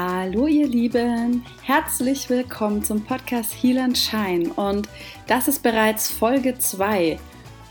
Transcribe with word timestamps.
Hallo 0.00 0.46
ihr 0.46 0.68
Lieben, 0.68 1.44
herzlich 1.62 2.30
willkommen 2.30 2.84
zum 2.84 3.02
Podcast 3.02 3.52
Heal 3.52 3.78
and 3.78 3.98
Shine 3.98 4.52
und 4.52 4.88
das 5.26 5.48
ist 5.48 5.60
bereits 5.64 6.08
Folge 6.08 6.56
2 6.56 7.18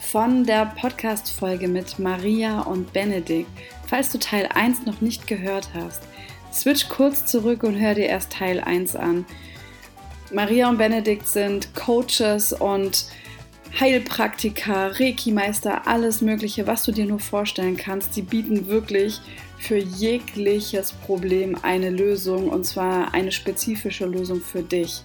von 0.01 0.43
der 0.43 0.65
Podcast-Folge 0.65 1.69
mit 1.69 1.99
Maria 1.99 2.63
und 2.63 2.91
Benedikt. 2.91 3.49
Falls 3.87 4.11
du 4.11 4.19
Teil 4.19 4.49
1 4.53 4.85
noch 4.85 4.99
nicht 4.99 5.25
gehört 5.25 5.69
hast, 5.73 6.03
switch 6.51 6.89
kurz 6.89 7.25
zurück 7.27 7.63
und 7.63 7.79
hör 7.79 7.95
dir 7.95 8.07
erst 8.07 8.33
Teil 8.33 8.59
1 8.59 8.97
an. 8.97 9.25
Maria 10.29 10.67
und 10.67 10.79
Benedikt 10.79 11.29
sind 11.29 11.73
Coaches 11.75 12.51
und 12.51 13.05
Heilpraktiker, 13.79 14.99
Reiki-Meister, 14.99 15.87
alles 15.87 16.21
Mögliche, 16.21 16.67
was 16.67 16.83
du 16.83 16.91
dir 16.91 17.05
nur 17.05 17.19
vorstellen 17.19 17.77
kannst. 17.77 18.15
Die 18.15 18.21
bieten 18.21 18.67
wirklich 18.67 19.19
für 19.59 19.77
jegliches 19.77 20.93
Problem 20.93 21.57
eine 21.61 21.89
Lösung 21.89 22.49
und 22.49 22.65
zwar 22.65 23.13
eine 23.13 23.31
spezifische 23.31 24.05
Lösung 24.05 24.41
für 24.41 24.63
dich. 24.63 25.03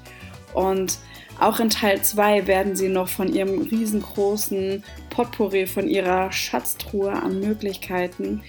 Und 0.54 0.98
auch 1.40 1.60
in 1.60 1.70
Teil 1.70 2.02
2 2.02 2.46
werden 2.46 2.76
sie 2.76 2.88
noch 2.88 3.08
von 3.08 3.32
ihrem 3.32 3.62
riesengroßen 3.62 4.84
Potpourri, 5.10 5.66
von 5.66 5.88
ihrer 5.88 6.30
Schatztruhe 6.30 7.12
an 7.12 7.40
Möglichkeiten 7.40 8.42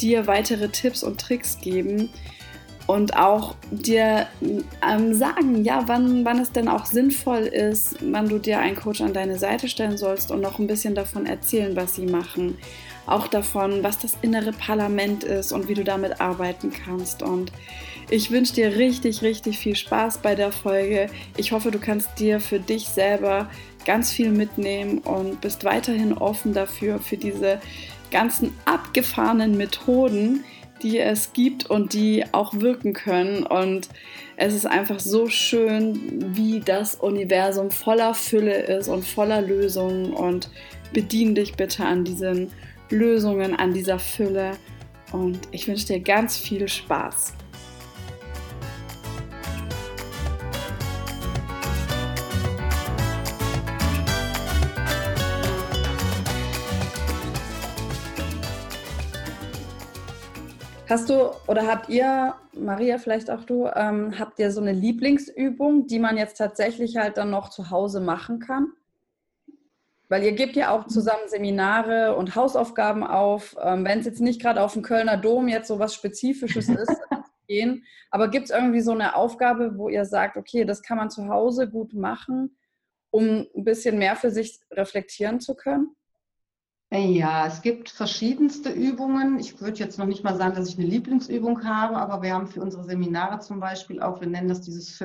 dir 0.00 0.26
weitere 0.26 0.68
Tipps 0.68 1.02
und 1.02 1.20
Tricks 1.20 1.58
geben 1.60 2.10
und 2.86 3.16
auch 3.16 3.54
dir 3.70 4.26
ähm, 4.42 5.14
sagen, 5.14 5.64
ja, 5.64 5.84
wann, 5.86 6.24
wann 6.24 6.38
es 6.38 6.52
denn 6.52 6.68
auch 6.68 6.86
sinnvoll 6.86 7.42
ist, 7.42 7.96
wann 8.02 8.28
du 8.28 8.38
dir 8.38 8.58
einen 8.58 8.76
Coach 8.76 9.00
an 9.00 9.12
deine 9.12 9.38
Seite 9.38 9.68
stellen 9.68 9.96
sollst 9.96 10.30
und 10.30 10.40
noch 10.40 10.58
ein 10.58 10.66
bisschen 10.66 10.94
davon 10.94 11.26
erzählen, 11.26 11.74
was 11.76 11.94
sie 11.94 12.06
machen 12.06 12.56
auch 13.06 13.28
davon, 13.28 13.82
was 13.82 13.98
das 13.98 14.16
innere 14.22 14.52
Parlament 14.52 15.24
ist 15.24 15.52
und 15.52 15.68
wie 15.68 15.74
du 15.74 15.84
damit 15.84 16.20
arbeiten 16.20 16.72
kannst. 16.72 17.22
Und 17.22 17.52
ich 18.10 18.30
wünsche 18.30 18.54
dir 18.54 18.76
richtig, 18.76 19.22
richtig 19.22 19.58
viel 19.58 19.76
Spaß 19.76 20.18
bei 20.18 20.34
der 20.34 20.52
Folge. 20.52 21.08
Ich 21.36 21.52
hoffe, 21.52 21.70
du 21.70 21.78
kannst 21.78 22.18
dir 22.18 22.40
für 22.40 22.60
dich 22.60 22.88
selber 22.88 23.50
ganz 23.84 24.10
viel 24.10 24.30
mitnehmen 24.30 24.98
und 24.98 25.40
bist 25.40 25.64
weiterhin 25.64 26.14
offen 26.14 26.54
dafür, 26.54 26.98
für 26.98 27.16
diese 27.16 27.60
ganzen 28.10 28.52
abgefahrenen 28.64 29.56
Methoden, 29.56 30.44
die 30.84 31.00
es 31.00 31.32
gibt 31.32 31.68
und 31.68 31.92
die 31.94 32.24
auch 32.30 32.54
wirken 32.54 32.92
können. 32.92 33.42
Und 33.42 33.88
es 34.36 34.54
ist 34.54 34.66
einfach 34.66 35.00
so 35.00 35.26
schön, 35.26 36.36
wie 36.36 36.60
das 36.60 36.94
Universum 36.94 37.72
voller 37.72 38.14
Fülle 38.14 38.54
ist 38.54 38.86
und 38.86 39.04
voller 39.04 39.42
Lösungen. 39.42 40.12
Und 40.12 40.48
bedien 40.92 41.34
dich 41.34 41.54
bitte 41.54 41.84
an 41.84 42.04
diesen 42.04 42.52
Lösungen, 42.90 43.56
an 43.56 43.74
dieser 43.74 43.98
Fülle 43.98 44.52
und 45.14 45.38
ich 45.52 45.68
wünsche 45.68 45.86
dir 45.86 46.00
ganz 46.00 46.36
viel 46.36 46.68
Spaß. 46.68 47.34
Hast 60.86 61.08
du 61.08 61.30
oder 61.48 61.66
habt 61.66 61.88
ihr, 61.88 62.34
Maria, 62.52 62.98
vielleicht 62.98 63.30
auch 63.30 63.44
du, 63.44 63.66
ähm, 63.74 64.18
habt 64.18 64.38
ihr 64.38 64.50
so 64.50 64.60
eine 64.60 64.72
Lieblingsübung, 64.72 65.86
die 65.86 65.98
man 65.98 66.18
jetzt 66.18 66.36
tatsächlich 66.36 66.98
halt 66.98 67.16
dann 67.16 67.30
noch 67.30 67.48
zu 67.48 67.70
Hause 67.70 68.00
machen 68.00 68.38
kann? 68.38 68.72
Weil 70.10 70.24
ihr 70.24 70.32
gebt 70.32 70.56
ja 70.56 70.70
auch 70.70 70.86
zusammen 70.86 71.26
Seminare 71.26 72.14
und 72.16 72.36
Hausaufgaben 72.36 73.02
auf. 73.02 73.56
Ähm, 73.62 73.86
Wenn 73.86 74.00
es 74.00 74.04
jetzt 74.04 74.20
nicht 74.20 74.42
gerade 74.42 74.60
auf 74.60 74.74
dem 74.74 74.82
Kölner 74.82 75.16
Dom 75.16 75.48
jetzt 75.48 75.68
so 75.68 75.78
was 75.78 75.94
Spezifisches 75.94 76.68
ist, 76.68 77.00
gehen. 77.46 77.84
Aber 78.10 78.28
gibt 78.28 78.46
es 78.46 78.50
irgendwie 78.50 78.80
so 78.80 78.92
eine 78.92 79.16
Aufgabe, 79.16 79.78
wo 79.78 79.88
ihr 79.88 80.04
sagt, 80.04 80.36
okay, 80.36 80.64
das 80.64 80.82
kann 80.82 80.98
man 80.98 81.10
zu 81.10 81.28
Hause 81.28 81.68
gut 81.68 81.94
machen, 81.94 82.56
um 83.10 83.46
ein 83.56 83.64
bisschen 83.64 83.98
mehr 83.98 84.16
für 84.16 84.30
sich 84.30 84.60
reflektieren 84.70 85.40
zu 85.40 85.54
können? 85.54 85.96
Ja, 86.96 87.48
es 87.48 87.60
gibt 87.60 87.90
verschiedenste 87.90 88.70
Übungen. 88.70 89.40
Ich 89.40 89.60
würde 89.60 89.80
jetzt 89.80 89.98
noch 89.98 90.06
nicht 90.06 90.22
mal 90.22 90.36
sagen, 90.36 90.54
dass 90.54 90.68
ich 90.68 90.78
eine 90.78 90.86
Lieblingsübung 90.86 91.64
habe, 91.64 91.96
aber 91.96 92.22
wir 92.22 92.32
haben 92.32 92.46
für 92.46 92.62
unsere 92.62 92.84
Seminare 92.84 93.40
zum 93.40 93.58
Beispiel 93.58 94.00
auch, 94.00 94.20
wir 94.20 94.28
nennen 94.28 94.48
das 94.48 94.60
dieses 94.60 95.02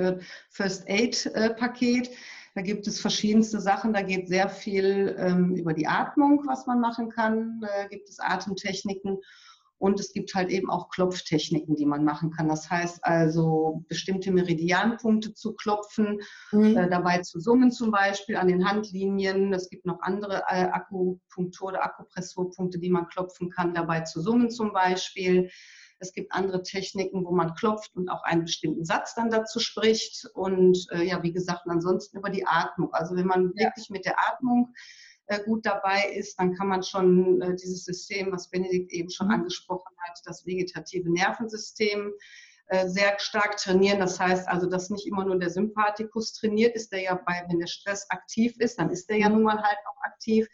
First 0.50 0.88
Aid-Paket. 0.88 2.08
Äh, 2.10 2.16
da 2.54 2.62
gibt 2.62 2.86
es 2.86 3.00
verschiedenste 3.00 3.60
Sachen. 3.60 3.92
Da 3.92 4.04
geht 4.04 4.28
sehr 4.28 4.50
viel 4.50 5.16
ähm, 5.18 5.56
über 5.56 5.74
die 5.74 5.88
Atmung, 5.88 6.44
was 6.46 6.68
man 6.68 6.80
machen 6.80 7.10
kann. 7.10 7.60
Da 7.62 7.88
gibt 7.88 8.08
es 8.08 8.20
Atemtechniken. 8.20 9.18
Und 9.80 10.00
es 10.00 10.12
gibt 10.12 10.36
halt 10.36 10.50
eben 10.50 10.70
auch 10.70 10.90
Klopftechniken, 10.90 11.76
die 11.76 11.86
man 11.86 12.04
machen 12.04 12.32
kann. 12.32 12.50
Das 12.50 12.70
heißt 12.70 13.04
also, 13.04 13.86
bestimmte 13.88 14.32
Meridianpunkte 14.32 15.34
zu 15.34 15.54
klopfen, 15.54 16.20
mhm. 16.52 16.78
äh, 16.78 16.90
dabei 16.90 17.20
zu 17.20 17.40
summen 17.40 17.72
zum 17.72 17.90
Beispiel 17.90 18.36
an 18.36 18.50
den 18.50 18.70
Handlinien. 18.70 19.54
Es 19.54 19.70
gibt 19.70 19.86
noch 19.86 20.02
andere 20.02 20.44
äh, 20.50 20.66
Akupunktur- 20.66 21.70
oder 21.70 21.84
Akupressurpunkte, 21.86 22.78
die 22.78 22.90
man 22.90 23.08
klopfen 23.08 23.50
kann, 23.50 23.74
dabei 23.74 24.02
zu 24.02 24.22
summen 24.22 24.52
zum 24.52 24.74
Beispiel. 24.74 25.50
Es 26.00 26.14
gibt 26.14 26.32
andere 26.32 26.64
Techniken, 26.64 27.26
wo 27.26 27.32
man 27.32 27.56
klopft 27.56 27.96
und 27.96 28.10
auch 28.10 28.24
einen 28.24 28.44
bestimmten 28.44 28.86
Satz 28.86 29.16
dann 29.16 29.30
dazu 29.30 29.60
spricht. 29.60 30.26
Und 30.34 30.88
äh, 30.92 31.04
ja, 31.04 31.24
wie 31.24 31.34
gesagt, 31.34 31.64
ansonsten 31.68 32.18
über 32.18 32.30
die 32.30 32.46
Atmung. 32.46 32.94
Also 32.94 33.16
wenn 33.16 33.28
man 33.28 33.54
ja. 33.56 33.68
wirklich 33.68 33.90
mit 33.90 34.06
der 34.06 34.16
Atmung 34.32 34.74
gut 35.38 35.66
dabei 35.66 36.12
ist, 36.16 36.40
dann 36.40 36.56
kann 36.56 36.68
man 36.68 36.82
schon 36.82 37.42
äh, 37.42 37.56
dieses 37.56 37.86
System, 37.86 38.32
was 38.32 38.50
Benedikt 38.50 38.92
eben 38.92 39.10
schon 39.10 39.28
mhm. 39.28 39.34
angesprochen 39.34 39.96
hat, 40.00 40.20
das 40.26 40.46
vegetative 40.46 41.12
Nervensystem, 41.12 42.12
äh, 42.68 42.88
sehr 42.88 43.18
stark 43.20 43.58
trainieren. 43.58 44.00
Das 44.00 44.20
heißt 44.20 44.48
also, 44.48 44.68
dass 44.68 44.90
nicht 44.90 45.08
immer 45.08 45.26
nur 45.26 45.40
der 45.40 45.50
Sympathikus 45.50 46.34
trainiert 46.34 46.76
ist, 46.76 46.92
der 46.92 47.02
ja 47.02 47.16
bei, 47.16 47.44
wenn 47.48 47.60
der 47.60 47.68
Stress 47.68 48.10
aktiv 48.10 48.56
ist, 48.60 48.80
dann 48.80 48.90
ist 48.90 49.10
der 49.10 49.18
ja 49.18 49.30
mhm. 49.30 49.36
nun 49.36 49.44
mal 49.44 49.62
halt 49.62 49.78
auch 49.88 50.02
aktiv, 50.04 50.48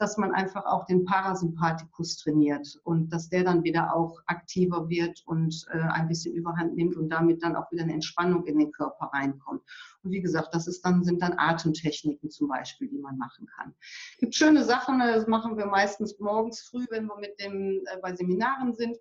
dass 0.00 0.16
man 0.16 0.32
einfach 0.32 0.64
auch 0.64 0.86
den 0.86 1.04
Parasympathikus 1.04 2.16
trainiert 2.16 2.80
und 2.84 3.10
dass 3.12 3.28
der 3.28 3.44
dann 3.44 3.62
wieder 3.62 3.94
auch 3.94 4.20
aktiver 4.26 4.88
wird 4.88 5.22
und 5.26 5.66
äh, 5.72 5.78
ein 5.78 6.08
bisschen 6.08 6.34
Überhand 6.34 6.74
nimmt 6.74 6.96
und 6.96 7.10
damit 7.10 7.42
dann 7.42 7.54
auch 7.54 7.70
wieder 7.70 7.82
eine 7.82 7.92
Entspannung 7.92 8.46
in 8.46 8.58
den 8.58 8.72
Körper 8.72 9.10
reinkommt. 9.12 9.62
Und 10.02 10.10
wie 10.10 10.22
gesagt, 10.22 10.54
das 10.54 10.66
ist 10.66 10.84
dann, 10.84 11.04
sind 11.04 11.20
dann 11.20 11.38
Atemtechniken 11.38 12.30
zum 12.30 12.48
Beispiel, 12.48 12.88
die 12.88 12.98
man 12.98 13.18
machen 13.18 13.46
kann. 13.46 13.74
Es 14.14 14.18
gibt 14.20 14.34
schöne 14.34 14.64
Sachen, 14.64 15.00
das 15.00 15.26
machen 15.26 15.58
wir 15.58 15.66
meistens 15.66 16.18
morgens 16.18 16.62
früh, 16.62 16.86
wenn 16.90 17.06
wir 17.06 17.18
mit 17.18 17.38
dem, 17.38 17.82
äh, 17.84 17.98
bei 18.00 18.14
Seminaren 18.14 18.74
sind 18.74 18.96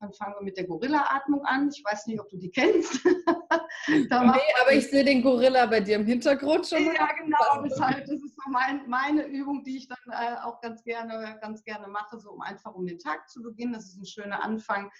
dann 0.00 0.14
fangen 0.14 0.34
wir 0.38 0.42
mit 0.42 0.56
der 0.56 0.66
Gorilla-Atmung 0.66 1.44
an. 1.44 1.68
Ich 1.68 1.84
weiß 1.84 2.06
nicht, 2.06 2.18
ob 2.18 2.28
du 2.30 2.38
die 2.38 2.50
kennst. 2.50 3.00
nee, 3.88 4.06
aber 4.10 4.72
ich 4.72 4.88
sehe 4.88 5.04
den 5.04 5.22
Gorilla 5.22 5.66
bei 5.66 5.80
dir 5.80 5.96
im 5.96 6.06
Hintergrund 6.06 6.66
schon. 6.66 6.84
Ja, 6.84 7.08
genau. 7.18 7.62
Das, 7.62 7.80
halt, 7.80 8.02
das 8.02 8.20
ist 8.22 8.36
so 8.36 8.50
mein, 8.50 8.88
meine 8.88 9.26
Übung, 9.26 9.64
die 9.64 9.78
ich 9.78 9.88
dann 9.88 9.98
äh, 10.10 10.36
auch 10.42 10.60
ganz 10.60 10.82
gerne, 10.84 11.38
ganz 11.40 11.64
gerne 11.64 11.88
mache, 11.88 12.18
so 12.18 12.30
um 12.30 12.42
einfach 12.42 12.74
um 12.74 12.86
den 12.86 12.98
Tag 12.98 13.28
zu 13.28 13.42
beginnen. 13.42 13.72
Das 13.72 13.86
ist 13.86 13.98
ein 13.98 14.06
schöner 14.06 14.42
Anfang. 14.42 14.90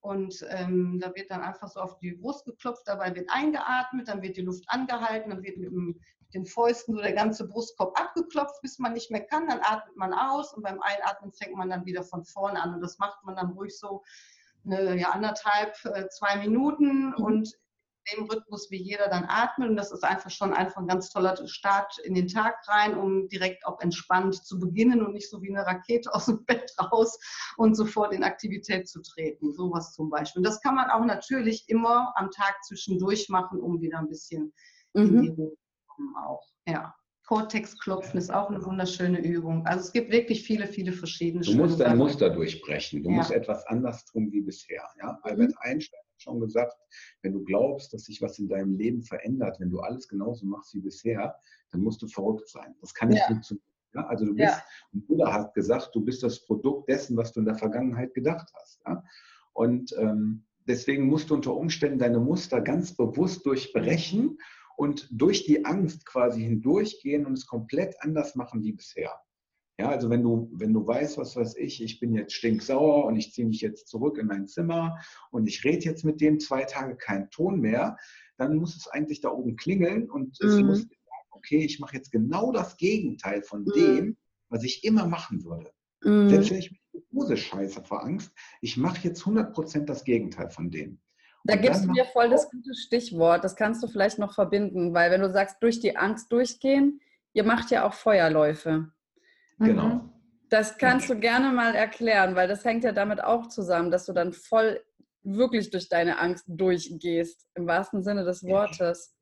Und 0.00 0.46
ähm, 0.50 1.00
da 1.00 1.12
wird 1.16 1.30
dann 1.32 1.42
einfach 1.42 1.68
so 1.68 1.80
auf 1.80 1.98
die 1.98 2.12
Brust 2.12 2.44
geklopft, 2.44 2.82
dabei 2.86 3.12
wird 3.14 3.28
eingeatmet, 3.28 4.06
dann 4.06 4.22
wird 4.22 4.36
die 4.36 4.42
Luft 4.42 4.64
angehalten, 4.68 5.30
dann 5.30 5.42
wird 5.42 5.56
mit, 5.56 5.72
mit 5.72 5.96
den 6.32 6.46
Fäusten 6.46 6.94
so 6.94 7.02
der 7.02 7.12
ganze 7.12 7.48
Brustkorb 7.48 7.98
abgeklopft, 7.98 8.60
bis 8.62 8.78
man 8.78 8.92
nicht 8.92 9.10
mehr 9.10 9.24
kann. 9.24 9.48
Dann 9.48 9.60
atmet 9.62 9.96
man 9.96 10.14
aus 10.14 10.54
und 10.54 10.62
beim 10.62 10.80
Einatmen 10.80 11.32
fängt 11.32 11.56
man 11.56 11.70
dann 11.70 11.86
wieder 11.86 12.04
von 12.04 12.24
vorne 12.24 12.62
an. 12.62 12.74
Und 12.74 12.82
das 12.82 12.98
macht 12.98 13.24
man 13.24 13.34
dann 13.34 13.50
ruhig 13.52 13.76
so 13.76 14.04
eine, 14.64 14.96
ja, 14.96 15.10
anderthalb, 15.10 15.74
äh, 15.86 16.08
zwei 16.08 16.36
Minuten 16.36 17.08
mhm. 17.08 17.14
und 17.14 17.52
dem 18.12 18.24
Rhythmus, 18.24 18.70
wie 18.70 18.82
jeder 18.82 19.08
dann 19.08 19.24
atmet. 19.28 19.70
Und 19.70 19.76
das 19.76 19.92
ist 19.92 20.04
einfach 20.04 20.30
schon 20.30 20.52
einfach 20.52 20.80
ein 20.80 20.86
ganz 20.86 21.10
toller 21.10 21.36
Start 21.46 21.98
in 22.04 22.14
den 22.14 22.28
Tag 22.28 22.56
rein, 22.68 22.96
um 22.96 23.28
direkt 23.28 23.66
auch 23.66 23.80
entspannt 23.80 24.34
zu 24.44 24.58
beginnen 24.58 25.04
und 25.04 25.12
nicht 25.12 25.30
so 25.30 25.42
wie 25.42 25.50
eine 25.50 25.66
Rakete 25.66 26.12
aus 26.14 26.26
dem 26.26 26.44
Bett 26.44 26.72
raus 26.92 27.18
und 27.56 27.74
sofort 27.74 28.12
in 28.12 28.24
Aktivität 28.24 28.88
zu 28.88 29.02
treten. 29.02 29.52
Sowas 29.52 29.92
zum 29.92 30.10
Beispiel. 30.10 30.40
Und 30.40 30.44
das 30.44 30.60
kann 30.60 30.74
man 30.74 30.90
auch 30.90 31.04
natürlich 31.04 31.64
immer 31.68 32.12
am 32.16 32.30
Tag 32.30 32.56
zwischendurch 32.64 33.28
machen, 33.28 33.60
um 33.60 33.80
wieder 33.80 33.98
ein 33.98 34.08
bisschen 34.08 34.52
mhm. 34.94 35.02
in 35.02 35.22
die 35.22 35.28
Ruhe 35.28 35.50
zu 35.50 35.86
kommen 35.86 36.14
auch. 36.16 36.46
Ja. 36.66 36.94
Cortex-Klopfen 37.26 38.18
ist 38.18 38.32
auch 38.32 38.50
eine 38.50 38.64
wunderschöne 38.64 39.18
Übung. 39.18 39.66
Also 39.66 39.80
es 39.80 39.92
gibt 39.92 40.12
wirklich 40.12 40.44
viele, 40.44 40.68
viele 40.68 40.92
verschiedene 40.92 41.44
Du 41.44 41.56
musst 41.56 41.80
dein 41.80 41.98
Muster 41.98 42.30
durchbrechen. 42.30 43.02
Du 43.02 43.10
ja. 43.10 43.16
musst 43.16 43.32
etwas 43.32 43.66
anders 43.66 44.04
tun 44.04 44.30
wie 44.30 44.42
bisher. 44.42 44.84
Ja? 45.00 45.18
Albert 45.22 45.48
mhm. 45.48 45.56
Einstein 45.58 46.05
schon 46.18 46.40
gesagt, 46.40 46.76
wenn 47.22 47.32
du 47.32 47.44
glaubst, 47.44 47.92
dass 47.92 48.04
sich 48.04 48.20
was 48.22 48.38
in 48.38 48.48
deinem 48.48 48.76
Leben 48.76 49.02
verändert, 49.02 49.60
wenn 49.60 49.70
du 49.70 49.80
alles 49.80 50.08
genauso 50.08 50.46
machst 50.46 50.74
wie 50.74 50.80
bisher, 50.80 51.36
dann 51.70 51.82
musst 51.82 52.02
du 52.02 52.08
verrückt 52.08 52.48
sein. 52.48 52.74
Das 52.80 52.94
kann 52.94 53.08
nicht 53.08 53.20
ja. 53.20 53.26
funktionieren. 53.26 53.66
Ja? 53.94 54.06
Also 54.06 54.26
du 54.26 54.34
bist, 54.34 54.48
ja. 54.48 54.62
Buddha 54.92 55.32
hat 55.32 55.54
gesagt, 55.54 55.90
du 55.94 56.04
bist 56.04 56.22
das 56.22 56.44
Produkt 56.44 56.88
dessen, 56.88 57.16
was 57.16 57.32
du 57.32 57.40
in 57.40 57.46
der 57.46 57.56
Vergangenheit 57.56 58.14
gedacht 58.14 58.50
hast. 58.54 58.80
Ja? 58.86 59.02
Und 59.52 59.94
ähm, 59.98 60.44
deswegen 60.66 61.06
musst 61.06 61.30
du 61.30 61.34
unter 61.34 61.54
Umständen 61.54 61.98
deine 61.98 62.20
Muster 62.20 62.60
ganz 62.60 62.94
bewusst 62.94 63.46
durchbrechen 63.46 64.38
und 64.76 65.08
durch 65.10 65.44
die 65.44 65.64
Angst 65.64 66.04
quasi 66.04 66.42
hindurchgehen 66.42 67.26
und 67.26 67.32
es 67.32 67.46
komplett 67.46 67.96
anders 68.00 68.34
machen 68.34 68.62
wie 68.62 68.72
bisher. 68.72 69.10
Ja, 69.78 69.90
also 69.90 70.08
wenn 70.08 70.22
du, 70.22 70.48
wenn 70.52 70.72
du 70.72 70.86
weißt, 70.86 71.18
was 71.18 71.36
weiß 71.36 71.56
ich, 71.56 71.82
ich 71.82 72.00
bin 72.00 72.14
jetzt 72.14 72.32
stinksauer 72.32 73.04
und 73.04 73.16
ich 73.16 73.32
ziehe 73.32 73.46
mich 73.46 73.60
jetzt 73.60 73.88
zurück 73.88 74.16
in 74.16 74.26
mein 74.26 74.46
Zimmer 74.46 74.98
und 75.30 75.46
ich 75.46 75.64
rede 75.64 75.84
jetzt 75.84 76.04
mit 76.04 76.20
dem 76.22 76.40
zwei 76.40 76.64
Tage 76.64 76.96
keinen 76.96 77.28
Ton 77.30 77.60
mehr, 77.60 77.98
dann 78.38 78.56
muss 78.56 78.74
es 78.74 78.88
eigentlich 78.88 79.20
da 79.20 79.28
oben 79.28 79.56
klingeln 79.56 80.10
und 80.10 80.38
mhm. 80.40 80.48
es 80.48 80.56
muss 80.62 80.78
sagen, 80.80 81.28
okay, 81.30 81.58
ich 81.58 81.78
mache 81.78 81.96
jetzt 81.96 82.10
genau 82.10 82.52
das 82.52 82.78
Gegenteil 82.78 83.42
von 83.42 83.64
mhm. 83.64 83.72
dem, 83.74 84.16
was 84.48 84.64
ich 84.64 84.82
immer 84.82 85.06
machen 85.06 85.44
würde. 85.44 85.70
Mhm. 86.02 86.30
Selbst 86.30 86.50
wenn 86.50 86.58
ich 86.58 86.70
mich 86.70 86.80
Hose 87.12 87.36
scheiße 87.36 87.82
vor 87.84 88.02
Angst, 88.02 88.32
ich 88.62 88.78
mache 88.78 89.06
jetzt 89.06 89.22
100% 89.22 89.84
das 89.84 90.04
Gegenteil 90.04 90.48
von 90.48 90.70
dem. 90.70 91.00
Da 91.44 91.56
gibst 91.56 91.84
du 91.84 91.92
mir 91.92 92.06
voll 92.06 92.30
das 92.30 92.50
gute 92.50 92.74
Stichwort. 92.74 93.44
Das 93.44 93.54
kannst 93.54 93.82
du 93.82 93.86
vielleicht 93.86 94.18
noch 94.18 94.34
verbinden, 94.34 94.94
weil 94.94 95.10
wenn 95.10 95.20
du 95.20 95.30
sagst, 95.30 95.58
durch 95.60 95.80
die 95.80 95.96
Angst 95.96 96.32
durchgehen, 96.32 97.00
ihr 97.34 97.44
macht 97.44 97.70
ja 97.70 97.86
auch 97.86 97.92
Feuerläufe. 97.92 98.90
Genau. 99.58 99.88
Mhm. 99.88 100.12
Das 100.48 100.78
kannst 100.78 101.10
du 101.10 101.18
gerne 101.18 101.50
mal 101.50 101.74
erklären, 101.74 102.36
weil 102.36 102.46
das 102.46 102.64
hängt 102.64 102.84
ja 102.84 102.92
damit 102.92 103.22
auch 103.22 103.48
zusammen, 103.48 103.90
dass 103.90 104.06
du 104.06 104.12
dann 104.12 104.32
voll 104.32 104.80
wirklich 105.22 105.70
durch 105.70 105.88
deine 105.88 106.18
Angst 106.18 106.44
durchgehst, 106.46 107.48
im 107.54 107.66
wahrsten 107.66 108.04
Sinne 108.04 108.24
des 108.24 108.44
Wortes. 108.44 109.12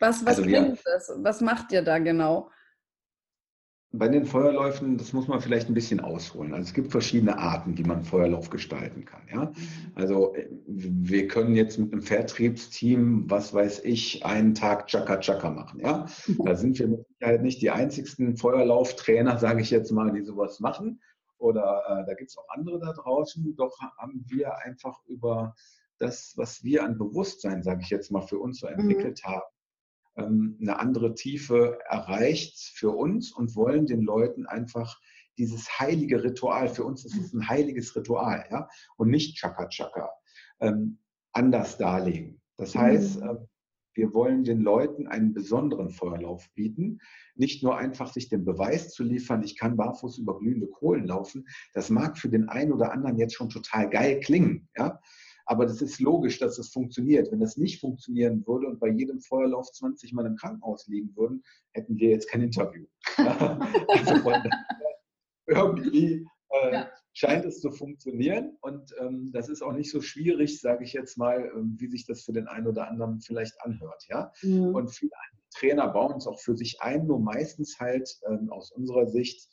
Was, 0.00 0.24
was 0.24 0.38
also 0.38 0.42
bringt 0.42 0.80
das? 0.84 1.12
Was 1.16 1.40
macht 1.40 1.72
ihr 1.72 1.82
da 1.82 1.98
genau? 1.98 2.50
Bei 3.90 4.08
den 4.08 4.26
Feuerläufen, 4.26 4.98
das 4.98 5.14
muss 5.14 5.28
man 5.28 5.40
vielleicht 5.40 5.70
ein 5.70 5.74
bisschen 5.74 6.00
ausholen. 6.00 6.52
Also 6.52 6.68
es 6.68 6.74
gibt 6.74 6.90
verschiedene 6.90 7.38
Arten, 7.38 7.78
wie 7.78 7.84
man 7.84 8.04
Feuerlauf 8.04 8.50
gestalten 8.50 9.06
kann. 9.06 9.22
Ja? 9.32 9.44
Mhm. 9.46 9.54
Also 9.94 10.34
äh, 10.34 10.46
wir 10.66 11.26
können 11.26 11.54
jetzt 11.54 11.78
mit 11.78 11.92
einem 11.92 12.02
Vertriebsteam, 12.02 13.30
was 13.30 13.54
weiß 13.54 13.84
ich, 13.84 14.26
einen 14.26 14.54
Tag 14.54 14.88
Chaka 14.88 15.16
Chaka 15.20 15.50
machen. 15.50 15.80
Ja? 15.80 16.04
Da 16.44 16.54
sind 16.54 16.78
wir 16.78 16.88
mit 16.88 17.06
Sicherheit 17.06 17.42
nicht 17.42 17.62
die 17.62 17.70
einzigsten 17.70 18.36
Feuerlauftrainer, 18.36 19.38
sage 19.38 19.62
ich 19.62 19.70
jetzt 19.70 19.90
mal, 19.90 20.12
die 20.12 20.22
sowas 20.22 20.60
machen. 20.60 21.00
Oder 21.38 21.82
äh, 21.88 22.06
da 22.06 22.12
gibt 22.12 22.30
es 22.30 22.36
auch 22.36 22.48
andere 22.50 22.80
da 22.80 22.92
draußen. 22.92 23.56
Doch 23.56 23.74
haben 23.96 24.22
wir 24.28 24.58
einfach 24.58 24.98
über 25.06 25.54
das, 25.98 26.34
was 26.36 26.62
wir 26.62 26.84
an 26.84 26.98
Bewusstsein, 26.98 27.62
sage 27.62 27.80
ich 27.82 27.90
jetzt 27.90 28.10
mal, 28.10 28.20
für 28.20 28.38
uns 28.38 28.60
so 28.60 28.66
mhm. 28.66 28.74
entwickelt 28.80 29.22
mhm. 29.24 29.30
haben, 29.30 29.46
eine 30.26 30.78
andere 30.78 31.14
Tiefe 31.14 31.78
erreicht 31.88 32.58
für 32.74 32.90
uns 32.90 33.32
und 33.32 33.54
wollen 33.54 33.86
den 33.86 34.02
Leuten 34.02 34.46
einfach 34.46 34.98
dieses 35.38 35.78
heilige 35.78 36.22
Ritual, 36.24 36.68
für 36.68 36.84
uns 36.84 37.04
ist 37.04 37.16
es 37.16 37.32
ein 37.32 37.48
heiliges 37.48 37.94
Ritual, 37.94 38.44
ja, 38.50 38.68
und 38.96 39.10
nicht 39.10 39.36
Chaka 39.36 39.68
Chaka, 39.68 40.10
ähm, 40.60 40.98
anders 41.32 41.78
darlegen. 41.78 42.40
Das 42.56 42.74
heißt, 42.74 43.22
äh, 43.22 43.36
wir 43.94 44.14
wollen 44.14 44.44
den 44.44 44.60
Leuten 44.60 45.06
einen 45.06 45.32
besonderen 45.32 45.90
Feuerlauf 45.90 46.48
bieten, 46.54 47.00
nicht 47.34 47.62
nur 47.62 47.76
einfach 47.76 48.12
sich 48.12 48.28
den 48.28 48.44
Beweis 48.44 48.90
zu 48.90 49.02
liefern, 49.02 49.42
ich 49.42 49.56
kann 49.56 49.76
barfuß 49.76 50.18
über 50.18 50.38
glühende 50.38 50.68
Kohlen 50.68 51.06
laufen. 51.06 51.46
Das 51.72 51.90
mag 51.90 52.18
für 52.18 52.28
den 52.28 52.48
einen 52.48 52.72
oder 52.72 52.92
anderen 52.92 53.18
jetzt 53.18 53.34
schon 53.34 53.48
total 53.48 53.88
geil 53.90 54.20
klingen, 54.20 54.68
ja, 54.76 55.00
aber 55.48 55.64
das 55.64 55.80
ist 55.80 55.98
logisch, 55.98 56.38
dass 56.38 56.58
es 56.58 56.68
funktioniert. 56.68 57.32
Wenn 57.32 57.40
das 57.40 57.56
nicht 57.56 57.80
funktionieren 57.80 58.46
würde 58.46 58.66
und 58.66 58.78
bei 58.78 58.88
jedem 58.88 59.18
Feuerlauf 59.20 59.72
20 59.72 60.12
Mann 60.12 60.26
im 60.26 60.36
Krankenhaus 60.36 60.86
liegen 60.88 61.16
würden, 61.16 61.42
hätten 61.72 61.96
wir 61.96 62.10
jetzt 62.10 62.28
kein 62.28 62.42
Interview. 62.42 62.84
also 63.16 64.20
irgendwie 65.46 66.26
äh, 66.50 66.72
ja. 66.72 66.90
scheint 67.14 67.46
es 67.46 67.60
zu 67.60 67.70
funktionieren 67.70 68.58
und 68.60 68.94
ähm, 69.00 69.30
das 69.32 69.48
ist 69.48 69.62
auch 69.62 69.72
nicht 69.72 69.90
so 69.90 70.02
schwierig, 70.02 70.60
sage 70.60 70.84
ich 70.84 70.92
jetzt 70.92 71.16
mal, 71.16 71.50
ähm, 71.56 71.76
wie 71.78 71.88
sich 71.88 72.04
das 72.04 72.22
für 72.22 72.34
den 72.34 72.46
einen 72.46 72.66
oder 72.66 72.86
anderen 72.86 73.20
vielleicht 73.20 73.58
anhört. 73.62 74.04
Ja? 74.10 74.30
Mhm. 74.42 74.74
Und 74.74 74.88
viele 74.88 75.12
Trainer 75.54 75.88
bauen 75.88 76.18
es 76.18 76.26
auch 76.26 76.40
für 76.40 76.56
sich 76.56 76.82
ein, 76.82 77.06
nur 77.06 77.20
meistens 77.20 77.80
halt 77.80 78.20
ähm, 78.28 78.50
aus 78.50 78.70
unserer 78.70 79.06
Sicht 79.06 79.48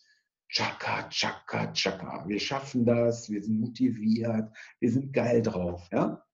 Chaka, 0.49 1.09
Chaka, 1.09 1.73
Chaka. 1.73 2.25
Wir 2.27 2.39
schaffen 2.39 2.85
das, 2.85 3.29
wir 3.29 3.41
sind 3.41 3.59
motiviert, 3.59 4.49
wir 4.79 4.91
sind 4.91 5.11
geil 5.13 5.41
drauf. 5.41 5.87
Ja? 5.91 6.25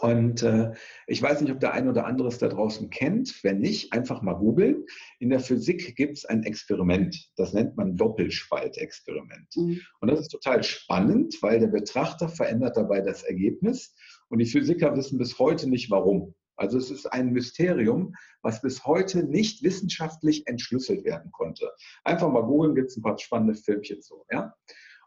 Und 0.00 0.42
äh, 0.42 0.72
ich 1.08 1.20
weiß 1.20 1.40
nicht, 1.40 1.50
ob 1.50 1.58
der 1.60 1.72
ein 1.72 1.88
oder 1.88 2.06
andere 2.06 2.28
es 2.28 2.38
da 2.38 2.48
draußen 2.48 2.90
kennt. 2.90 3.42
Wenn 3.42 3.58
nicht, 3.58 3.92
einfach 3.92 4.22
mal 4.22 4.34
googeln. 4.34 4.86
In 5.18 5.30
der 5.30 5.40
Physik 5.40 5.96
gibt 5.96 6.18
es 6.18 6.24
ein 6.24 6.44
Experiment. 6.44 7.28
Das 7.36 7.52
nennt 7.52 7.76
man 7.76 7.96
Doppelspaltexperiment. 7.96 9.48
Mhm. 9.56 9.80
Und 10.00 10.08
das 10.10 10.20
ist 10.20 10.28
total 10.28 10.62
spannend, 10.62 11.36
weil 11.42 11.58
der 11.58 11.66
Betrachter 11.66 12.28
verändert 12.28 12.76
dabei 12.76 13.00
das 13.00 13.24
Ergebnis. 13.24 13.94
Und 14.28 14.38
die 14.38 14.46
Physiker 14.46 14.94
wissen 14.96 15.18
bis 15.18 15.38
heute 15.38 15.68
nicht, 15.68 15.90
warum. 15.90 16.34
Also 16.60 16.76
es 16.76 16.90
ist 16.90 17.06
ein 17.06 17.32
Mysterium, 17.32 18.14
was 18.42 18.60
bis 18.60 18.84
heute 18.84 19.24
nicht 19.24 19.62
wissenschaftlich 19.62 20.46
entschlüsselt 20.46 21.04
werden 21.04 21.32
konnte. 21.32 21.72
Einfach 22.04 22.30
mal 22.30 22.42
googeln, 22.42 22.74
gibt 22.74 22.90
es 22.90 22.98
ein 22.98 23.02
paar 23.02 23.18
spannende 23.18 23.54
Filmchen 23.54 24.02
so. 24.02 24.26
Ja? 24.30 24.54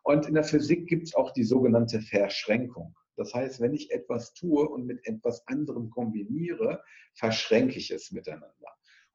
Und 0.02 0.26
in 0.26 0.34
der 0.34 0.44
Physik 0.44 0.88
gibt 0.88 1.04
es 1.04 1.14
auch 1.14 1.32
die 1.32 1.44
sogenannte 1.44 2.02
Verschränkung. 2.02 2.96
Das 3.18 3.36
heißt, 3.36 3.62
wenn 3.62 3.76
ich 3.76 3.92
etwas 3.92 4.34
tue 4.34 4.68
und 4.68 4.88
mit 4.88 5.06
etwas 5.06 5.48
anderem 5.48 5.92
kombiniere, 5.92 6.82
verschränke 7.14 7.78
ich 7.78 7.92
es 7.92 8.12
miteinander. 8.12 8.50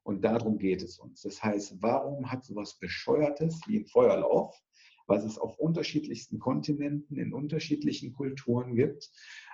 Und 0.05 0.25
darum 0.25 0.59
geht 0.59 0.85
es 0.85 1.01
uns. 1.01 1.23
Das 1.23 1.43
heißt, 1.43 1.83
warum 1.83 2.31
hat 2.31 2.45
sowas 2.45 2.79
Bescheuertes 2.79 3.61
wie 3.67 3.81
ein 3.81 3.87
Feuerlauf, 3.87 4.57
was 5.09 5.25
es 5.25 5.39
auf 5.39 5.59
unterschiedlichsten 5.59 6.39
Kontinenten, 6.39 7.17
in 7.17 7.33
unterschiedlichen 7.33 8.13
Kulturen 8.13 8.77
gibt, 8.77 9.11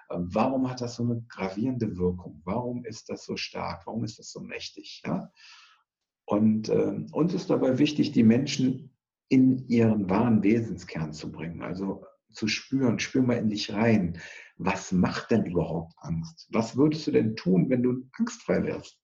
warum 0.09 0.71
hat 0.71 0.81
das 0.81 0.97
so 0.97 1.05
eine 1.05 1.23
gravierende 1.29 1.97
Wirkung? 1.97 2.41
Warum 2.45 2.85
ist 2.85 3.09
das 3.09 3.25
so 3.25 3.37
stark? 3.37 3.87
Warum 3.87 4.05
ist 4.05 4.19
das 4.19 4.31
so 4.31 4.41
mächtig? 4.41 5.03
Ja? 5.05 5.31
Und 6.27 6.69
äh, 6.69 7.07
uns 7.13 7.35
ist 7.35 7.51
dabei 7.51 7.79
wichtig, 7.79 8.13
die 8.13 8.23
Menschen 8.23 8.91
in 9.29 9.67
ihren 9.69 10.09
wahren 10.09 10.43
Wesenskern 10.43 11.13
zu 11.13 11.31
bringen. 11.33 11.63
Also 11.63 12.05
zu 12.33 12.49
spüren, 12.49 12.99
spür 12.99 13.23
mal 13.23 13.35
in 13.35 13.49
dich 13.49 13.73
rein. 13.73 14.19
Was 14.57 14.93
macht 14.93 15.31
denn 15.31 15.47
überhaupt 15.47 15.95
Angst? 15.99 16.49
Was 16.53 16.77
würdest 16.77 17.07
du 17.07 17.13
denn 17.13 17.37
tun, 17.37 17.71
wenn 17.71 17.83
du 17.83 18.09
angstfrei 18.13 18.63
wärst? 18.65 18.99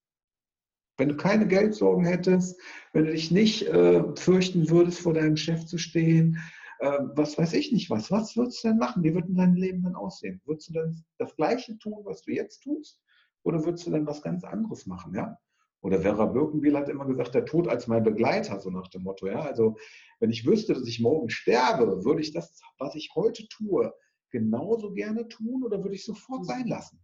Wenn 0.96 1.10
du 1.10 1.16
keine 1.16 1.46
Geldsorgen 1.46 2.04
hättest, 2.04 2.60
wenn 2.92 3.06
du 3.06 3.12
dich 3.12 3.30
nicht 3.30 3.66
äh, 3.66 4.04
fürchten 4.16 4.68
würdest, 4.68 5.00
vor 5.00 5.14
deinem 5.14 5.36
Chef 5.36 5.64
zu 5.64 5.78
stehen, 5.78 6.38
äh, 6.80 6.98
was 7.14 7.36
weiß 7.36 7.52
ich 7.52 7.72
nicht 7.72 7.90
was. 7.90 8.10
Was 8.10 8.36
würdest 8.36 8.64
du 8.64 8.68
denn 8.68 8.78
machen? 8.78 9.02
Wie 9.02 9.14
wird 9.14 9.28
denn 9.28 9.36
dein 9.36 9.54
Leben 9.54 9.82
dann 9.82 9.94
aussehen? 9.94 10.40
Würdest 10.46 10.70
du 10.70 10.72
dann 10.72 11.04
das 11.18 11.36
Gleiche 11.36 11.78
tun, 11.78 12.00
was 12.04 12.22
du 12.22 12.32
jetzt 12.32 12.60
tust? 12.60 13.00
Oder 13.42 13.64
würdest 13.64 13.86
du 13.86 13.90
dann 13.90 14.06
was 14.06 14.22
ganz 14.22 14.44
anderes 14.44 14.86
machen? 14.86 15.14
Ja? 15.14 15.38
Oder 15.82 16.00
Vera 16.00 16.26
Birkenbiel 16.26 16.76
hat 16.76 16.88
immer 16.88 17.06
gesagt, 17.06 17.34
der 17.34 17.44
Tod 17.44 17.68
als 17.68 17.86
mein 17.86 18.02
Begleiter, 18.02 18.60
so 18.60 18.70
nach 18.70 18.88
dem 18.88 19.02
Motto. 19.02 19.26
Ja? 19.26 19.42
Also, 19.42 19.76
wenn 20.20 20.30
ich 20.30 20.46
wüsste, 20.46 20.72
dass 20.72 20.86
ich 20.86 21.00
morgen 21.00 21.28
sterbe, 21.28 22.04
würde 22.04 22.22
ich 22.22 22.32
das, 22.32 22.60
was 22.78 22.94
ich 22.94 23.10
heute 23.14 23.46
tue, 23.48 23.92
genauso 24.30 24.92
gerne 24.92 25.28
tun 25.28 25.62
oder 25.62 25.82
würde 25.82 25.96
ich 25.96 26.04
sofort 26.04 26.46
sein 26.46 26.66
lassen? 26.66 26.98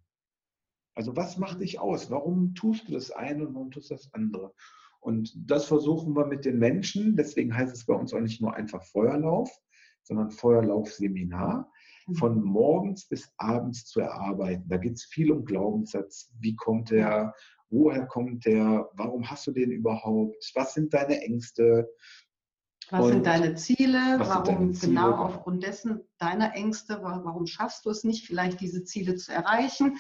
Also, 0.95 1.15
was 1.17 1.37
macht 1.37 1.61
dich 1.61 1.79
aus? 1.79 2.11
Warum 2.11 2.55
tust 2.55 2.89
du 2.89 2.93
das 2.93 3.11
eine 3.11 3.47
und 3.47 3.55
warum 3.55 3.71
tust 3.71 3.91
du 3.91 3.95
das 3.95 4.13
andere? 4.15 4.55
Und 5.01 5.35
das 5.37 5.67
versuchen 5.67 6.17
wir 6.17 6.27
mit 6.27 6.47
den 6.47 6.59
Menschen. 6.59 7.15
Deswegen 7.15 7.55
heißt 7.55 7.75
es 7.75 7.85
bei 7.85 7.95
uns 7.95 8.15
auch 8.15 8.21
nicht 8.21 8.41
nur 8.41 8.55
einfach 8.55 8.83
Feuerlauf, 8.83 9.51
sondern 10.07 10.31
Feuerlaufseminar 10.31 11.71
mhm. 12.07 12.15
von 12.15 12.43
morgens 12.43 13.07
bis 13.07 13.33
abends 13.37 13.87
zu 13.87 14.01
erarbeiten. 14.01 14.69
Da 14.69 14.77
geht 14.77 14.95
es 14.95 15.05
viel 15.05 15.33
um 15.33 15.45
Glaubenssatz. 15.45 16.33
Wie 16.41 16.55
kommt 16.55 16.91
der? 16.91 17.35
Woher 17.69 18.07
kommt 18.07 18.47
der? 18.47 18.89
Warum 18.95 19.29
hast 19.29 19.47
du 19.47 19.53
den 19.53 19.73
überhaupt? 19.73 20.53
Was 20.55 20.75
sind 20.75 20.95
deine 20.95 21.21
Ängste? 21.21 21.89
Was 22.91 23.05
Und 23.05 23.13
sind 23.13 23.27
deine 23.27 23.55
Ziele? 23.57 23.99
Warum 24.19 24.45
deine 24.45 24.73
Ziele? 24.73 24.93
genau 24.93 25.13
aufgrund 25.13 25.65
dessen 25.65 26.01
deiner 26.19 26.55
Ängste? 26.55 27.01
Warum 27.03 27.47
schaffst 27.47 27.85
du 27.85 27.91
es 27.91 28.05
nicht, 28.05 28.27
vielleicht 28.27 28.61
diese 28.61 28.85
Ziele 28.85 29.17
zu 29.17 29.33
erreichen? 29.33 29.97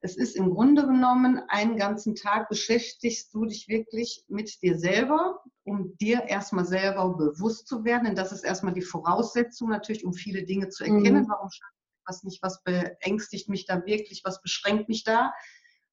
Es 0.00 0.16
ist 0.16 0.36
im 0.36 0.50
Grunde 0.50 0.86
genommen, 0.86 1.40
einen 1.48 1.76
ganzen 1.76 2.14
Tag 2.14 2.48
beschäftigst 2.48 3.34
du 3.34 3.46
dich 3.46 3.68
wirklich 3.68 4.24
mit 4.28 4.62
dir 4.62 4.78
selber, 4.78 5.40
um 5.68 5.96
dir 5.98 6.24
erstmal 6.24 6.64
selber 6.64 7.14
bewusst 7.16 7.68
zu 7.68 7.84
werden. 7.84 8.04
Denn 8.04 8.16
das 8.16 8.32
ist 8.32 8.44
erstmal 8.44 8.74
die 8.74 8.82
Voraussetzung 8.82 9.68
natürlich, 9.68 10.04
um 10.04 10.12
viele 10.12 10.44
Dinge 10.44 10.68
zu 10.68 10.84
erkennen. 10.84 11.24
Mhm. 11.24 11.28
Warum 11.28 11.50
schaffe 11.50 11.72
ich 11.74 12.08
was 12.08 12.22
nicht? 12.22 12.42
Was 12.42 12.62
beängstigt 12.62 13.48
mich 13.48 13.66
da 13.66 13.84
wirklich? 13.84 14.22
Was 14.24 14.40
beschränkt 14.40 14.88
mich 14.88 15.04
da? 15.04 15.32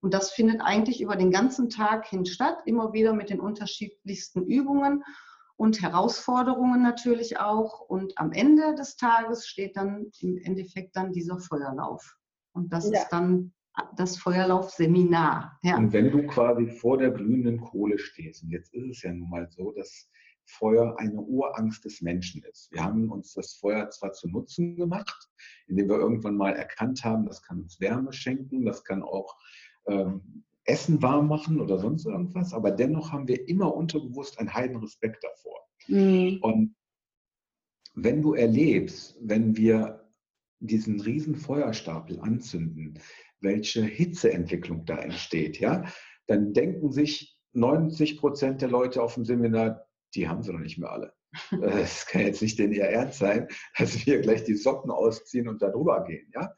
Und 0.01 0.13
das 0.13 0.31
findet 0.31 0.61
eigentlich 0.61 1.01
über 1.01 1.15
den 1.15 1.31
ganzen 1.31 1.69
Tag 1.69 2.05
hin 2.05 2.25
statt, 2.25 2.59
immer 2.65 2.93
wieder 2.93 3.13
mit 3.13 3.31
den 3.31 3.39
unterschiedlichsten 3.39 4.45
Übungen 4.45 5.03
und 5.57 5.81
Herausforderungen 5.81 6.83
natürlich 6.83 7.39
auch. 7.39 7.79
Und 7.81 8.17
am 8.17 8.31
Ende 8.31 8.75
des 8.75 8.97
Tages 8.97 9.47
steht 9.47 9.75
dann 9.75 10.11
im 10.19 10.37
Endeffekt 10.37 10.95
dann 10.95 11.11
dieser 11.11 11.39
Feuerlauf. 11.39 12.17
Und 12.53 12.71
das 12.71 12.89
ja. 12.89 13.01
ist 13.01 13.09
dann 13.09 13.54
das 13.97 14.17
Feuerlaufseminar. 14.17 15.59
Ja. 15.63 15.77
Und 15.77 15.93
wenn 15.93 16.11
du 16.11 16.25
quasi 16.27 16.67
vor 16.67 16.97
der 16.97 17.11
glühenden 17.11 17.59
Kohle 17.59 17.97
stehst, 17.97 18.43
und 18.43 18.51
jetzt 18.51 18.73
ist 18.73 18.89
es 18.89 19.01
ja 19.03 19.13
nun 19.13 19.29
mal 19.29 19.47
so, 19.49 19.71
dass 19.71 20.09
Feuer 20.45 20.95
eine 20.99 21.19
Urangst 21.19 21.85
des 21.85 22.01
Menschen 22.01 22.43
ist. 22.43 22.71
Wir 22.71 22.83
haben 22.83 23.09
uns 23.11 23.33
das 23.33 23.53
Feuer 23.53 23.89
zwar 23.89 24.13
zu 24.13 24.29
Nutzen 24.29 24.75
gemacht, 24.75 25.29
indem 25.67 25.89
wir 25.89 25.97
irgendwann 25.97 26.37
mal 26.37 26.53
erkannt 26.53 27.03
haben, 27.03 27.25
das 27.25 27.41
kann 27.41 27.61
uns 27.61 27.79
Wärme 27.79 28.13
schenken, 28.13 28.63
das 28.63 28.83
kann 28.83 29.01
auch 29.01 29.35
ähm, 29.87 30.43
Essen 30.65 31.01
warm 31.01 31.27
machen 31.27 31.59
oder 31.59 31.79
sonst 31.79 32.05
irgendwas, 32.05 32.53
aber 32.53 32.71
dennoch 32.71 33.11
haben 33.11 33.27
wir 33.27 33.47
immer 33.47 33.73
unterbewusst 33.73 34.39
einen 34.39 34.53
heiden 34.53 34.77
Respekt 34.77 35.23
davor. 35.23 35.59
Mhm. 35.87 36.39
Und 36.41 36.75
wenn 37.93 38.21
du 38.21 38.33
erlebst, 38.33 39.17
wenn 39.21 39.55
wir 39.55 40.05
diesen 40.59 40.99
riesen 40.99 41.35
Feuerstapel 41.35 42.19
anzünden, 42.19 42.99
welche 43.41 43.83
Hitzeentwicklung 43.83 44.85
da 44.85 44.97
entsteht, 44.97 45.59
ja, 45.59 45.85
dann 46.27 46.53
denken 46.53 46.91
sich 46.91 47.37
90 47.53 48.17
Prozent 48.17 48.61
der 48.61 48.69
Leute 48.69 49.01
auf 49.01 49.15
dem 49.15 49.25
Seminar, 49.25 49.87
die 50.13 50.27
haben 50.27 50.43
sie 50.43 50.51
noch 50.51 50.59
nicht 50.59 50.77
mehr 50.77 50.91
alle. 50.91 51.13
Es 51.61 52.05
kann 52.07 52.21
jetzt 52.21 52.41
nicht 52.41 52.57
denn 52.59 52.71
ihr 52.71 52.85
Ernst 52.85 53.19
sein, 53.19 53.47
dass 53.77 54.05
wir 54.05 54.19
gleich 54.21 54.43
die 54.43 54.55
Socken 54.55 54.91
ausziehen 54.91 55.47
und 55.47 55.61
da 55.61 55.69
drüber 55.69 56.03
gehen, 56.05 56.29
ja. 56.33 56.53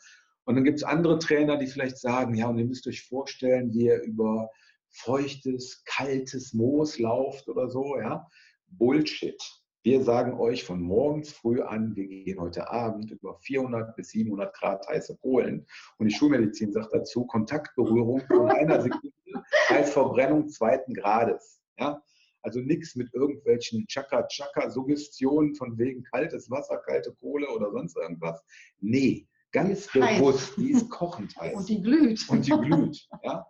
Und 0.46 0.56
dann 0.56 0.64
gibt 0.64 0.78
es 0.78 0.84
andere 0.84 1.20
Trainer, 1.20 1.58
die 1.58 1.68
vielleicht 1.68 1.98
sagen, 1.98 2.34
ja, 2.36 2.48
und 2.48 2.58
ihr 2.58 2.66
müsst 2.66 2.88
euch 2.88 3.06
vorstellen, 3.06 3.74
wie 3.74 3.88
ihr 3.88 4.02
über 4.04 4.50
feuchtes, 4.90 5.84
kaltes 5.84 6.54
Moos 6.54 7.00
lauft 7.00 7.50
oder 7.50 7.70
so, 7.70 7.98
ja. 7.98 8.26
Bullshit. 8.68 9.42
Wir 9.84 10.04
sagen 10.04 10.40
euch 10.40 10.66
von 10.66 10.82
morgens 10.82 11.32
früh 11.32 11.62
an, 11.62 11.96
wir 11.96 12.08
gehen 12.08 12.40
heute 12.40 12.70
Abend 12.70 13.12
über 13.12 13.38
400 13.40 13.96
bis 13.96 14.10
700 14.10 14.54
Grad 14.54 14.88
heiße 14.88 15.18
Kohlen. 15.18 15.66
Und 15.98 16.08
die 16.10 16.14
Schulmedizin 16.14 16.74
sagt 16.74 16.94
dazu, 16.94 17.26
Kontaktberührung 17.26 18.22
von 18.28 18.50
einer 18.52 18.82
Sekunde 18.82 19.14
heißt 19.70 19.94
Verbrennung 19.94 20.50
zweiten 20.50 20.94
Grades. 20.94 21.62
Ja? 21.80 22.02
Also 22.42 22.60
nichts 22.60 22.96
mit 22.96 23.14
irgendwelchen 23.14 23.86
Chaka-Chaka-Suggestionen 23.88 25.56
von 25.56 25.78
wegen 25.78 26.04
kaltes 26.04 26.50
Wasser, 26.50 26.78
kalte 26.78 27.14
Kohle 27.14 27.50
oder 27.50 27.72
sonst 27.72 27.98
irgendwas. 27.98 28.44
Nee, 28.80 29.28
ganz 29.52 29.92
bewusst, 29.92 30.56
die 30.58 30.72
ist 30.72 30.90
kochend 30.90 31.36
heiß. 31.40 31.56
Und 31.56 31.70
die 31.70 31.82
glüht. 31.82 32.28
Und 32.30 32.46
die 32.46 32.52
glüht. 32.52 33.08
Ja? 33.24 33.48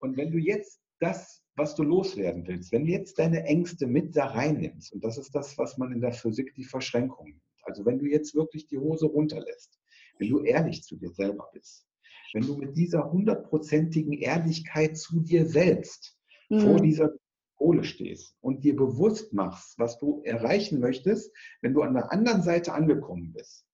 Und 0.00 0.16
wenn 0.16 0.30
du 0.30 0.38
jetzt 0.38 0.80
das 1.00 1.43
was 1.56 1.74
du 1.74 1.82
loswerden 1.82 2.46
willst. 2.46 2.72
Wenn 2.72 2.84
du 2.84 2.92
jetzt 2.92 3.18
deine 3.18 3.44
Ängste 3.44 3.86
mit 3.86 4.16
da 4.16 4.26
reinnimmst, 4.26 4.92
und 4.92 5.04
das 5.04 5.18
ist 5.18 5.34
das, 5.34 5.56
was 5.58 5.78
man 5.78 5.92
in 5.92 6.00
der 6.00 6.12
Physik 6.12 6.54
die 6.54 6.64
Verschränkung 6.64 7.30
nennt. 7.30 7.42
Also 7.62 7.86
wenn 7.86 7.98
du 7.98 8.06
jetzt 8.06 8.34
wirklich 8.34 8.66
die 8.66 8.78
Hose 8.78 9.06
runterlässt, 9.06 9.78
wenn 10.18 10.28
du 10.28 10.40
ehrlich 10.40 10.82
zu 10.82 10.96
dir 10.96 11.10
selber 11.10 11.48
bist, 11.52 11.86
wenn 12.32 12.46
du 12.46 12.56
mit 12.56 12.76
dieser 12.76 13.10
hundertprozentigen 13.10 14.12
Ehrlichkeit 14.12 14.96
zu 14.98 15.20
dir 15.20 15.46
selbst 15.46 16.18
mhm. 16.50 16.60
vor 16.60 16.80
dieser 16.80 17.10
Kohle 17.56 17.84
stehst 17.84 18.36
und 18.40 18.64
dir 18.64 18.74
bewusst 18.74 19.32
machst, 19.32 19.78
was 19.78 19.98
du 19.98 20.20
erreichen 20.24 20.80
möchtest, 20.80 21.32
wenn 21.62 21.72
du 21.72 21.82
an 21.82 21.94
der 21.94 22.12
anderen 22.12 22.42
Seite 22.42 22.72
angekommen 22.72 23.32
bist. 23.32 23.64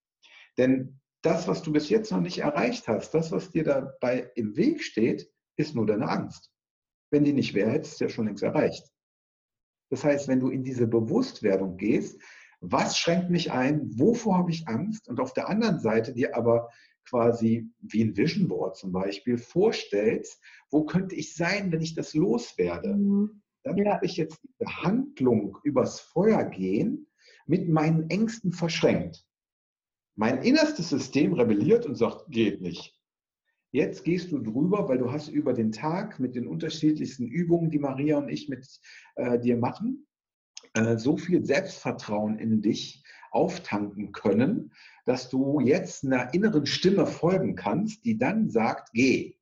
Denn 0.59 1.01
das, 1.23 1.49
was 1.49 1.63
du 1.63 1.73
bis 1.73 1.89
jetzt 1.89 2.13
noch 2.13 2.21
nicht 2.21 2.39
erreicht 2.39 2.89
hast, 2.89 3.13
das, 3.15 3.33
was 3.33 3.51
dir 3.51 3.65
dabei 3.65 4.31
im 4.35 4.57
Weg 4.57 4.83
steht, 4.83 5.31
ist 5.57 5.75
nur 5.75 5.87
deine 5.87 6.09
Angst. 6.09 6.51
Wenn 7.11 7.25
die 7.25 7.33
nicht 7.33 7.55
wäre, 7.55 7.71
hättest 7.71 8.01
du 8.01 8.05
ja 8.05 8.09
schon 8.09 8.27
längst 8.27 8.43
erreicht. 8.43 8.91
Das 9.91 10.05
heißt, 10.05 10.29
wenn 10.29 10.41
du 10.41 10.49
in 10.49 10.63
diese 10.63 10.87
Bewusstwerdung 10.87 11.77
gehst, 11.77 12.21
was 12.61 12.99
schränkt 12.99 13.31
mich 13.31 13.51
ein, 13.53 13.99
wovor 13.99 14.39
habe 14.39 14.51
ich 14.51 14.69
Angst 14.69 15.09
und 15.09 15.19
auf 15.19 15.33
der 15.33 15.49
anderen 15.49 15.81
Seite 15.81 16.13
dir 16.13 16.37
aber 16.37 16.71
quasi 17.09 17.69
wie 17.81 18.05
ein 18.05 18.17
Vision 18.17 18.49
Board 18.49 18.77
zum 18.77 18.93
Beispiel 18.93 19.39
vorstellst, 19.39 20.41
wo 20.71 20.85
könnte 20.85 21.15
ich 21.17 21.35
sein, 21.35 21.73
wenn 21.73 21.81
ich 21.81 21.95
das 21.95 22.15
loswerde, 22.15 22.95
mhm. 22.95 23.43
dann 23.65 23.77
ja. 23.79 23.95
habe 23.95 24.07
ich 24.07 24.17
jetzt 24.17 24.39
die 24.43 24.67
Handlung 24.67 25.59
übers 25.65 26.01
Feuer 26.01 26.45
gehen 26.45 27.09
mit 27.47 27.69
meinen 27.69 28.09
Ängsten 28.11 28.53
verschränkt. 28.53 29.27
Mein 30.15 30.43
innerstes 30.43 30.91
System 30.91 31.33
rebelliert 31.33 31.87
und 31.87 31.97
sagt, 31.97 32.27
geht 32.29 32.61
nicht. 32.61 33.00
Jetzt 33.73 34.05
gehst 34.05 34.33
du 34.33 34.41
drüber, 34.41 34.89
weil 34.89 34.99
du 34.99 35.13
hast 35.13 35.29
über 35.29 35.53
den 35.53 35.71
Tag 35.71 36.19
mit 36.19 36.35
den 36.35 36.47
unterschiedlichsten 36.47 37.27
Übungen, 37.27 37.71
die 37.71 37.79
Maria 37.79 38.19
und 38.19 38.29
ich 38.29 38.49
mit 38.49 38.67
äh, 39.15 39.39
dir 39.39 39.57
machen, 39.57 40.07
äh, 40.75 40.99
so 40.99 41.17
viel 41.17 41.45
Selbstvertrauen 41.45 42.39
in 42.39 42.63
dich 42.63 43.05
auftanken 43.31 44.11
können, 44.11 44.73
dass 45.05 45.29
du 45.31 45.61
jetzt 45.61 46.05
einer 46.05 46.35
inneren 46.35 46.67
Stimme 46.67 47.07
folgen 47.07 47.55
kannst, 47.55 48.05
die 48.05 48.19
dann 48.19 48.51
sagt, 48.51 48.91
geh. 48.93 49.37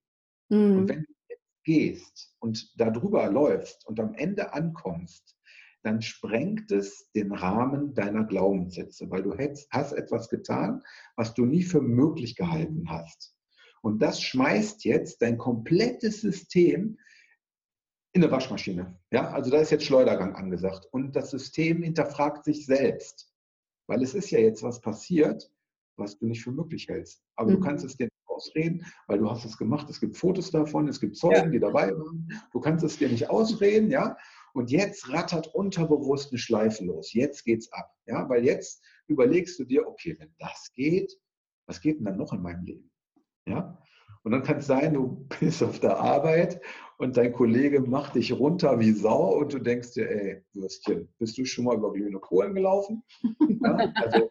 Mhm. 0.51 0.79
Und 0.79 0.89
wenn 0.89 1.03
du 1.03 1.13
jetzt 1.31 1.65
gehst 1.65 2.35
und 2.39 2.79
darüber 2.79 3.31
läufst 3.31 3.87
und 3.87 3.99
am 3.99 4.13
Ende 4.15 4.53
ankommst, 4.53 5.37
dann 5.83 6.03
sprengt 6.03 6.71
es 6.71 7.11
den 7.13 7.33
Rahmen 7.33 7.95
deiner 7.95 8.25
Glaubenssätze, 8.25 9.11
weil 9.11 9.23
du 9.23 9.35
hast 9.71 9.93
etwas 9.93 10.29
getan, 10.29 10.83
was 11.17 11.35
du 11.35 11.47
nie 11.47 11.63
für 11.63 11.81
möglich 11.81 12.37
gehalten 12.37 12.91
hast. 12.91 13.38
Und 13.83 14.01
das 14.01 14.21
schmeißt 14.21 14.85
jetzt 14.85 15.23
dein 15.23 15.39
komplettes 15.39 16.21
System 16.21 16.99
in 18.13 18.23
eine 18.23 18.33
Waschmaschine. 18.33 18.99
Ja, 19.11 19.31
also 19.31 19.51
da 19.51 19.61
ist 19.61 19.71
jetzt 19.71 19.85
Schleudergang 19.85 20.35
angesagt. 20.35 20.87
Und 20.91 21.15
das 21.15 21.31
System 21.31 21.83
hinterfragt 21.83 22.45
sich 22.45 22.67
selbst. 22.67 23.33
Weil 23.87 24.03
es 24.03 24.15
ist 24.15 24.31
ja 24.31 24.39
jetzt 24.39 24.63
was 24.63 24.81
passiert, 24.81 25.51
was 25.97 26.19
du 26.19 26.27
nicht 26.27 26.43
für 26.43 26.53
möglich 26.53 26.89
hältst. 26.89 27.23
Aber 27.37 27.51
mhm. 27.51 27.55
du 27.55 27.61
kannst 27.61 27.85
es 27.85 27.97
dir 27.97 28.05
nicht 28.05 28.13
ausreden, 28.27 28.85
weil 29.07 29.19
du 29.19 29.31
hast 29.31 29.45
es 29.45 29.57
gemacht. 29.57 29.89
Es 29.91 30.01
gibt 30.01 30.17
Fotos 30.17 30.51
davon, 30.51 30.89
es 30.89 31.01
gibt 31.01 31.17
Zeugen, 31.17 31.37
ja. 31.37 31.49
die 31.49 31.61
dabei 31.61 31.91
waren. 31.97 32.29
Du 32.53 32.61
kannst 32.61 32.85
es 32.85 32.99
dir 32.99 33.09
nicht 33.09 33.29
ausreden, 33.31 33.91
ja. 33.91 34.17
Und 34.55 34.71
jetzt 34.71 35.09
rattert 35.11 35.55
unterbewusst 35.55 36.33
eine 36.33 36.39
Schleife 36.39 36.85
los. 36.85 37.13
Jetzt 37.13 37.45
geht's 37.45 37.71
ab, 37.73 37.91
ja. 38.07 38.29
Weil 38.29 38.45
jetzt 38.45 38.83
überlegst 39.07 39.59
du 39.59 39.65
dir, 39.65 39.87
okay, 39.87 40.17
wenn 40.19 40.35
das 40.39 40.73
geht, 40.75 41.13
was 41.67 41.81
geht 41.81 41.99
denn 41.99 42.05
dann 42.05 42.17
noch 42.17 42.33
in 42.33 42.43
meinem 42.43 42.65
Leben? 42.65 42.91
Ja? 43.51 43.79
Und 44.23 44.33
dann 44.33 44.43
kann 44.43 44.59
es 44.59 44.67
sein, 44.67 44.95
du 44.95 45.27
bist 45.41 45.63
auf 45.63 45.81
der 45.81 45.99
Arbeit 45.99 46.61
und 46.99 47.17
dein 47.17 47.33
Kollege 47.33 47.81
macht 47.81 48.15
dich 48.15 48.33
runter 48.33 48.79
wie 48.81 48.93
Sau 48.93 49.39
und 49.39 49.53
du 49.53 49.59
denkst 49.59 49.95
dir, 49.95 50.11
ey, 50.11 50.45
Würstchen, 50.53 51.09
bist 51.19 51.39
du 51.39 51.45
schon 51.45 51.65
mal 51.65 51.77
über 51.77 51.93
glühende 51.93 52.19
Kohlen 52.19 52.55
gelaufen? 52.55 53.03
Ja? 53.49 53.93
Also, 53.95 54.29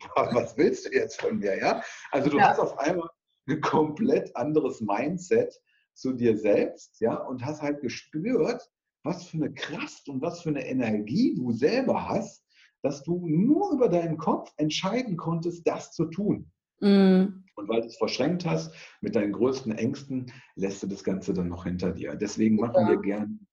was 0.34 0.56
willst 0.56 0.86
du 0.86 0.90
jetzt 0.92 1.20
von 1.20 1.38
mir? 1.38 1.58
Ja? 1.58 1.82
Also 2.10 2.30
du 2.30 2.38
ja. 2.38 2.50
hast 2.50 2.60
auf 2.60 2.78
einmal 2.78 3.08
ein 3.48 3.60
komplett 3.60 4.34
anderes 4.36 4.80
Mindset 4.80 5.54
zu 5.94 6.12
dir 6.12 6.36
selbst, 6.36 7.00
ja, 7.00 7.16
und 7.16 7.44
hast 7.44 7.62
halt 7.62 7.80
gespürt, 7.80 8.62
was 9.02 9.26
für 9.26 9.38
eine 9.38 9.52
Kraft 9.52 10.08
und 10.08 10.22
was 10.22 10.42
für 10.42 10.50
eine 10.50 10.66
Energie 10.66 11.34
du 11.34 11.52
selber 11.52 12.08
hast, 12.08 12.44
dass 12.82 13.02
du 13.02 13.26
nur 13.26 13.72
über 13.72 13.88
deinen 13.88 14.18
Kopf 14.18 14.52
entscheiden 14.56 15.16
konntest, 15.16 15.66
das 15.66 15.92
zu 15.92 16.04
tun. 16.04 16.52
Mhm. 16.80 17.44
Und 17.58 17.68
weil 17.68 17.80
du 17.80 17.88
es 17.88 17.96
verschränkt 17.96 18.46
hast 18.46 18.72
mit 19.00 19.16
deinen 19.16 19.32
größten 19.32 19.72
Ängsten, 19.72 20.32
lässt 20.54 20.82
du 20.82 20.86
das 20.86 21.02
Ganze 21.02 21.34
dann 21.34 21.48
noch 21.48 21.64
hinter 21.64 21.92
dir. 21.92 22.14
Deswegen 22.14 22.56
machen 22.56 22.86
ja. 22.86 22.90
wir 22.90 23.00
gern 23.00 23.46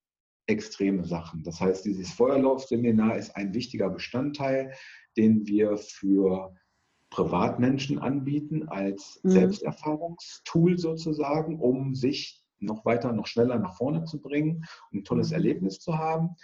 extreme 0.48 1.04
Sachen. 1.04 1.44
Das 1.44 1.60
heißt, 1.60 1.86
dieses 1.86 2.12
Feuerlaufseminar 2.14 3.18
ist 3.18 3.36
ein 3.36 3.56
wichtiger 3.56 3.90
Bestandteil, 3.90 4.74
den 5.18 5.48
wir 5.48 5.78
für 5.78 6.54
Privatmenschen 7.10 7.98
anbieten 7.98 8.70
als 8.70 9.20
mhm. 9.24 9.32
Selbsterfahrungstool 9.32 10.78
sozusagen, 10.78 11.60
um 11.60 11.96
sich 11.96 12.44
noch 12.60 12.86
weiter, 12.86 13.12
noch 13.12 13.26
schneller 13.26 13.58
nach 13.58 13.76
vorne 13.76 14.04
zu 14.06 14.22
bringen, 14.22 14.66
um 14.92 15.00
ein 15.00 15.04
tolles 15.04 15.30
mhm. 15.30 15.36
Erlebnis 15.36 15.80
zu 15.80 15.98
haben 15.98 16.36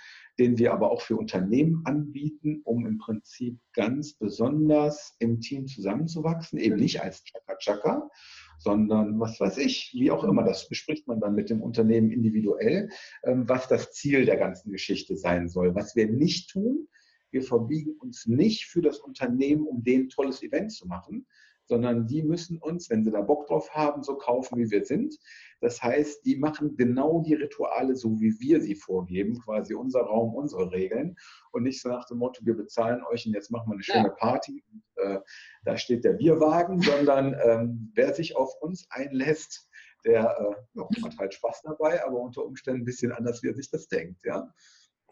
den 0.42 0.58
wir 0.58 0.74
aber 0.74 0.90
auch 0.90 1.04
für 1.04 1.18
Unternehmen 1.18 1.84
anbieten, 1.86 2.62
um 2.64 2.88
im 2.88 2.98
Prinzip 2.98 3.60
ganz 3.74 4.14
besonders 4.14 5.16
im 5.20 5.40
Team 5.40 5.68
zusammenzuwachsen, 5.68 6.58
eben 6.58 6.78
nicht 6.78 7.00
als 7.00 7.24
Chaka-Chaka, 7.24 8.10
sondern 8.58 9.20
was 9.20 9.40
weiß 9.40 9.60
ich, 9.60 9.92
wie 9.94 10.10
auch 10.10 10.24
immer, 10.24 10.44
das 10.44 10.68
bespricht 10.68 11.08
man 11.08 11.20
dann 11.20 11.36
mit 11.36 11.52
dem 11.52 11.62
Unternehmen 11.62 12.10
individuell, 12.10 12.90
ähm, 13.24 13.48
was 13.48 13.68
das 13.68 13.92
Ziel 13.92 14.26
der 14.26 14.38
ganzen 14.38 14.72
Geschichte 14.72 15.16
sein 15.16 15.48
soll. 15.48 15.76
Was 15.76 15.96
wir 15.96 16.10
nicht 16.10 16.50
tun, 16.50 16.88
wir 17.30 17.44
verbiegen 17.44 17.94
uns 18.00 18.26
nicht 18.26 18.66
für 18.66 18.82
das 18.82 18.98
Unternehmen, 18.98 19.68
um 19.68 19.84
denen 19.84 20.06
ein 20.06 20.10
tolles 20.10 20.42
Event 20.42 20.72
zu 20.72 20.88
machen, 20.88 21.28
sondern 21.66 22.08
die 22.08 22.24
müssen 22.24 22.58
uns, 22.58 22.90
wenn 22.90 23.04
sie 23.04 23.12
da 23.12 23.22
Bock 23.22 23.48
drauf 23.48 23.70
haben, 23.74 24.04
so 24.04 24.18
kaufen, 24.18 24.58
wie 24.58 24.70
wir 24.70 24.86
sind. 24.86 25.18
Das 25.62 25.82
heißt, 25.82 26.26
die 26.26 26.36
machen 26.36 26.76
genau 26.76 27.22
die 27.22 27.36
Rituale 27.36 27.96
so, 27.96 28.20
wie 28.20 28.40
wir 28.40 28.62
sie 28.62 28.76
vorgeben, 28.76 29.40
quasi 29.40 29.74
unser 29.74 30.02
Raum, 30.02 30.34
unsere 30.36 30.72
Regeln 30.72 31.16
und 31.52 31.64
nicht 31.64 31.82
so 31.82 31.90
nach 31.90 32.06
dem 32.06 32.18
Motto, 32.18 32.46
wir 32.46 32.56
bezahlen 32.56 33.02
euch 33.12 33.26
und 33.26 33.34
jetzt 33.34 33.52
machen 33.52 33.70
wir 33.70 33.74
eine 33.74 33.84
schöne 33.84 34.10
Party. 34.10 34.64
Und, 34.72 34.84
äh, 34.96 35.20
da 35.64 35.78
steht 35.78 36.04
der 36.04 36.14
Bierwagen, 36.14 36.82
sondern 36.82 37.36
ähm, 37.44 37.92
wer 37.96 38.14
sich 38.14 38.36
auf 38.36 38.54
uns 38.62 38.88
einlässt, 38.90 39.70
der 40.04 40.22
äh, 40.22 40.80
ja, 40.80 40.88
hat 41.04 41.18
halt 41.18 41.34
Spaß 41.34 41.62
dabei, 41.64 42.04
aber 42.06 42.20
unter 42.20 42.44
Umständen 42.44 42.82
ein 42.82 42.86
bisschen 42.86 43.12
anders, 43.12 43.44
wie 43.44 43.50
er 43.50 43.56
sich 43.56 43.70
das 43.70 43.88
denkt. 43.88 44.24
Ja? 44.26 44.52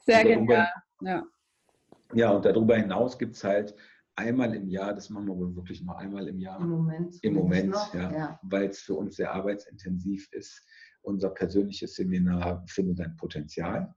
Sehr 0.05 0.23
genial. 0.23 0.67
Ja. 1.01 1.23
ja, 2.13 2.31
und 2.31 2.43
darüber 2.43 2.75
hinaus 2.75 3.17
gibt 3.17 3.35
es 3.35 3.43
halt 3.43 3.75
einmal 4.19 4.53
im 4.53 4.67
Jahr, 4.67 4.93
das 4.93 5.09
machen 5.09 5.27
wir 5.27 5.37
wohl 5.37 5.55
wirklich 5.55 5.81
nur 5.81 5.97
einmal 5.97 6.27
im 6.27 6.39
Jahr. 6.39 6.59
Im 6.61 6.69
Moment. 6.69 7.15
Im 7.21 7.33
Moment, 7.33 7.69
noch, 7.69 7.93
ja, 7.93 8.11
ja. 8.11 8.39
weil 8.43 8.69
es 8.69 8.81
für 8.81 8.95
uns 8.95 9.15
sehr 9.15 9.33
arbeitsintensiv 9.33 10.27
ist. 10.31 10.61
Unser 11.01 11.29
persönliches 11.29 11.95
Seminar 11.95 12.63
findet 12.67 12.99
ein 12.99 13.15
Potenzial, 13.15 13.95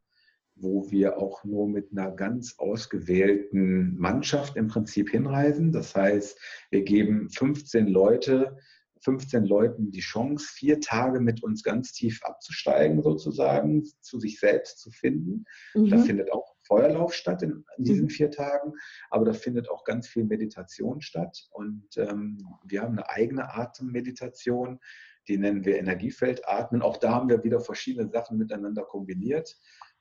wo 0.54 0.88
wir 0.90 1.18
auch 1.18 1.42
nur 1.44 1.68
mit 1.68 1.90
einer 1.90 2.12
ganz 2.12 2.54
ausgewählten 2.58 3.98
Mannschaft 3.98 4.56
im 4.56 4.68
Prinzip 4.68 5.10
hinreisen. 5.10 5.72
Das 5.72 5.94
heißt, 5.96 6.38
wir 6.70 6.82
geben 6.84 7.28
15 7.28 7.88
Leute 7.88 8.56
15 9.02 9.46
Leuten 9.46 9.90
die 9.90 10.00
Chance, 10.00 10.46
vier 10.54 10.80
Tage 10.80 11.20
mit 11.20 11.42
uns 11.42 11.62
ganz 11.62 11.92
tief 11.92 12.22
abzusteigen, 12.22 13.02
sozusagen, 13.02 13.84
zu 14.00 14.18
sich 14.18 14.38
selbst 14.38 14.78
zu 14.78 14.90
finden. 14.90 15.44
Mhm. 15.74 15.90
Da 15.90 15.98
findet 15.98 16.32
auch 16.32 16.51
Feuerlauf 16.72 17.12
statt 17.12 17.42
in, 17.42 17.64
diesen 17.76 18.04
mhm. 18.04 18.10
vier 18.10 18.30
Tagen, 18.30 18.72
aber 19.10 19.26
da 19.26 19.34
findet 19.34 19.68
auch 19.68 19.84
ganz 19.84 20.08
viel 20.08 20.24
Meditation 20.24 21.02
statt. 21.02 21.46
Und 21.50 21.84
ähm, 21.98 22.38
wir 22.64 22.80
haben 22.80 22.92
eine 22.92 23.10
eigene 23.10 23.54
Atemmeditation, 23.54 24.80
die 25.28 25.36
nennen 25.36 25.66
wir 25.66 25.78
Energiefeldatmen. 25.78 26.80
Auch 26.80 26.96
da 26.96 27.12
haben 27.12 27.28
wir 27.28 27.44
wieder 27.44 27.60
verschiedene 27.60 28.08
Sachen 28.08 28.38
miteinander 28.38 28.84
kombiniert. 28.84 29.54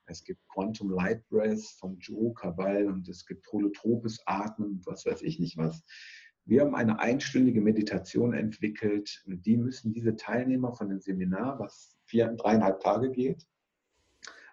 Es 0.06 0.24
gibt 0.24 0.40
Quantum 0.48 0.90
Light 0.90 1.28
Breath 1.28 1.62
von 1.78 1.98
Joe 1.98 2.32
Cabal 2.32 2.86
und 2.86 3.06
es 3.06 3.26
gibt 3.26 3.46
holotropes 3.52 4.22
Atmen 4.24 4.70
und 4.70 4.86
was 4.86 5.04
weiß 5.04 5.20
ich 5.20 5.38
nicht 5.38 5.58
was. 5.58 5.84
Wir 6.46 6.62
haben 6.62 6.74
eine 6.74 6.98
einstündige 6.98 7.60
Meditation 7.60 8.32
entwickelt. 8.32 9.22
Die 9.26 9.58
müssen 9.58 9.92
diese 9.92 10.16
Teilnehmer 10.16 10.72
von 10.72 10.88
dem 10.88 11.00
Seminar, 11.00 11.58
was 11.60 11.98
vier, 12.06 12.28
dreieinhalb 12.28 12.80
Tage 12.80 13.10
geht, 13.10 13.46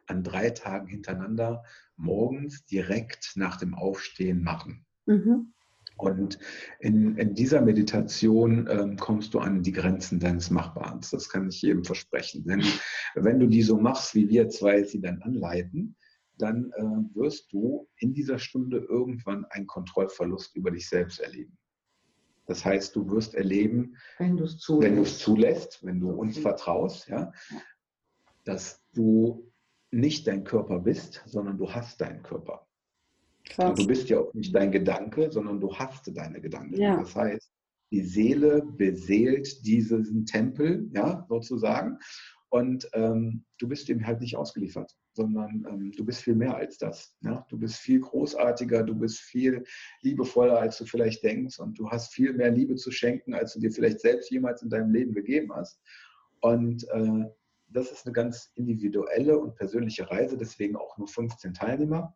an 0.10 0.24
drei 0.24 0.50
Tagen 0.50 0.88
hintereinander 0.88 1.64
morgens 1.96 2.66
direkt 2.66 3.34
nach 3.36 3.58
dem 3.58 3.74
Aufstehen 3.74 4.44
machen. 4.44 4.86
Mhm. 5.06 5.54
Und 5.98 6.40
in, 6.80 7.18
in, 7.18 7.34
dieser 7.34 7.62
Meditation 7.62 8.70
ähm, 8.72 8.96
kommst 8.96 9.34
du 9.34 9.40
an 9.40 9.64
die 9.64 9.74
Grenzen 9.74 10.20
deines 10.22 10.50
Machbaren. 10.50 11.02
Das 11.12 11.28
kann 11.28 11.50
ich 11.50 11.62
jedem 11.62 11.84
versprechen. 11.84 12.46
Denn 12.46 12.64
wenn 13.16 13.38
du 13.38 13.48
die 13.48 13.64
so 13.64 13.78
machst, 13.78 14.16
wie 14.16 14.30
wir 14.30 14.48
zwei 14.48 14.84
sie 14.84 15.02
dann 15.02 15.22
anleiten, 15.22 15.98
dann 16.38 16.72
äh, 16.78 16.84
wirst 17.16 17.52
du 17.52 17.90
in 17.98 18.14
dieser 18.14 18.40
Stunde 18.40 18.78
irgendwann 18.78 19.44
einen 19.50 19.68
Kontrollverlust 19.68 20.56
über 20.56 20.72
dich 20.72 20.88
selbst 20.88 21.20
erleben. 21.20 21.58
Das 22.46 22.64
heißt, 22.64 22.96
du 22.96 23.12
wirst 23.12 23.36
erleben, 23.36 23.98
wenn 24.18 24.38
du 24.38 24.46
es 24.46 24.58
zulässt, 24.58 25.20
zulässt, 25.20 25.86
wenn 25.86 26.00
du 26.00 26.12
uns 26.12 26.40
vertraust, 26.40 27.10
ja, 27.10 27.32
dass 28.46 28.82
du 28.94 29.49
nicht 29.92 30.28
dein 30.28 30.44
Körper 30.44 30.80
bist, 30.80 31.24
sondern 31.26 31.58
du 31.58 31.72
hast 31.72 32.00
deinen 32.02 32.24
Körper. 32.24 32.68
Und 33.58 33.80
du 33.80 33.88
bist 33.88 34.10
ja 34.10 34.20
auch 34.20 34.34
nicht 34.34 34.54
dein 34.54 34.72
Gedanke, 34.72 35.32
sondern 35.32 35.60
du 35.60 35.74
hast 35.74 36.16
deine 36.16 36.40
Gedanken. 36.40 36.80
Ja. 36.80 36.98
Das 36.98 37.16
heißt, 37.16 37.52
die 37.92 38.04
Seele 38.04 38.62
beseelt 38.78 39.66
diesen 39.66 40.26
Tempel, 40.26 40.90
ja, 40.94 41.26
sozusagen. 41.28 41.98
Und 42.50 42.90
ähm, 42.94 43.46
du 43.60 43.68
bist 43.68 43.90
ihm 43.90 44.06
halt 44.06 44.22
nicht 44.22 44.36
ausgeliefert, 44.36 44.96
sondern 45.14 45.66
ähm, 45.70 45.92
du 45.96 46.04
bist 46.04 46.22
viel 46.22 46.36
mehr 46.36 46.56
als 46.56 46.78
das. 46.78 47.16
Ja? 47.22 47.46
Du 47.50 47.60
bist 47.60 47.76
viel 47.78 48.00
großartiger, 48.00 48.84
du 48.84 48.96
bist 48.96 49.20
viel 49.20 49.64
liebevoller, 50.02 50.60
als 50.60 50.78
du 50.80 50.86
vielleicht 50.86 51.24
denkst 51.24 51.60
und 51.60 51.78
du 51.78 51.90
hast 51.90 52.14
viel 52.14 52.34
mehr 52.34 52.50
Liebe 52.50 52.76
zu 52.76 52.92
schenken, 52.92 53.36
als 53.36 53.54
du 53.54 53.60
dir 53.60 53.72
vielleicht 53.72 54.02
selbst 54.02 54.32
jemals 54.32 54.64
in 54.64 54.70
deinem 54.70 54.92
Leben 54.92 55.14
gegeben 55.14 55.54
hast. 55.54 55.80
Und 56.42 56.88
äh, 56.90 57.26
das 57.72 57.92
ist 57.92 58.06
eine 58.06 58.14
ganz 58.14 58.52
individuelle 58.56 59.38
und 59.38 59.56
persönliche 59.56 60.10
Reise, 60.10 60.38
deswegen 60.38 60.76
auch 60.76 60.98
nur 60.98 61.08
15 61.08 61.54
Teilnehmer, 61.54 62.16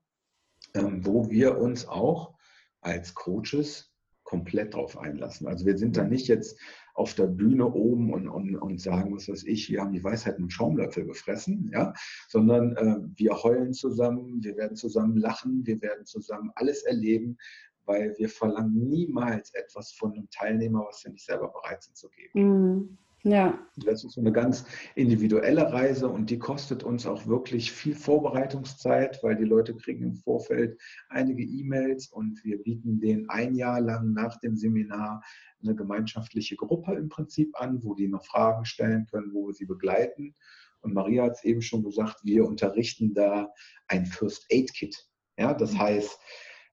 ähm, 0.73 1.05
wo 1.05 1.29
wir 1.29 1.57
uns 1.57 1.87
auch 1.87 2.35
als 2.81 3.13
Coaches 3.13 3.93
komplett 4.23 4.73
drauf 4.73 4.97
einlassen. 4.97 5.47
Also 5.47 5.65
wir 5.65 5.77
sind 5.77 5.97
da 5.97 6.03
nicht 6.03 6.27
jetzt 6.27 6.59
auf 6.95 7.13
der 7.13 7.27
Bühne 7.27 7.71
oben 7.71 8.13
und, 8.13 8.27
und, 8.27 8.55
und 8.55 8.79
sagen, 8.79 9.13
was 9.15 9.27
weiß 9.27 9.43
ich, 9.43 9.69
wir 9.69 9.81
haben 9.81 9.93
die 9.93 10.03
Weisheit 10.03 10.39
mit 10.39 10.51
Schaumlöffel 10.51 11.05
gefressen, 11.05 11.69
ja, 11.73 11.93
sondern 12.29 12.75
äh, 12.77 12.97
wir 13.15 13.43
heulen 13.43 13.73
zusammen, 13.73 14.43
wir 14.43 14.55
werden 14.55 14.75
zusammen 14.75 15.17
lachen, 15.17 15.65
wir 15.65 15.81
werden 15.81 16.05
zusammen 16.05 16.51
alles 16.55 16.83
erleben, 16.83 17.37
weil 17.85 18.15
wir 18.17 18.29
verlangen 18.29 18.87
niemals 18.87 19.53
etwas 19.53 19.91
von 19.91 20.13
einem 20.13 20.29
Teilnehmer, 20.29 20.85
was 20.87 21.03
wir 21.03 21.11
nicht 21.11 21.25
selber 21.25 21.49
bereit 21.49 21.83
sind 21.83 21.97
zu 21.97 22.09
geben. 22.09 22.31
Mhm. 22.33 22.97
Ja. 23.23 23.57
Das 23.77 24.03
ist 24.03 24.17
eine 24.17 24.33
ganz 24.33 24.65
individuelle 24.95 25.71
Reise 25.71 26.09
und 26.09 26.29
die 26.29 26.39
kostet 26.39 26.83
uns 26.83 27.05
auch 27.05 27.25
wirklich 27.25 27.71
viel 27.71 27.95
Vorbereitungszeit, 27.95 29.23
weil 29.23 29.37
die 29.37 29.45
Leute 29.45 29.75
kriegen 29.75 30.03
im 30.03 30.15
Vorfeld 30.15 30.77
einige 31.07 31.41
E-Mails 31.41 32.07
und 32.07 32.43
wir 32.43 32.61
bieten 32.61 32.99
denen 32.99 33.29
ein 33.29 33.55
Jahr 33.55 33.79
lang 33.79 34.11
nach 34.11 34.37
dem 34.41 34.57
Seminar 34.57 35.23
eine 35.61 35.73
gemeinschaftliche 35.73 36.57
Gruppe 36.57 36.95
im 36.95 37.07
Prinzip 37.07 37.55
an, 37.59 37.81
wo 37.83 37.95
die 37.95 38.09
noch 38.09 38.25
Fragen 38.25 38.65
stellen 38.65 39.05
können, 39.09 39.33
wo 39.33 39.47
wir 39.47 39.53
sie 39.53 39.65
begleiten. 39.65 40.35
Und 40.81 40.93
Maria 40.93 41.23
hat 41.23 41.37
es 41.37 41.45
eben 41.45 41.61
schon 41.61 41.81
gesagt, 41.81 42.17
wir 42.25 42.45
unterrichten 42.45 43.13
da 43.13 43.53
ein 43.87 44.05
First 44.05 44.45
Aid 44.49 44.73
Kit. 44.73 45.07
Ja, 45.37 45.53
das 45.53 45.73
mhm. 45.73 45.79
heißt, 45.79 46.19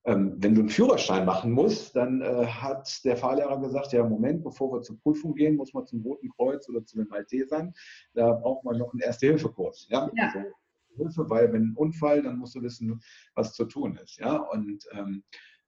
wenn 0.05 0.55
du 0.55 0.61
einen 0.61 0.71
Führerschein 0.71 1.27
machen 1.27 1.53
musst, 1.53 1.95
dann 1.95 2.23
äh, 2.23 2.47
hat 2.47 3.05
der 3.05 3.17
Fahrlehrer 3.17 3.61
gesagt, 3.61 3.93
ja, 3.93 4.03
Moment, 4.03 4.43
bevor 4.43 4.73
wir 4.73 4.83
zur 4.83 4.99
Prüfung 5.01 5.35
gehen, 5.35 5.57
muss 5.57 5.75
man 5.75 5.87
zum 5.87 6.01
Roten 6.01 6.31
Kreuz 6.31 6.69
oder 6.69 6.85
zu 6.85 6.97
den 6.97 7.09
Maltesern. 7.09 7.73
Da 8.15 8.33
braucht 8.33 8.65
man 8.65 8.79
noch 8.79 8.93
einen 8.93 9.01
Erste-Hilfe-Kurs. 9.01 9.89
Ja? 9.91 10.11
ja. 10.17 10.25
Also, 10.25 10.49
Hilfe, 10.97 11.29
weil 11.29 11.53
wenn 11.53 11.71
ein 11.71 11.77
Unfall, 11.77 12.23
dann 12.23 12.39
musst 12.39 12.55
du 12.55 12.63
wissen, 12.63 13.01
was 13.35 13.53
zu 13.53 13.65
tun 13.65 13.99
ist. 14.03 14.19
Ja? 14.19 14.37
Und 14.37 14.85
ähm, 14.93 15.23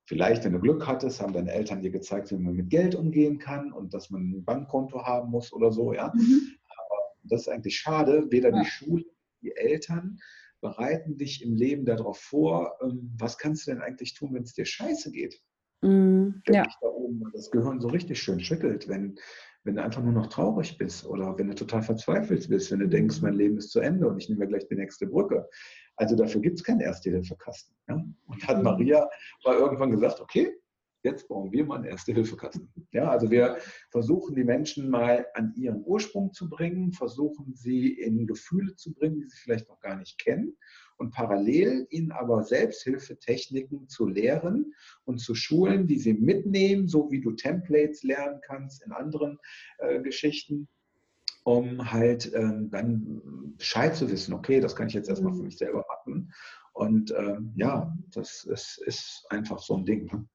vielleicht, 0.05 0.45
wenn 0.45 0.53
du 0.53 0.61
Glück 0.61 0.87
hattest, 0.87 1.21
haben 1.21 1.33
deine 1.33 1.53
Eltern 1.53 1.83
dir 1.83 1.91
gezeigt, 1.91 2.31
wie 2.31 2.39
man 2.39 2.55
mit 2.55 2.71
Geld 2.71 2.95
umgehen 2.95 3.39
kann 3.39 3.73
und 3.73 3.93
dass 3.95 4.11
man 4.11 4.23
ein 4.23 4.45
Bankkonto 4.45 5.05
haben 5.05 5.31
muss 5.31 5.53
oder 5.53 5.73
so. 5.73 5.93
Ja? 5.93 6.11
Mhm. 6.15 6.57
Aber 6.67 7.03
das 7.25 7.43
ist 7.43 7.49
eigentlich 7.49 7.77
schade. 7.77 8.27
Weder 8.31 8.51
ja. 8.51 8.61
die 8.61 8.67
Schule, 8.67 9.05
die 9.43 9.55
Eltern, 9.55 10.19
bereiten 10.63 11.19
dich 11.19 11.45
im 11.45 11.55
Leben 11.55 11.85
darauf 11.85 12.19
vor, 12.19 12.79
ähm, 12.83 13.13
was 13.19 13.37
kannst 13.37 13.67
du 13.67 13.73
denn 13.73 13.83
eigentlich 13.83 14.15
tun, 14.15 14.33
wenn 14.33 14.45
es 14.45 14.55
dir 14.55 14.65
scheiße 14.65 15.11
geht. 15.11 15.43
Mm, 15.83 16.41
wenn 16.47 16.55
ja. 16.55 16.63
dich 16.63 16.77
da 16.81 16.87
oben 16.87 17.25
das 17.35 17.51
Gehirn 17.51 17.81
so 17.81 17.89
richtig 17.89 18.23
schön 18.23 18.41
schüttelt, 18.41 18.89
wenn, 18.89 19.19
wenn 19.65 19.75
du 19.75 19.83
einfach 19.83 20.03
nur 20.03 20.13
noch 20.13 20.29
traurig 20.29 20.79
bist 20.79 21.05
oder 21.05 21.37
wenn 21.37 21.49
du 21.49 21.55
total 21.55 21.83
verzweifelt 21.83 22.49
bist, 22.49 22.71
wenn 22.71 22.79
du 22.79 22.89
denkst, 22.89 23.21
mein 23.21 23.35
Leben 23.35 23.59
ist 23.59 23.71
zu 23.71 23.81
Ende 23.81 24.09
und 24.09 24.17
ich 24.19 24.29
nehme 24.29 24.41
mir 24.41 24.49
gleich 24.49 24.67
die 24.69 24.77
nächste 24.77 25.07
Brücke. 25.07 25.47
Also 25.97 26.17
dafür 26.17 26.41
gibt 26.41 26.59
es 26.59 26.65
keinen 26.65 26.81
Erste-Hilfe-Kasten. 26.81 27.75
Ja? 27.89 28.03
Und 28.27 28.49
hat 28.49 28.61
mm. 28.61 28.63
Maria 28.63 29.09
mal 29.45 29.57
irgendwann 29.57 29.91
gesagt, 29.91 30.21
okay, 30.21 30.53
jetzt 31.03 31.29
brauchen 31.29 31.53
wir 31.53 31.65
mal 31.65 31.77
einen 31.77 31.87
Erste-Hilfe-Kasten. 31.87 32.73
Ja, 32.93 33.11
also 33.11 33.31
wir 33.31 33.59
versuchen 33.91 34.35
die 34.35 34.45
Menschen 34.45 34.89
mal 34.89 35.27
an 35.35 35.53
ihren 35.57 35.83
Ursprung 35.85 36.33
zu 36.33 36.49
bringen, 36.49 36.93
versuchen 36.93 37.55
sie 37.55 37.93
in 37.93 38.27
Gefühle 38.27 38.77
zu 38.77 38.93
bringen, 38.95 39.21
die 39.21 39.29
sie 39.29 39.39
vielleicht 39.39 39.69
noch 39.69 39.81
gar 39.81 39.97
nicht 39.97 40.19
kennen 40.19 40.57
und 40.99 41.13
parallel 41.13 41.87
ihnen 41.91 42.13
aber 42.13 42.45
Selbsthilfetechniken 42.45 43.89
zu 43.89 44.07
lehren 44.07 44.73
und 45.05 45.19
zu 45.19 45.35
schulen, 45.35 45.87
die 45.87 45.99
sie 45.99 46.15
mitnehmen, 46.15 46.87
so 46.87 47.11
wie 47.11 47.21
du 47.21 47.33
Templates 47.33 48.03
lernen 48.03 48.41
kannst 48.43 48.85
in 48.85 48.93
anderen 48.93 49.39
äh, 49.79 50.01
Geschichten 50.01 50.69
um 51.45 51.91
halt 51.91 52.33
ähm, 52.35 52.71
dann 52.71 53.21
Bescheid 53.57 53.97
zu 53.97 54.11
wissen, 54.11 54.33
okay, 54.33 54.61
das 54.61 54.77
kann 54.77 54.87
ich 54.87 54.95
jetzt 54.95 55.09
erstmal 55.09 55.33
für 55.33 55.41
mhm. 55.41 55.47
mich 55.47 55.59
selber 55.59 55.85
machen. 55.89 56.33
Und 56.73 57.13
ähm, 57.17 57.53
ja, 57.57 57.93
das 58.13 58.45
ist, 58.45 58.81
ist, 58.87 59.27
einfach 59.31 59.59
so 59.59 59.77
ein 59.77 59.85
Ding. 59.85 60.07
Ne? 60.07 60.27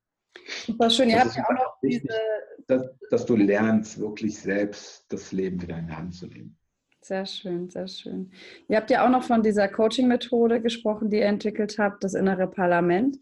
Super 0.65 0.89
schön. 0.89 1.09
Ihr 1.09 1.19
habt 1.19 1.35
ja 1.35 1.43
auch 1.45 1.53
noch 1.53 1.77
wichtig, 1.81 2.03
diese. 2.03 2.19
Dass, 2.67 2.85
dass, 3.09 3.25
du 3.25 3.35
lernst, 3.37 3.99
wirklich 3.99 4.37
selbst 4.37 5.05
das 5.09 5.31
Leben 5.31 5.61
wieder 5.61 5.77
in 5.77 5.87
die 5.87 5.93
Hand 5.93 6.13
zu 6.15 6.27
nehmen. 6.27 6.57
Sehr 7.01 7.25
schön, 7.25 7.69
sehr 7.69 7.87
schön. 7.87 8.31
Ihr 8.67 8.75
habt 8.75 8.91
ja 8.91 9.05
auch 9.05 9.09
noch 9.09 9.23
von 9.23 9.41
dieser 9.41 9.69
Coaching-Methode 9.69 10.61
gesprochen, 10.61 11.09
die 11.09 11.19
ihr 11.19 11.25
entwickelt 11.25 11.77
habt, 11.79 12.03
das 12.03 12.13
innere 12.13 12.47
Parlament. 12.47 13.17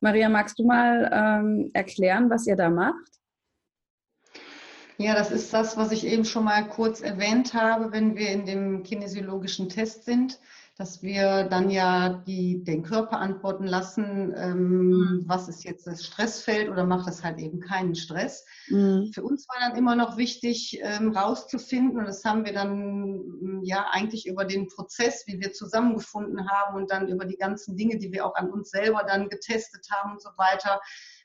Maria, 0.00 0.28
magst 0.28 0.58
du 0.60 0.64
mal 0.64 1.10
ähm, 1.12 1.70
erklären, 1.72 2.30
was 2.30 2.46
ihr 2.46 2.54
da 2.54 2.70
macht? 2.70 3.10
Ja, 4.98 5.14
das 5.14 5.32
ist 5.32 5.52
das, 5.52 5.76
was 5.76 5.90
ich 5.90 6.06
eben 6.06 6.24
schon 6.24 6.44
mal 6.44 6.68
kurz 6.68 7.00
erwähnt 7.00 7.52
habe, 7.52 7.90
wenn 7.90 8.16
wir 8.16 8.30
in 8.30 8.46
dem 8.46 8.82
kinesiologischen 8.84 9.68
Test 9.68 10.04
sind 10.04 10.38
dass 10.78 11.02
wir 11.02 11.44
dann 11.44 11.70
ja 11.70 12.22
die, 12.26 12.62
den 12.62 12.82
Körper 12.82 13.18
antworten 13.18 13.66
lassen, 13.66 14.34
ähm, 14.36 14.88
mhm. 14.88 15.24
was 15.26 15.48
ist 15.48 15.64
jetzt 15.64 15.86
das 15.86 16.04
Stressfeld 16.04 16.68
oder 16.68 16.84
macht 16.84 17.08
das 17.08 17.24
halt 17.24 17.38
eben 17.38 17.60
keinen 17.60 17.94
Stress. 17.94 18.44
Mhm. 18.68 19.10
Für 19.14 19.22
uns 19.22 19.48
war 19.48 19.56
dann 19.58 19.78
immer 19.78 19.96
noch 19.96 20.18
wichtig, 20.18 20.78
ähm, 20.82 21.16
rauszufinden, 21.16 21.98
und 21.98 22.04
das 22.04 22.24
haben 22.24 22.44
wir 22.44 22.52
dann 22.52 23.14
mm, 23.14 23.62
ja 23.64 23.86
eigentlich 23.90 24.26
über 24.26 24.44
den 24.44 24.68
Prozess, 24.68 25.26
wie 25.26 25.40
wir 25.40 25.52
zusammengefunden 25.52 26.46
haben 26.50 26.76
und 26.76 26.90
dann 26.90 27.08
über 27.08 27.24
die 27.24 27.38
ganzen 27.38 27.76
Dinge, 27.76 27.96
die 27.96 28.12
wir 28.12 28.26
auch 28.26 28.34
an 28.34 28.50
uns 28.50 28.68
selber 28.68 29.02
dann 29.08 29.30
getestet 29.30 29.86
haben 29.90 30.12
und 30.12 30.22
so 30.22 30.30
weiter, 30.36 30.80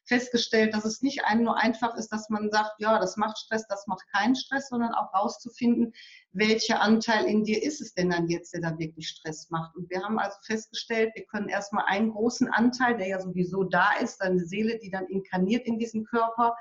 festgestellt, 0.06 0.74
dass 0.74 0.86
es 0.86 1.02
nicht 1.02 1.22
nur 1.38 1.58
einfach 1.58 1.96
ist, 1.96 2.10
dass 2.10 2.30
man 2.30 2.50
sagt, 2.52 2.74
ja, 2.80 3.00
das 3.00 3.18
macht 3.18 3.38
Stress, 3.38 3.68
das 3.68 3.88
macht 3.88 4.04
keinen 4.12 4.36
Stress, 4.36 4.70
sondern 4.70 4.94
auch 4.94 5.14
rauszufinden, 5.14 5.94
welcher 6.32 6.82
Anteil 6.82 7.26
in 7.26 7.44
dir 7.44 7.62
ist 7.64 7.82
es 7.82 7.94
denn 7.94 8.10
dann 8.10 8.28
jetzt, 8.28 8.54
der 8.54 8.62
da 8.62 8.78
wirklich 8.78 9.08
Stress 9.08 9.50
macht. 9.50 9.76
Und 9.76 9.90
wir 9.90 10.02
haben 10.04 10.20
also 10.20 10.38
festgestellt, 10.44 11.12
wir 11.16 11.26
können 11.26 11.50
erstmal 11.50 11.86
einen 11.88 12.12
großen 12.12 12.50
Anteil, 12.50 12.98
der 12.98 13.08
ja 13.08 13.20
sowieso 13.20 13.64
da 13.64 13.94
ist, 13.94 14.18
deine 14.18 14.46
Seele, 14.46 14.80
die 14.80 14.90
dann 14.90 15.08
inkarniert 15.08 15.66
in 15.66 15.78
diesem 15.78 16.04
Körper, 16.06 16.56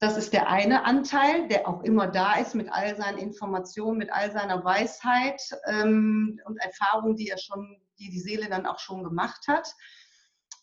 das 0.00 0.16
ist 0.16 0.32
der 0.32 0.48
eine 0.48 0.84
Anteil, 0.84 1.48
der 1.48 1.66
auch 1.66 1.82
immer 1.82 2.06
da 2.06 2.36
ist 2.36 2.54
mit 2.54 2.68
all 2.70 2.96
seinen 2.96 3.18
Informationen, 3.18 3.98
mit 3.98 4.12
all 4.12 4.30
seiner 4.30 4.64
Weisheit 4.64 5.42
ähm, 5.66 6.40
und 6.44 6.56
Erfahrungen, 6.58 7.16
die 7.16 7.28
er 7.28 7.38
schon, 7.38 7.80
die 7.98 8.08
die 8.08 8.20
Seele 8.20 8.48
dann 8.48 8.64
auch 8.64 8.78
schon 8.78 9.02
gemacht 9.02 9.48
hat. 9.48 9.74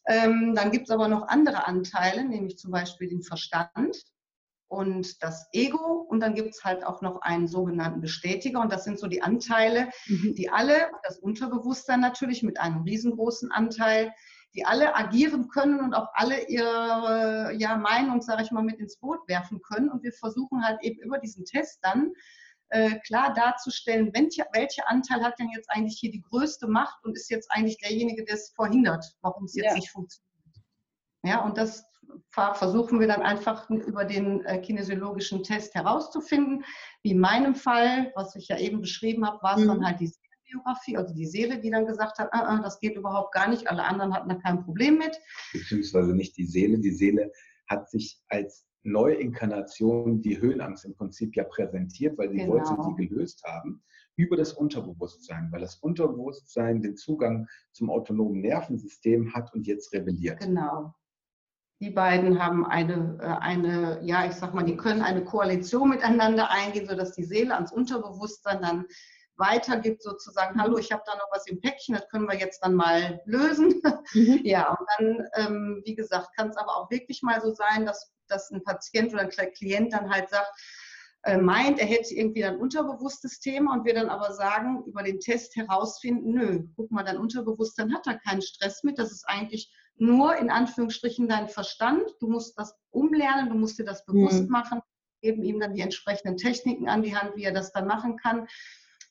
Ähm, 0.08 0.54
dann 0.56 0.72
gibt 0.72 0.88
es 0.88 0.92
aber 0.92 1.08
noch 1.08 1.28
andere 1.28 1.68
Anteile, 1.68 2.26
nämlich 2.26 2.58
zum 2.58 2.72
Beispiel 2.72 3.10
den 3.10 3.24
Verstand. 3.24 4.04
und 4.68 5.22
das 5.24 5.48
Ego 5.54 6.06
und 6.10 6.20
dann 6.22 6.34
gibt 6.34 6.50
es 6.50 6.64
halt 6.64 6.84
auch 6.84 7.02
noch 7.02 7.22
einen 7.22 7.48
sogenannten 7.48 8.02
Bestätiger 8.02 8.62
und 8.62 8.72
das 8.72 8.84
sind 8.84 9.00
so 9.00 9.08
die 9.08 9.22
Anteile, 9.22 9.90
mhm. 10.08 10.34
die 10.36 10.50
alle, 10.50 10.90
das 11.04 11.20
Unterbewusstsein 11.20 12.00
natürlich 12.00 12.42
mit 12.44 12.60
einem 12.60 12.82
riesengroßen 12.82 13.52
Anteil, 13.52 14.12
die 14.56 14.66
alle 14.66 14.96
agieren 14.96 15.50
können 15.50 15.82
und 15.82 15.94
auch 15.94 16.08
alle 16.14 16.48
ihre 16.48 17.52
ja, 17.58 17.78
Meinung, 17.78 18.22
sage 18.22 18.42
ich 18.44 18.52
mal, 18.52 18.64
mit 18.64 18.80
ins 18.80 18.98
Boot 18.98 19.20
werfen 19.28 19.62
können 19.62 19.90
und 19.90 20.04
wir 20.04 20.14
versuchen 20.14 20.66
halt 20.66 20.82
eben 20.82 21.00
über 21.02 21.20
diesen 21.20 21.46
Test 21.46 21.80
dann 21.84 22.14
klar 23.06 23.34
darzustellen, 23.34 24.12
welcher 24.14 24.46
welche 24.54 24.88
Anteil 24.88 25.24
hat 25.24 25.40
denn 25.40 25.50
jetzt 25.56 25.70
eigentlich 25.70 25.98
hier 26.00 26.12
die 26.12 26.22
größte 26.22 26.68
Macht 26.68 27.04
und 27.04 27.16
ist 27.16 27.30
jetzt 27.30 27.50
eigentlich 27.52 27.78
derjenige, 27.78 28.26
der 28.26 28.36
es 28.36 28.50
verhindert, 28.56 29.06
warum 29.22 29.46
es 29.46 29.56
jetzt 29.56 29.68
ja. 29.68 29.76
nicht 29.76 29.90
funktioniert. 29.90 30.26
Ja, 31.24 31.44
und 31.44 31.58
das 31.58 31.86
versuchen 32.32 33.00
wir 33.00 33.08
dann 33.08 33.22
einfach 33.22 33.70
über 33.70 34.06
den 34.06 34.44
äh, 34.46 34.60
kinesiologischen 34.60 35.44
Test 35.44 35.74
herauszufinden. 35.76 36.64
Wie 37.04 37.12
in 37.12 37.20
meinem 37.20 37.56
Fall, 37.56 38.12
was 38.16 38.36
ich 38.36 38.48
ja 38.48 38.58
eben 38.58 38.82
beschrieben 38.82 39.26
habe, 39.26 39.42
war 39.42 39.58
es 39.58 39.64
mhm. 39.64 39.68
dann 39.68 39.86
halt 39.86 40.00
die 40.00 40.08
Seelenbiografie, 40.08 40.98
also 40.98 41.14
die 41.14 41.26
Seele, 41.26 41.60
die 41.60 41.72
dann 41.72 41.86
gesagt 41.86 42.20
hat, 42.20 42.30
ah, 42.32 42.58
ah, 42.58 42.62
das 42.62 42.80
geht 42.80 42.96
überhaupt 42.96 43.34
gar 43.34 43.50
nicht, 43.50 43.68
alle 43.70 43.84
anderen 43.84 44.14
hatten 44.14 44.30
da 44.30 44.36
kein 44.36 44.64
Problem 44.64 44.98
mit. 44.98 45.20
Beziehungsweise 45.54 46.14
nicht 46.14 46.38
die 46.38 46.46
Seele, 46.46 46.80
die 46.80 46.92
Seele 46.92 47.32
hat 47.68 47.90
sich 47.90 48.22
als 48.30 48.66
Neuinkarnation 48.86 50.22
die 50.22 50.40
Höhenangst 50.40 50.86
im 50.86 50.96
Prinzip 50.96 51.36
ja 51.36 51.44
präsentiert, 51.44 52.18
weil 52.18 52.30
sie 52.30 52.38
genau. 52.38 52.54
wollte 52.54 52.76
sie 52.84 53.08
gelöst 53.08 53.44
haben 53.44 53.84
über 54.16 54.38
das 54.38 54.54
Unterbewusstsein, 54.54 55.50
weil 55.52 55.62
das 55.62 55.76
Unterbewusstsein 55.76 56.82
den 56.82 56.96
Zugang 56.96 57.48
zum 57.74 57.90
autonomen 57.90 58.42
Nervensystem 58.42 59.34
hat 59.34 59.54
und 59.54 59.68
jetzt 59.68 59.92
rebelliert. 59.94 60.40
Genau. 60.40 60.94
Die 61.82 61.90
beiden 61.90 62.42
haben 62.42 62.66
eine, 62.66 63.18
äh, 63.20 63.26
eine, 63.26 64.00
ja, 64.02 64.26
ich 64.26 64.34
sag 64.34 64.54
mal, 64.54 64.64
die 64.64 64.78
können 64.78 65.02
eine 65.02 65.26
Koalition 65.26 65.90
miteinander 65.90 66.50
eingehen, 66.50 66.88
sodass 66.88 67.12
die 67.12 67.26
Seele 67.26 67.54
ans 67.54 67.74
Unterbewusstsein 67.74 68.62
dann 68.62 68.86
weitergibt, 69.38 70.02
sozusagen, 70.02 70.60
hallo, 70.62 70.78
ich 70.78 70.92
habe 70.92 71.04
da 71.06 71.16
noch 71.16 71.28
was 71.32 71.48
im 71.48 71.60
Päckchen, 71.60 71.96
das 71.96 72.08
können 72.10 72.28
wir 72.28 72.38
jetzt 72.38 72.60
dann 72.62 72.76
mal 72.76 73.22
lösen. 73.26 73.82
Mhm. 74.14 74.42
Ja, 74.44 74.70
und 74.74 74.88
dann, 74.98 75.28
ähm, 75.36 75.82
wie 75.86 75.96
gesagt, 75.96 76.36
kann 76.36 76.50
es 76.50 76.58
aber 76.58 76.78
auch 76.78 76.92
wirklich 76.92 77.22
mal 77.22 77.42
so 77.42 77.54
sein, 77.54 77.86
dass, 77.86 78.14
dass 78.28 78.52
ein 78.52 78.64
Patient 78.64 79.14
oder 79.14 79.24
ein 79.24 79.54
Klient 79.54 79.94
dann 79.94 80.10
halt 80.10 80.30
sagt, 80.30 80.52
äh, 81.24 81.38
meint, 81.38 81.80
er 81.80 81.88
hätte 81.88 82.14
irgendwie 82.14 82.46
ein 82.46 82.58
unterbewusstes 82.58 83.40
Thema 83.40 83.74
und 83.74 83.86
wir 83.86 83.96
dann 83.96 84.10
aber 84.10 84.34
sagen, 84.34 84.84
über 84.86 85.02
den 85.02 85.20
Test 85.20 85.56
herausfinden, 85.56 86.32
nö, 86.32 86.64
guck 86.76 86.92
mal, 86.92 87.04
dein 87.04 87.18
Unterbewusstsein 87.18 87.94
hat 87.94 88.06
da 88.06 88.14
keinen 88.14 88.44
Stress 88.44 88.84
mit, 88.84 89.00
das 89.00 89.12
ist 89.12 89.28
eigentlich 89.28 89.72
nur 89.98 90.36
in 90.36 90.50
Anführungsstrichen 90.50 91.28
dein 91.28 91.48
Verstand. 91.48 92.04
Du 92.20 92.28
musst 92.28 92.58
das 92.60 92.76
umlernen, 92.92 93.50
du 93.50 93.56
musst 93.56 93.80
dir 93.80 93.86
das 93.86 94.06
bewusst 94.06 94.44
mhm. 94.44 94.50
machen, 94.50 94.82
geben 95.22 95.44
ihm 95.44 95.60
dann 95.60 95.74
die 95.74 95.82
entsprechenden 95.82 96.38
Techniken 96.38 96.88
an 96.90 97.02
die 97.02 97.16
Hand, 97.16 97.36
wie 97.36 97.44
er 97.44 97.54
das 97.54 97.72
dann 97.72 97.88
machen 97.88 98.18
kann. 98.18 98.48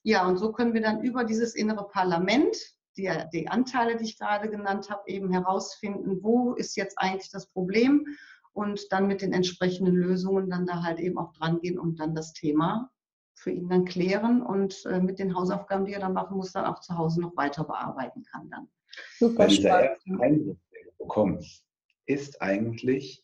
Ja, 0.05 0.29
und 0.29 0.37
so 0.37 0.53
können 0.53 0.75
wir 0.75 0.83
dann 0.83 1.03
über 1.03 1.25
dieses 1.25 1.55
innere 1.55 1.89
Parlament, 1.89 2.55
die, 2.97 3.11
die 3.33 3.49
Anteile, 3.49 3.97
die 3.97 4.05
ich 4.05 4.19
gerade 4.19 4.51
genannt 4.51 4.91
habe, 4.91 5.03
eben 5.07 5.33
herausfinden, 5.33 6.23
wo 6.23 6.53
ist 6.53 6.77
jetzt 6.77 6.99
eigentlich 6.99 7.31
das 7.31 7.47
Problem 7.47 8.07
und 8.53 8.93
dann 8.93 9.07
mit 9.07 9.23
den 9.23 9.33
entsprechenden 9.33 9.95
Lösungen 9.95 10.51
dann 10.51 10.67
da 10.67 10.83
halt 10.83 11.01
eben 11.01 11.19
auch 11.19 11.33
dran 11.33 11.59
gehen 11.61 11.79
und 11.79 11.99
dann 11.99 12.15
das 12.15 12.35
Thema 12.35 12.91
für 13.35 13.51
ihn 13.51 13.69
dann 13.69 13.87
klären 13.87 14.43
und 14.43 14.85
äh, 14.85 15.01
mit 15.01 15.19
den 15.19 15.35
Hausaufgaben, 15.35 15.87
die 15.87 15.95
er 15.95 16.01
dann 16.01 16.13
machen 16.13 16.37
muss, 16.37 16.53
dann 16.53 16.67
auch 16.67 16.81
zu 16.81 16.97
Hause 16.97 17.23
noch 17.23 17.37
weiter 17.37 17.65
bearbeiten 17.65 18.23
kann 18.25 18.51
dann. 18.51 18.69
Super 19.19 19.49
spannend 19.49 20.59
bekommst, 20.99 21.65
ist 22.05 22.41
eigentlich 22.43 23.24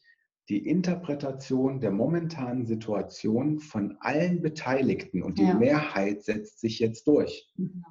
die 0.50 0.66
Interpretation 0.68 1.80
der 1.80 1.92
momentanen 1.92 2.66
Situation 2.66 3.60
von 3.60 3.96
allen 4.00 4.42
Beteiligten 4.42 5.22
und 5.22 5.38
die 5.38 5.44
ja. 5.44 5.54
Mehrheit 5.54 6.24
setzt 6.24 6.60
sich 6.60 6.80
jetzt 6.80 7.06
durch. 7.06 7.48
Genau. 7.56 7.86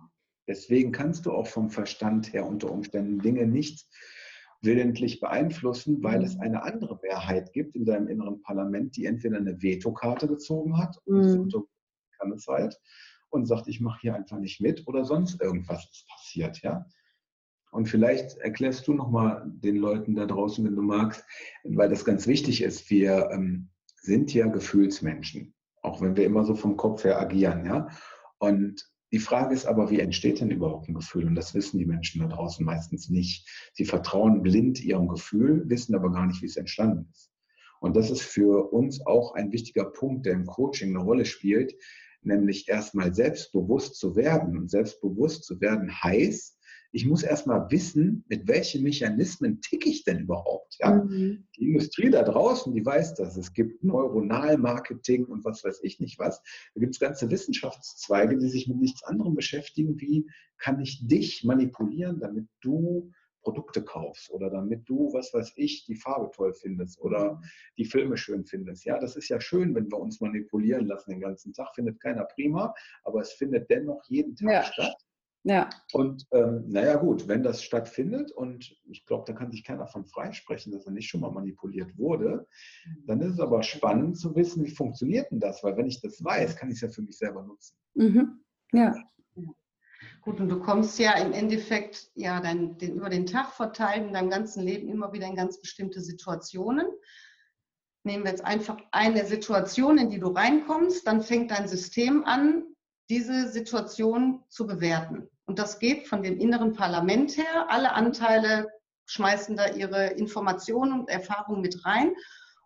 Deswegen 0.45 0.91
kannst 0.91 1.26
du 1.26 1.32
auch 1.32 1.48
vom 1.48 1.69
Verstand 1.69 2.34
her 2.34 2.45
unter 2.45 2.69
Umständen 2.69 3.19
Dinge 3.19 3.48
nicht 3.48 3.88
willentlich 4.62 5.22
beeinflussen, 5.22 6.04
weil 6.04 6.19
mhm. 6.19 6.26
es 6.26 6.38
eine 6.38 6.63
andere 6.63 7.00
Mehrheit 7.02 7.54
gibt 7.54 7.78
in 7.78 7.86
deinem 7.86 8.08
inneren 8.08 8.41
Parlament, 8.41 8.98
die 8.98 9.06
entweder 9.06 9.38
eine 9.38 9.62
Vetokarte 9.62 10.28
gezogen 10.28 10.78
hat, 10.78 10.98
mhm. 11.06 11.50
kann 12.17 12.34
es 12.34 12.45
halt, 12.45 12.78
und 13.30 13.45
sagt, 13.45 13.69
ich 13.69 13.80
mache 13.80 14.02
hier 14.02 14.15
einfach 14.15 14.39
nicht 14.39 14.60
mit 14.60 14.86
oder 14.86 15.06
sonst 15.06 15.41
irgendwas 15.41 15.88
ist 15.91 16.08
passiert, 16.10 16.62
ja. 16.62 16.86
Und 17.71 17.88
vielleicht 17.88 18.38
erklärst 18.38 18.88
du 18.88 18.93
nochmal 18.93 19.43
den 19.45 19.75
Leuten 19.75 20.15
da 20.15 20.25
draußen, 20.25 20.65
wenn 20.65 20.75
du 20.75 20.82
magst, 20.82 21.23
weil 21.63 21.89
das 21.89 22.05
ganz 22.05 22.25
wichtig 22.25 22.63
ist. 22.63 22.89
Wir 22.89 23.29
ähm, 23.32 23.69
sind 24.01 24.34
ja 24.34 24.47
Gefühlsmenschen, 24.47 25.53
auch 25.82 26.01
wenn 26.01 26.15
wir 26.15 26.25
immer 26.25 26.45
so 26.45 26.55
vom 26.55 26.77
Kopf 26.77 27.03
her 27.03 27.19
agieren. 27.19 27.65
Ja? 27.65 27.89
Und 28.39 28.89
die 29.12 29.19
Frage 29.19 29.53
ist 29.53 29.65
aber, 29.65 29.89
wie 29.89 29.99
entsteht 29.99 30.39
denn 30.39 30.51
überhaupt 30.51 30.88
ein 30.88 30.93
Gefühl? 30.93 31.25
Und 31.25 31.36
das 31.36 31.53
wissen 31.53 31.79
die 31.79 31.86
Menschen 31.86 32.21
da 32.21 32.27
draußen 32.27 32.65
meistens 32.65 33.10
nicht. 33.10 33.47
Sie 33.73 33.86
vertrauen 33.86 34.41
blind 34.41 34.84
ihrem 34.84 35.08
Gefühl, 35.08 35.63
wissen 35.67 35.95
aber 35.95 36.12
gar 36.12 36.27
nicht, 36.27 36.41
wie 36.41 36.47
es 36.47 36.58
entstanden 36.58 37.10
ist. 37.12 37.32
Und 37.79 37.95
das 37.95 38.12
ist 38.12 38.21
für 38.21 38.71
uns 38.71 39.05
auch 39.05 39.34
ein 39.36 39.51
wichtiger 39.51 39.86
Punkt, 39.86 40.25
der 40.25 40.34
im 40.34 40.45
Coaching 40.45 40.89
eine 40.89 41.03
Rolle 41.03 41.25
spielt, 41.25 41.73
nämlich 42.21 42.67
erstmal 42.67 43.13
selbstbewusst 43.13 43.95
zu 43.95 44.15
werden. 44.15 44.58
Und 44.58 44.69
selbstbewusst 44.69 45.45
zu 45.45 45.60
werden 45.62 45.91
heißt, 46.03 46.59
ich 46.91 47.06
muss 47.06 47.23
erstmal 47.23 47.69
wissen, 47.71 48.23
mit 48.28 48.47
welchen 48.47 48.84
Mechanismen 48.84 49.62
ticke 49.62 49.89
ich 49.89 50.04
denn 50.04 50.19
überhaupt. 50.19 50.78
Ja? 50.80 50.95
Mhm. 50.95 51.45
Die 51.58 51.67
Industrie 51.67 52.10
da 52.10 52.23
draußen, 52.23 52.73
die 52.73 52.86
weiß 52.86 53.15
das. 53.15 53.38
Es 53.38 53.54
gibt 53.54 53.84
Neuronalmarketing 53.84 55.25
und 55.25 55.45
was 55.45 55.63
weiß 55.63 55.82
ich 55.84 55.99
nicht 55.99 56.17
was. 56.17 56.41
Da 56.73 56.80
gibt 56.80 56.95
es 56.95 56.99
ganze 56.99 57.30
Wissenschaftszweige, 57.30 58.38
die 58.38 58.49
sich 58.49 58.67
mit 58.67 58.78
nichts 58.78 59.04
anderem 59.04 59.36
beschäftigen, 59.36 59.99
wie 59.99 60.28
kann 60.58 60.80
ich 60.80 61.08
dich 61.08 61.43
manipulieren, 61.43 62.19
damit 62.19 62.47
du 62.62 63.12
Produkte 63.41 63.84
kaufst 63.84 64.30
oder 64.32 64.49
damit 64.49 64.88
du, 64.89 65.13
was 65.13 65.34
weiß 65.34 65.54
ich, 65.56 65.86
die 65.86 65.95
Farbe 65.95 66.30
toll 66.36 66.54
findest 66.54 66.99
oder 66.99 67.41
die 67.78 67.86
Filme 67.86 68.17
schön 68.17 68.45
findest. 68.45 68.86
Ja, 68.86 68.99
das 68.99 69.15
ist 69.15 69.30
ja 69.30 69.39
schön, 69.39 69.73
wenn 69.75 69.89
wir 69.89 69.97
uns 69.97 70.19
manipulieren 70.19 70.86
lassen 70.88 71.12
den 71.12 71.21
ganzen 71.21 71.54
Tag. 71.54 71.73
Findet 71.73 72.02
keiner 72.02 72.25
prima, 72.25 72.73
aber 73.04 73.21
es 73.21 73.32
findet 73.32 73.69
dennoch 73.69 74.04
jeden 74.10 74.36
Tag 74.36 74.49
ja. 74.49 74.63
statt. 74.63 74.95
Ja. 75.43 75.69
Und 75.93 76.28
ähm, 76.32 76.65
naja 76.67 76.97
gut, 76.97 77.28
wenn 77.28 77.43
das 77.43 77.63
stattfindet 77.63 78.32
und 78.32 78.75
ich 78.89 79.06
glaube, 79.06 79.23
da 79.25 79.34
kann 79.34 79.52
sich 79.52 79.63
keiner 79.63 79.88
von 79.88 80.06
freisprechen, 80.06 80.73
dass 80.73 80.86
er 80.86 80.91
nicht 80.91 81.10
schon 81.10 81.21
mal 81.21 81.32
manipuliert 81.32 81.97
wurde, 81.97 82.45
dann 83.06 83.21
ist 83.21 83.34
es 83.34 83.39
aber 83.39 83.63
spannend 83.63 84.17
zu 84.17 84.36
wissen, 84.36 84.65
wie 84.65 84.71
funktioniert 84.71 85.32
denn 85.32 85.39
das? 85.39 85.63
Weil 85.63 85.78
wenn 85.78 85.88
ich 85.88 86.02
das 86.02 86.23
weiß, 86.23 86.58
kann 86.58 86.69
ich 86.69 86.75
es 86.75 86.82
ja 86.82 86.89
für 86.89 87.02
mich 87.02 87.17
selber 87.17 87.43
nutzen. 87.43 87.75
Mhm. 87.95 88.43
Ja. 88.73 88.93
Gut, 90.21 90.41
und 90.41 90.49
du 90.49 90.60
kommst 90.60 90.99
ja 90.99 91.13
im 91.13 91.32
Endeffekt 91.32 92.12
ja 92.15 92.41
dein, 92.41 92.78
den, 92.78 92.95
über 92.95 93.10
den 93.10 93.25
Tag 93.25 93.54
verteilt 93.54 94.06
in 94.08 94.13
deinem 94.13 94.30
ganzen 94.30 94.63
Leben 94.63 94.89
immer 94.89 95.13
wieder 95.13 95.28
in 95.28 95.36
ganz 95.36 95.62
bestimmte 95.62 96.02
Situationen. 96.02 96.86
Nehmen 98.04 98.23
wir 98.23 98.32
jetzt 98.32 98.45
einfach 98.45 98.78
eine 98.91 99.25
Situation, 99.25 99.97
in 99.97 100.10
die 100.10 100.19
du 100.19 100.28
reinkommst, 100.28 101.08
dann 101.08 101.21
fängt 101.21 101.52
dein 101.52 101.67
System 101.67 102.25
an, 102.25 102.63
diese 103.10 103.50
Situation 103.50 104.43
zu 104.50 104.67
bewerten. 104.67 105.30
Und 105.45 105.58
das 105.58 105.80
geht 105.80 106.08
von 106.08 106.22
dem 106.22 106.39
inneren 106.39 106.74
Parlament 106.74 107.36
her. 107.38 107.65
Alle 107.69 107.93
Anteile 107.93 108.67
schmeißen 109.08 109.58
da 109.58 109.67
ihre 109.69 110.08
Informationen 110.12 111.02
und 111.02 111.10
Erfahrungen 111.10 111.62
mit 111.62 111.84
rein. 111.86 112.13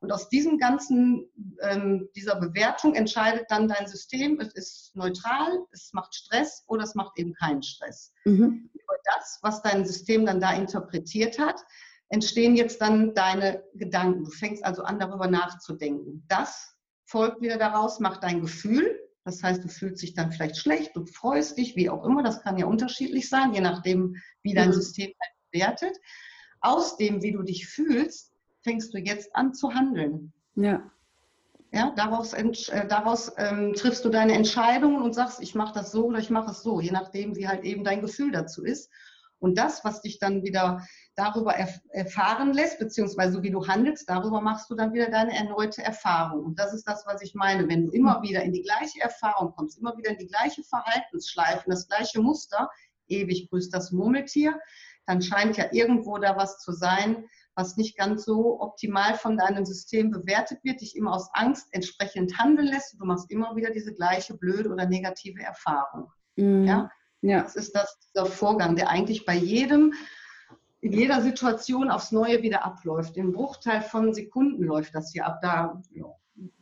Und 0.01 0.11
aus 0.11 0.27
diesem 0.27 0.57
ganzen, 0.57 1.31
ähm, 1.61 2.09
dieser 2.13 2.35
Bewertung 2.35 2.93
entscheidet 2.93 3.45
dann 3.47 3.69
dein 3.69 3.87
System, 3.87 4.37
es 4.41 4.53
ist 4.53 4.95
neutral, 4.95 5.59
es 5.71 5.93
macht 5.93 6.13
Stress 6.13 6.65
oder 6.67 6.83
es 6.83 6.93
macht 6.93 7.17
eben 7.17 7.33
keinen 7.35 7.63
Stress. 7.63 8.11
Mhm. 8.25 8.69
Über 8.73 8.95
das, 9.15 9.39
was 9.43 9.61
dein 9.61 9.85
System 9.85 10.25
dann 10.25 10.41
da 10.41 10.51
interpretiert 10.51 11.39
hat, 11.39 11.63
entstehen 12.09 12.57
jetzt 12.57 12.81
dann 12.81 13.13
deine 13.15 13.63
Gedanken. 13.75 14.25
Du 14.25 14.31
fängst 14.31 14.65
also 14.65 14.83
an, 14.83 14.99
darüber 14.99 15.27
nachzudenken. 15.27 16.25
Das 16.27 16.75
folgt 17.05 17.39
wieder 17.39 17.57
daraus, 17.57 18.01
macht 18.01 18.23
dein 18.23 18.41
Gefühl 18.41 18.99
das 19.25 19.41
heißt, 19.41 19.63
du 19.63 19.69
fühlst 19.69 20.03
dich 20.03 20.13
dann 20.13 20.31
vielleicht 20.31 20.57
schlecht, 20.57 20.95
du 20.95 21.05
freust 21.05 21.57
dich, 21.57 21.75
wie 21.75 21.89
auch 21.89 22.03
immer. 22.05 22.23
Das 22.23 22.41
kann 22.41 22.57
ja 22.57 22.65
unterschiedlich 22.65 23.29
sein, 23.29 23.53
je 23.53 23.61
nachdem, 23.61 24.15
wie 24.41 24.53
dein 24.53 24.69
mhm. 24.69 24.73
System 24.73 25.11
halt 25.21 25.51
bewertet. 25.51 25.97
Aus 26.59 26.97
dem, 26.97 27.21
wie 27.21 27.31
du 27.31 27.41
dich 27.41 27.67
fühlst, 27.67 28.33
fängst 28.63 28.93
du 28.93 28.97
jetzt 28.97 29.35
an 29.35 29.53
zu 29.53 29.73
handeln. 29.73 30.33
Ja. 30.55 30.89
Ja, 31.71 31.91
daraus, 31.95 32.33
äh, 32.33 32.87
daraus 32.87 33.31
ähm, 33.37 33.73
triffst 33.73 34.05
du 34.05 34.09
deine 34.09 34.33
Entscheidungen 34.33 35.01
und 35.01 35.15
sagst, 35.15 35.41
ich 35.41 35.55
mache 35.55 35.73
das 35.73 35.91
so 35.91 36.05
oder 36.05 36.19
ich 36.19 36.29
mache 36.29 36.51
es 36.51 36.61
so, 36.61 36.79
je 36.79 36.91
nachdem, 36.91 37.35
wie 37.35 37.47
halt 37.47 37.63
eben 37.63 37.83
dein 37.83 38.01
Gefühl 38.01 38.31
dazu 38.31 38.63
ist. 38.63 38.91
Und 39.43 39.57
das, 39.57 39.83
was 39.83 40.01
dich 40.01 40.19
dann 40.19 40.41
wieder 40.41 40.87
darüber 41.15 41.53
erf 41.53 41.81
erfahren 41.89 42.53
lässt, 42.53 42.79
beziehungsweise 42.79 43.43
wie 43.43 43.51
du 43.51 43.67
handelst, 43.67 44.09
darüber 44.09 44.39
machst 44.39 44.69
du 44.69 44.75
dann 44.75 44.93
wieder 44.93 45.11
deine 45.11 45.35
erneute 45.35 45.83
Erfahrung. 45.83 46.45
Und 46.45 46.59
das 46.59 46.73
ist 46.73 46.87
das, 46.87 47.03
was 47.05 47.21
ich 47.21 47.35
meine. 47.35 47.67
Wenn 47.67 47.85
du 47.85 47.91
immer 47.91 48.21
wieder 48.21 48.41
in 48.41 48.53
die 48.53 48.61
gleiche 48.61 49.01
Erfahrung 49.01 49.51
kommst, 49.51 49.77
immer 49.77 49.97
wieder 49.97 50.11
in 50.11 50.17
die 50.17 50.27
gleiche 50.27 50.63
Verhaltensschleife, 50.63 51.65
das 51.67 51.89
gleiche 51.89 52.21
Muster, 52.21 52.69
ewig 53.09 53.49
grüßt 53.49 53.73
das 53.73 53.91
Murmeltier, 53.91 54.57
dann 55.07 55.21
scheint 55.21 55.57
ja 55.57 55.65
irgendwo 55.73 56.17
da 56.19 56.37
was 56.37 56.59
zu 56.59 56.71
sein, 56.71 57.25
was 57.53 57.75
nicht 57.75 57.97
ganz 57.97 58.23
so 58.23 58.61
optimal 58.61 59.15
von 59.15 59.35
deinem 59.35 59.65
System 59.65 60.09
bewertet 60.09 60.63
wird, 60.63 60.79
dich 60.79 60.95
immer 60.95 61.13
aus 61.13 61.29
Angst 61.33 61.67
entsprechend 61.71 62.39
handeln 62.39 62.69
lässt. 62.69 62.95
Du 62.97 63.03
machst 63.03 63.29
immer 63.29 63.57
wieder 63.57 63.71
diese 63.71 63.93
gleiche 63.93 64.37
blöde 64.37 64.69
oder 64.69 64.85
negative 64.85 65.43
Erfahrung. 65.43 66.09
Mhm. 66.37 66.63
Ja? 66.63 66.89
Ja? 67.23 67.41
Das 67.41 67.55
ist 67.55 67.75
das, 67.75 67.97
dieser 68.13 68.25
Vorgang, 68.25 68.75
der 68.75 68.89
eigentlich 68.89 69.25
bei 69.25 69.35
jedem 69.35 69.93
in 70.81 70.91
jeder 70.91 71.21
Situation 71.21 71.89
aufs 71.89 72.11
Neue 72.11 72.41
wieder 72.41 72.65
abläuft. 72.65 73.15
Im 73.15 73.31
Bruchteil 73.31 73.81
von 73.81 74.13
Sekunden 74.13 74.63
läuft 74.63 74.93
das 74.93 75.13
hier 75.13 75.25
ab. 75.25 75.39
Da, 75.41 75.81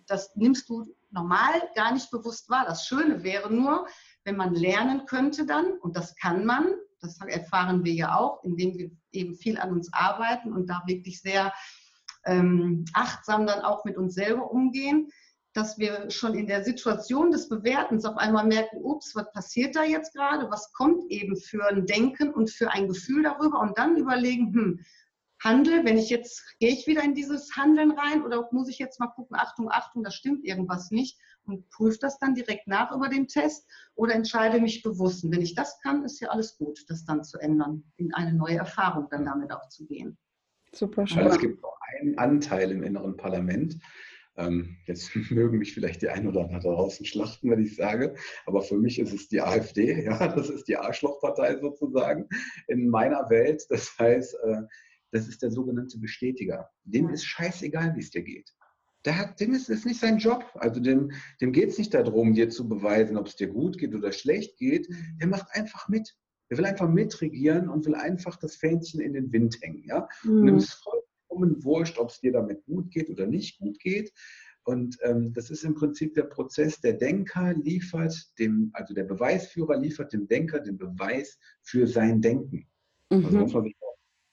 das 0.06 0.36
nimmst 0.36 0.70
du 0.70 0.86
normal 1.10 1.54
gar 1.76 1.92
nicht 1.92 2.12
bewusst 2.12 2.48
wahr. 2.48 2.66
Das 2.68 2.86
Schöne 2.86 3.24
wäre 3.24 3.52
nur, 3.52 3.88
wenn 4.24 4.38
man 4.38 4.54
lernen 4.54 5.08
könnte 5.08 5.48
dann, 5.48 5.74
und 5.80 5.98
das 5.98 6.16
kann 6.16 6.46
man, 6.46 6.68
das 7.00 7.20
erfahren 7.20 7.84
wir 7.84 7.94
ja 7.94 8.16
auch, 8.16 8.44
indem 8.44 8.78
wir 8.78 8.92
eben 9.12 9.34
viel 9.34 9.58
an 9.58 9.72
uns 9.72 9.92
arbeiten 9.92 10.54
und 10.54 10.70
da 10.70 10.84
wirklich 10.86 11.20
sehr 11.20 11.52
ähm, 12.26 12.86
achtsam 12.94 13.48
dann 13.48 13.62
auch 13.62 13.86
mit 13.86 13.98
uns 13.98 14.14
selber 14.14 14.52
umgehen, 14.52 15.10
dass 15.54 15.78
wir 15.78 16.10
schon 16.10 16.34
in 16.34 16.48
der 16.48 16.64
Situation 16.64 17.32
des 17.32 17.50
Bewertens 17.50 18.06
auf 18.06 18.18
einmal 18.18 18.46
merken, 18.46 18.78
ups, 18.82 19.16
was 19.16 19.32
passiert 19.34 19.76
da 19.76 19.84
jetzt 19.84 20.14
gerade, 20.14 20.50
was 20.50 20.72
kommt 20.74 21.10
eben 21.10 21.36
für 21.36 21.66
ein 21.68 21.86
Denken 21.86 22.34
und 22.34 22.50
für 22.50 22.72
ein 22.72 22.88
Gefühl 22.88 23.24
darüber 23.24 23.60
und 23.60 23.78
dann 23.78 23.98
überlegen, 23.98 24.54
hm, 24.54 24.80
handle, 25.44 25.84
wenn 25.84 25.98
ich 25.98 26.10
jetzt, 26.10 26.44
gehe 26.60 26.70
ich 26.70 26.88
wieder 26.88 27.04
in 27.04 27.16
dieses 27.16 27.56
Handeln 27.56 27.92
rein 27.92 28.24
oder 28.24 28.48
muss 28.52 28.70
ich 28.70 28.80
jetzt 28.80 29.00
mal 29.00 29.08
gucken, 29.08 29.36
Achtung, 29.38 29.70
Achtung, 29.72 30.04
da 30.04 30.12
stimmt 30.12 30.46
irgendwas 30.46 30.92
nicht 30.92 31.18
und 31.44 31.70
prüfe 31.70 31.98
das 32.00 32.20
dann 32.20 32.36
direkt 32.36 32.68
nach 32.68 32.96
über 32.96 33.10
den 33.10 33.28
Test 33.28 33.68
oder 33.96 34.14
entscheide 34.14 34.62
mich 34.62 34.84
bewusst. 34.84 35.24
Und 35.24 35.34
wenn 35.34 35.42
ich 35.42 35.56
das 35.56 35.80
kann, 35.82 36.04
ist 36.04 36.20
ja 36.20 36.30
alles 36.30 36.58
gut, 36.58 36.80
das 36.88 37.06
dann 37.06 37.24
zu 37.24 37.40
ändern, 37.40 37.84
in 37.98 38.14
eine 38.14 38.34
neue 38.34 38.58
Erfahrung 38.58 39.08
dann 39.10 39.26
damit 39.26 39.52
auch 39.52 39.68
zu 39.70 39.86
gehen. 39.86 40.18
Super 40.74 41.06
schön. 41.08 41.20
Also 41.20 41.36
es 41.36 41.42
gibt 41.42 41.62
noch 41.62 41.78
einen 42.00 42.18
Anteil 42.18 42.72
im 42.72 42.84
inneren 42.84 43.18
Parlament, 43.18 43.78
ähm, 44.38 44.78
jetzt 44.86 45.16
mögen 45.32 45.58
mich 45.58 45.74
vielleicht 45.74 46.02
die 46.02 46.10
ein 46.10 46.28
oder 46.28 46.42
andere 46.42 46.62
draußen 46.62 47.06
schlachten, 47.06 47.50
wenn 47.50 47.62
ich 47.62 47.76
sage, 47.76 48.16
aber 48.46 48.62
für 48.62 48.78
mich 48.78 49.00
ist 49.00 49.14
es 49.14 49.28
die 49.28 49.42
AfD, 49.42 50.04
ja, 50.06 50.28
das 50.28 50.50
ist 50.50 50.68
die 50.68 50.78
Arschlochpartei 50.78 51.60
sozusagen 51.60 52.28
in 52.68 52.90
meiner 52.90 53.30
Welt. 53.30 53.66
Das 53.70 53.98
heißt, 53.98 54.36
äh, 54.44 54.62
das 55.12 55.28
ist 55.28 55.42
der 55.42 55.52
sogenannte 55.52 56.00
Bestätiger. 56.00 56.70
Dem 56.84 57.10
ist 57.10 57.26
scheißegal, 57.26 57.96
wie 57.96 58.00
es 58.00 58.12
dir 58.12 58.24
geht. 58.24 58.50
Der 59.04 59.18
hat, 59.18 59.40
dem 59.40 59.54
ist 59.54 59.70
es 59.70 59.84
nicht 59.84 60.00
sein 60.00 60.20
Job. 60.20 60.46
Also 60.56 60.80
dem, 60.80 61.12
dem 61.42 61.52
geht 61.52 61.70
es 61.70 61.78
nicht 61.78 61.94
darum, 61.94 62.34
dir 62.34 62.50
zu 62.50 62.70
beweisen, 62.70 63.18
ob 63.18 63.28
es 63.28 63.36
dir 63.36 63.48
gut 63.48 63.78
geht 63.78 63.96
oder 63.96 64.12
schlecht 64.12 64.58
geht. 64.58 64.90
Mhm. 64.90 65.18
Der 65.20 65.28
macht 65.28 65.48
einfach 65.52 65.90
mit. 65.90 66.16
Der 66.50 66.58
will 66.58 66.66
einfach 66.66 66.90
mitregieren 66.90 67.70
und 67.70 67.86
will 67.86 67.96
einfach 67.96 68.38
das 68.38 68.56
Fähnchen 68.56 69.02
in 69.02 69.14
den 69.14 69.32
Wind 69.32 69.58
hängen. 69.62 69.84
Ja? 69.86 70.08
Mhm. 70.24 70.42
Und 70.42 70.48
ihm 70.48 70.58
ist 70.58 70.84
vollkommen 71.42 71.64
wurscht, 71.64 71.98
ob 71.98 72.10
es 72.10 72.20
dir 72.20 72.32
damit 72.32 72.64
gut 72.66 72.92
geht 72.92 73.10
oder 73.10 73.28
nicht 73.28 73.60
gut 73.60 73.80
geht. 73.80 74.14
Und 74.64 74.98
ähm, 75.02 75.34
das 75.34 75.50
ist 75.50 75.64
im 75.64 75.74
Prinzip 75.74 76.14
der 76.14 76.24
Prozess, 76.24 76.80
der 76.82 76.94
Denker 76.94 77.54
liefert 77.54 78.16
dem, 78.38 78.70
also 78.74 78.94
der 78.94 79.06
Beweisführer 79.06 79.78
liefert 79.78 80.14
dem 80.14 80.28
Denker 80.28 80.60
den 80.60 80.78
Beweis 80.78 81.40
für 81.64 81.88
sein 81.88 82.22
Denken. 82.22 82.68
Also 83.10 83.22
mhm. 83.22 83.26
Also 83.26 83.38
muss 83.40 83.54
man 83.54 83.64
sich 83.64 83.76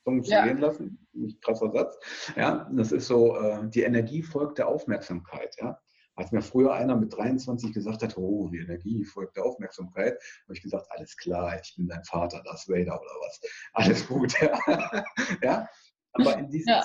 Zunge 0.04 0.22
ja. 0.24 0.46
gehen 0.46 0.58
lassen. 0.58 1.06
Nicht 1.12 1.42
krasser 1.42 1.70
Satz. 1.70 1.98
Ja, 2.36 2.70
das 2.72 2.92
ist 2.92 3.06
so, 3.06 3.36
äh, 3.36 3.68
die 3.68 3.82
Energie 3.82 4.22
folgt 4.22 4.58
der 4.58 4.68
Aufmerksamkeit. 4.68 5.54
Ja. 5.60 5.80
Als 6.14 6.32
mir 6.32 6.42
früher 6.42 6.74
einer 6.74 6.96
mit 6.96 7.16
23 7.16 7.72
gesagt 7.72 8.02
hat, 8.02 8.16
oh, 8.18 8.48
die 8.48 8.58
Energie 8.58 9.04
folgt 9.04 9.36
der 9.36 9.44
Aufmerksamkeit, 9.44 10.18
habe 10.44 10.54
ich 10.54 10.62
gesagt, 10.62 10.86
alles 10.90 11.16
klar, 11.16 11.58
ich 11.62 11.74
bin 11.76 11.88
dein 11.88 12.04
Vater, 12.04 12.42
das 12.44 12.68
Vader 12.68 13.00
oder 13.00 13.14
was. 13.26 13.40
Alles 13.72 14.06
gut. 14.06 14.34
Ja. 14.40 15.04
ja? 15.42 15.68
Aber 16.12 16.38
in 16.38 16.50
diesen, 16.50 16.70
ja. 16.70 16.84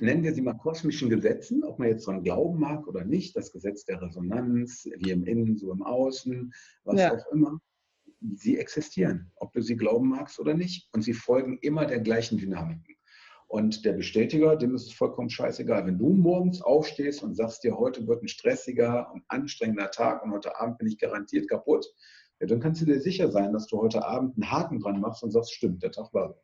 Nennen 0.00 0.22
wir 0.22 0.34
sie 0.34 0.42
mal 0.42 0.54
kosmischen 0.54 1.10
Gesetzen, 1.10 1.64
ob 1.64 1.78
man 1.78 1.88
jetzt 1.88 2.06
dran 2.06 2.22
glauben 2.22 2.58
mag 2.58 2.86
oder 2.86 3.04
nicht, 3.04 3.36
das 3.36 3.52
Gesetz 3.52 3.84
der 3.84 4.00
Resonanz, 4.00 4.88
wie 4.98 5.10
im 5.10 5.24
Innen, 5.24 5.56
so 5.56 5.72
im 5.72 5.82
Außen, 5.82 6.52
was 6.84 7.00
ja. 7.00 7.14
auch 7.14 7.32
immer 7.32 7.60
sie 8.36 8.58
existieren, 8.58 9.32
ob 9.36 9.52
du 9.52 9.62
sie 9.62 9.76
glauben 9.76 10.08
magst 10.08 10.38
oder 10.38 10.54
nicht. 10.54 10.88
Und 10.92 11.02
sie 11.02 11.14
folgen 11.14 11.58
immer 11.62 11.86
der 11.86 12.00
gleichen 12.00 12.38
Dynamiken. 12.38 12.96
Und 13.48 13.84
der 13.84 13.92
Bestätiger, 13.92 14.56
dem 14.56 14.74
ist 14.74 14.86
es 14.86 14.92
vollkommen 14.94 15.28
scheißegal. 15.28 15.86
Wenn 15.86 15.98
du 15.98 16.08
morgens 16.08 16.62
aufstehst 16.62 17.22
und 17.22 17.34
sagst 17.34 17.62
dir, 17.64 17.76
heute 17.76 18.06
wird 18.06 18.22
ein 18.22 18.28
stressiger 18.28 19.12
und 19.12 19.24
anstrengender 19.28 19.90
Tag 19.90 20.24
und 20.24 20.32
heute 20.32 20.58
Abend 20.58 20.78
bin 20.78 20.86
ich 20.86 20.98
garantiert 20.98 21.48
kaputt, 21.50 21.86
ja, 22.40 22.46
dann 22.46 22.60
kannst 22.60 22.80
du 22.80 22.86
dir 22.86 23.00
sicher 23.00 23.30
sein, 23.30 23.52
dass 23.52 23.66
du 23.66 23.78
heute 23.78 24.06
Abend 24.06 24.36
einen 24.36 24.50
Haken 24.50 24.80
dran 24.80 25.00
machst 25.00 25.22
und 25.22 25.32
sagst, 25.32 25.52
stimmt, 25.52 25.82
der 25.82 25.92
Tag 25.92 26.14
war. 26.14 26.34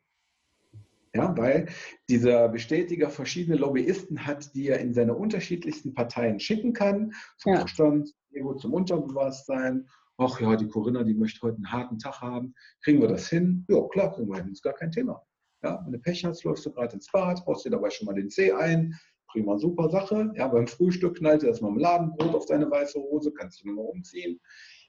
Ja, 1.18 1.36
weil 1.36 1.66
dieser 2.08 2.48
Bestätiger 2.48 3.10
verschiedene 3.10 3.56
Lobbyisten 3.56 4.26
hat, 4.26 4.54
die 4.54 4.68
er 4.68 4.80
in 4.80 4.94
seine 4.94 5.14
unterschiedlichsten 5.14 5.94
Parteien 5.94 6.40
schicken 6.40 6.72
kann, 6.72 7.12
zum 7.36 7.52
ja. 7.52 7.58
Verstand, 7.60 8.14
zum 8.58 8.72
Unterbewusstsein 8.72 9.88
ach 10.18 10.40
ja, 10.40 10.56
die 10.56 10.68
Corinna, 10.68 11.04
die 11.04 11.14
möchte 11.14 11.40
heute 11.42 11.56
einen 11.56 11.72
harten 11.72 11.98
Tag 11.98 12.20
haben. 12.20 12.54
Kriegen 12.82 13.00
wir 13.00 13.08
das 13.08 13.28
hin? 13.28 13.64
Ja, 13.68 13.86
klar, 13.88 14.14
kriegen 14.14 14.28
wir 14.28 14.42
hin. 14.42 14.52
Ist 14.52 14.62
gar 14.62 14.74
kein 14.74 14.90
Thema. 14.90 15.22
Ja, 15.62 15.80
wenn 15.84 15.92
du 15.92 15.98
Pech 15.98 16.24
hast, 16.24 16.44
läufst 16.44 16.66
du 16.66 16.72
gerade 16.72 16.94
ins 16.94 17.10
Bad, 17.10 17.44
haust 17.46 17.64
dir 17.64 17.70
dabei 17.70 17.90
schon 17.90 18.06
mal 18.06 18.14
den 18.14 18.30
Zeh 18.30 18.52
ein. 18.52 18.94
Prima, 19.28 19.58
super 19.58 19.90
Sache. 19.90 20.30
Ja, 20.34 20.48
beim 20.48 20.66
Frühstück 20.66 21.18
knallt 21.18 21.42
dir 21.42 21.48
das 21.48 21.60
Marmeladenbrot 21.60 22.34
auf 22.34 22.46
deine 22.46 22.70
weiße 22.70 22.98
Hose, 22.98 23.32
kannst 23.32 23.62
du 23.62 23.66
nur 23.66 23.76
mal 23.76 23.90
umziehen. 23.90 24.40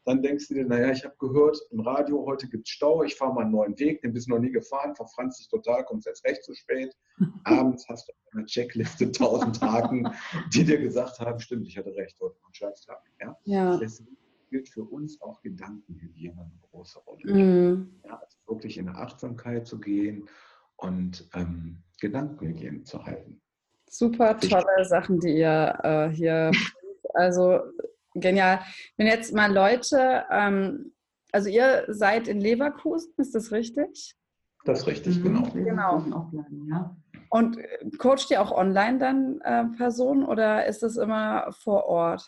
Dann 0.05 0.21
denkst 0.21 0.47
du 0.47 0.53
dir, 0.53 0.65
naja, 0.65 0.91
ich 0.91 1.03
habe 1.03 1.15
gehört, 1.19 1.59
im 1.71 1.81
Radio 1.81 2.25
heute 2.25 2.47
gibt 2.47 2.67
es 2.67 2.71
Stau, 2.71 3.03
ich 3.03 3.15
fahre 3.15 3.33
mal 3.33 3.41
einen 3.41 3.51
neuen 3.51 3.77
Weg, 3.79 4.01
den 4.01 4.13
bist 4.13 4.27
du 4.27 4.31
noch 4.31 4.39
nie 4.39 4.51
gefahren, 4.51 4.95
verfranst 4.95 5.39
dich 5.39 5.49
total, 5.49 5.83
kommst 5.85 6.07
jetzt 6.07 6.25
recht 6.25 6.43
zu 6.43 6.53
spät. 6.53 6.95
Abends 7.43 7.87
hast 7.89 8.07
du 8.07 8.13
eine 8.31 8.45
Checkliste, 8.45 9.11
tausend 9.11 9.61
Haken, 9.61 10.09
die 10.53 10.63
dir 10.63 10.79
gesagt 10.79 11.19
haben, 11.19 11.39
stimmt, 11.39 11.67
ich 11.67 11.77
hatte 11.77 11.93
recht, 11.95 12.17
heute 12.19 12.37
ein 12.47 12.53
Scheißtag. 12.53 13.01
Ja? 13.21 13.37
ja. 13.43 13.77
Deswegen 13.77 14.17
spielt 14.47 14.69
für 14.69 14.83
uns 14.83 15.21
auch 15.21 15.41
Gedankenhygiene 15.41 16.41
eine 16.41 16.59
große 16.71 16.99
Rolle. 16.99 17.33
Mhm. 17.33 17.99
Ja, 18.03 18.15
also 18.15 18.37
wirklich 18.47 18.77
in 18.77 18.89
Achtsamkeit 18.89 19.67
zu 19.67 19.79
gehen 19.79 20.27
und 20.77 21.29
ähm, 21.35 21.83
Gedankenhygiene 22.01 22.83
zu 22.83 23.05
halten. 23.05 23.41
Super 23.89 24.37
tolle 24.39 24.85
Sachen, 24.85 25.19
die 25.19 25.37
ihr 25.37 25.77
äh, 25.83 26.09
hier, 26.09 26.51
also 27.13 27.59
genial. 28.15 28.61
Wenn 28.97 29.07
jetzt 29.07 29.33
mal 29.33 29.53
Leute, 29.53 30.25
ähm, 30.31 30.93
also 31.31 31.49
ihr 31.49 31.85
seid 31.87 32.27
in 32.27 32.39
Leverkusen, 32.39 33.13
ist 33.17 33.35
das 33.35 33.51
richtig? 33.51 34.15
Das 34.65 34.79
ist 34.79 34.87
richtig, 34.87 35.23
genau. 35.23 35.49
Genau. 35.53 36.03
Ja. 36.67 36.95
Und 37.29 37.57
coacht 37.97 38.29
ihr 38.31 38.41
auch 38.41 38.51
online 38.51 38.97
dann 38.97 39.41
äh, 39.41 39.65
Personen 39.77 40.23
oder 40.23 40.65
ist 40.65 40.83
das 40.83 40.97
immer 40.97 41.51
vor 41.51 41.85
Ort? 41.85 42.27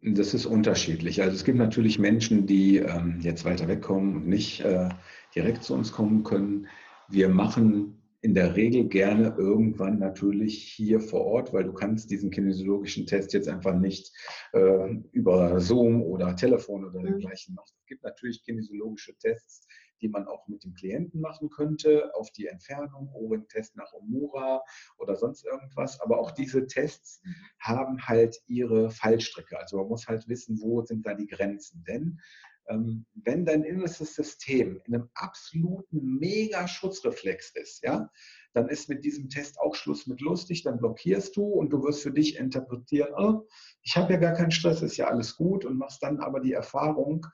Das 0.00 0.32
ist 0.32 0.46
unterschiedlich. 0.46 1.22
Also 1.22 1.34
es 1.34 1.44
gibt 1.44 1.58
natürlich 1.58 1.98
Menschen, 1.98 2.46
die 2.46 2.76
ähm, 2.76 3.18
jetzt 3.20 3.44
weiter 3.44 3.66
wegkommen 3.66 4.16
und 4.16 4.28
nicht 4.28 4.60
äh, 4.60 4.88
direkt 5.34 5.64
zu 5.64 5.74
uns 5.74 5.90
kommen 5.90 6.22
können. 6.22 6.68
Wir 7.08 7.28
machen 7.28 8.00
in 8.20 8.34
der 8.34 8.56
Regel 8.56 8.88
gerne 8.88 9.34
irgendwann 9.38 9.98
natürlich 9.98 10.62
hier 10.62 11.00
vor 11.00 11.24
Ort, 11.24 11.52
weil 11.52 11.64
du 11.64 11.72
kannst 11.72 12.10
diesen 12.10 12.30
kinesiologischen 12.30 13.06
Test 13.06 13.32
jetzt 13.32 13.48
einfach 13.48 13.74
nicht 13.74 14.12
äh, 14.52 14.94
über 15.12 15.60
Zoom 15.60 16.02
oder 16.02 16.34
Telefon 16.34 16.84
oder 16.84 16.98
mhm. 17.00 17.04
dergleichen 17.04 17.54
machen. 17.54 17.74
Es 17.78 17.86
gibt 17.86 18.02
natürlich 18.02 18.42
kinesiologische 18.42 19.16
Tests, 19.18 19.68
die 20.00 20.08
man 20.08 20.26
auch 20.26 20.46
mit 20.48 20.64
dem 20.64 20.74
Klienten 20.74 21.20
machen 21.20 21.48
könnte, 21.48 22.12
auf 22.14 22.30
die 22.32 22.46
Entfernung, 22.46 23.10
Ohren-Test 23.12 23.76
nach 23.76 23.92
Omura 23.92 24.62
oder 24.98 25.14
sonst 25.14 25.44
irgendwas. 25.44 26.00
Aber 26.00 26.18
auch 26.18 26.32
diese 26.32 26.66
Tests 26.66 27.20
mhm. 27.24 27.34
haben 27.60 28.06
halt 28.06 28.36
ihre 28.46 28.90
Fallstricke. 28.90 29.58
Also 29.58 29.78
man 29.78 29.88
muss 29.88 30.08
halt 30.08 30.28
wissen, 30.28 30.60
wo 30.60 30.82
sind 30.82 31.06
da 31.06 31.14
die 31.14 31.26
Grenzen. 31.26 31.84
Denn 31.86 32.20
wenn 32.68 33.44
dein 33.44 33.62
inneres 33.62 33.98
System 33.98 34.80
in 34.84 34.94
einem 34.94 35.08
absoluten 35.14 36.18
Mega-Schutzreflex 36.18 37.52
ist, 37.54 37.82
ja, 37.82 38.10
dann 38.52 38.68
ist 38.68 38.88
mit 38.88 39.04
diesem 39.04 39.28
Test 39.28 39.58
auch 39.60 39.74
Schluss 39.74 40.06
mit 40.06 40.20
lustig, 40.20 40.62
dann 40.62 40.78
blockierst 40.78 41.36
du 41.36 41.44
und 41.44 41.70
du 41.72 41.82
wirst 41.82 42.02
für 42.02 42.12
dich 42.12 42.36
interpretieren, 42.36 43.12
oh, 43.16 43.46
ich 43.82 43.96
habe 43.96 44.12
ja 44.12 44.18
gar 44.18 44.32
keinen 44.32 44.50
Stress, 44.50 44.82
ist 44.82 44.96
ja 44.96 45.06
alles 45.06 45.36
gut 45.36 45.64
und 45.64 45.78
machst 45.78 46.02
dann 46.02 46.20
aber 46.20 46.40
die 46.40 46.52
Erfahrung, 46.52 47.26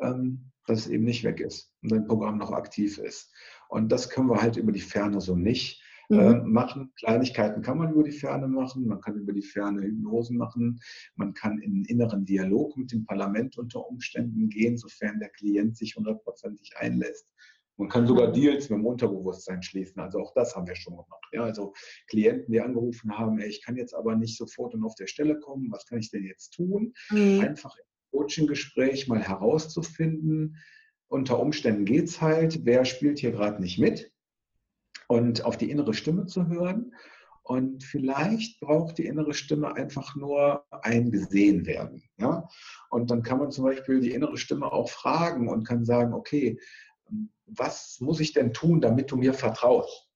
ähm, 0.00 0.50
dass 0.66 0.80
es 0.80 0.88
eben 0.88 1.04
nicht 1.04 1.24
weg 1.24 1.40
ist 1.40 1.72
und 1.82 1.92
dein 1.92 2.06
Programm 2.06 2.38
noch 2.38 2.52
aktiv 2.52 2.98
ist. 2.98 3.32
Und 3.68 3.90
das 3.90 4.10
können 4.10 4.28
wir 4.28 4.40
halt 4.40 4.56
über 4.56 4.72
die 4.72 4.80
Ferne 4.80 5.20
so 5.20 5.36
nicht 5.36 5.81
mhm. 6.12 6.20
äh, 6.20 6.34
machen. 6.42 6.92
Kleinigkeiten 6.96 7.62
kann 7.62 7.78
man 7.78 7.92
über 7.92 8.02
die 8.02 8.12
Ferne 8.12 8.48
machen, 8.48 8.86
man 8.86 9.00
kann 9.00 9.16
über 9.16 9.32
die 9.32 9.42
Ferne 9.42 9.82
Hypnosen 9.82 10.36
machen, 10.36 10.80
man 11.16 11.34
kann 11.34 11.58
in 11.58 11.72
einen 11.72 11.84
inneren 11.86 12.24
Dialog 12.24 12.76
mit 12.76 12.92
dem 12.92 13.04
Parlament 13.04 13.58
unter 13.58 13.86
Umständen 13.86 14.48
gehen, 14.48 14.76
sofern 14.76 15.18
der 15.18 15.30
Klient 15.30 15.76
sich 15.76 15.96
hundertprozentig 15.96 16.72
einlässt. 16.76 17.28
Man 17.78 17.88
kann 17.88 18.06
sogar 18.06 18.30
Deals 18.30 18.68
mit 18.68 18.78
dem 18.78 18.86
Unterbewusstsein 18.86 19.62
schließen. 19.62 20.00
Also 20.00 20.20
auch 20.20 20.34
das 20.34 20.54
haben 20.54 20.66
wir 20.66 20.76
schon 20.76 20.92
gemacht. 20.92 21.28
Ja, 21.32 21.42
also 21.42 21.72
Klienten, 22.06 22.52
die 22.52 22.60
angerufen 22.60 23.16
haben, 23.18 23.38
ey, 23.38 23.48
ich 23.48 23.64
kann 23.64 23.76
jetzt 23.76 23.94
aber 23.94 24.14
nicht 24.14 24.36
sofort 24.36 24.74
und 24.74 24.84
auf 24.84 24.94
der 24.94 25.06
Stelle 25.06 25.40
kommen, 25.40 25.72
was 25.72 25.86
kann 25.86 25.98
ich 25.98 26.10
denn 26.10 26.24
jetzt 26.24 26.50
tun? 26.50 26.92
Mhm. 27.10 27.40
Einfach 27.40 27.74
im 27.76 27.84
Coaching-Gespräch 28.18 29.08
mal 29.08 29.22
herauszufinden, 29.22 30.58
unter 31.08 31.40
Umständen 31.40 31.84
geht 31.84 32.04
es 32.04 32.20
halt, 32.20 32.64
wer 32.64 32.84
spielt 32.84 33.18
hier 33.18 33.32
gerade 33.32 33.60
nicht 33.60 33.78
mit? 33.78 34.11
Und 35.08 35.44
auf 35.44 35.56
die 35.56 35.70
innere 35.70 35.94
Stimme 35.94 36.26
zu 36.26 36.46
hören. 36.48 36.94
Und 37.44 37.82
vielleicht 37.82 38.60
braucht 38.60 38.98
die 38.98 39.06
innere 39.06 39.34
Stimme 39.34 39.74
einfach 39.74 40.14
nur 40.14 40.64
ein 40.70 41.10
gesehen 41.10 41.66
werden. 41.66 42.02
Ja? 42.16 42.48
Und 42.88 43.10
dann 43.10 43.22
kann 43.22 43.38
man 43.38 43.50
zum 43.50 43.64
Beispiel 43.64 44.00
die 44.00 44.12
innere 44.12 44.36
Stimme 44.36 44.72
auch 44.72 44.88
fragen 44.88 45.48
und 45.48 45.66
kann 45.66 45.84
sagen, 45.84 46.14
okay, 46.14 46.58
was 47.46 47.98
muss 48.00 48.20
ich 48.20 48.32
denn 48.32 48.52
tun, 48.52 48.80
damit 48.80 49.10
du 49.10 49.16
mir 49.16 49.34
vertraust? 49.34 50.08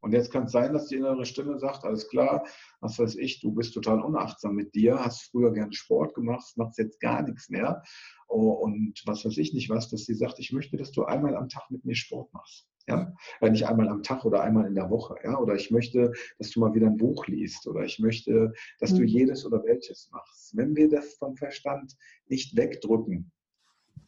Und 0.00 0.12
jetzt 0.12 0.30
kann 0.30 0.44
es 0.44 0.52
sein, 0.52 0.72
dass 0.72 0.86
die 0.86 0.96
innere 0.96 1.26
Stimme 1.26 1.58
sagt, 1.58 1.84
alles 1.84 2.08
klar, 2.08 2.46
was 2.80 2.98
weiß 2.98 3.16
ich, 3.16 3.40
du 3.40 3.52
bist 3.52 3.74
total 3.74 4.00
unachtsam 4.00 4.54
mit 4.54 4.74
dir, 4.74 4.98
hast 5.00 5.30
früher 5.30 5.52
gerne 5.52 5.72
Sport 5.72 6.14
gemacht, 6.14 6.56
machst 6.56 6.78
jetzt 6.78 7.00
gar 7.00 7.22
nichts 7.22 7.48
mehr. 7.48 7.82
Oh, 8.28 8.50
und 8.52 9.02
was 9.06 9.24
weiß 9.24 9.36
ich 9.38 9.52
nicht 9.54 9.70
was, 9.70 9.90
dass 9.90 10.04
sie 10.04 10.14
sagt, 10.14 10.38
ich 10.38 10.52
möchte, 10.52 10.76
dass 10.76 10.92
du 10.92 11.04
einmal 11.04 11.36
am 11.36 11.48
Tag 11.48 11.68
mit 11.70 11.84
mir 11.84 11.96
Sport 11.96 12.32
machst. 12.32 12.68
Ja? 12.88 13.14
Nicht 13.42 13.66
einmal 13.66 13.88
am 13.88 14.02
Tag 14.02 14.24
oder 14.24 14.42
einmal 14.42 14.66
in 14.66 14.74
der 14.74 14.90
Woche. 14.90 15.16
Ja? 15.22 15.38
Oder 15.38 15.54
ich 15.54 15.70
möchte, 15.70 16.12
dass 16.38 16.50
du 16.50 16.60
mal 16.60 16.74
wieder 16.74 16.86
ein 16.86 16.96
Buch 16.96 17.26
liest. 17.26 17.66
Oder 17.66 17.84
ich 17.84 17.98
möchte, 17.98 18.52
dass 18.80 18.94
du 18.94 19.02
mhm. 19.02 19.08
jedes 19.08 19.44
oder 19.46 19.62
welches 19.64 20.08
machst. 20.10 20.56
Wenn 20.56 20.74
wir 20.74 20.88
das 20.88 21.14
vom 21.14 21.36
Verstand 21.36 21.94
nicht 22.26 22.56
wegdrücken, 22.56 23.30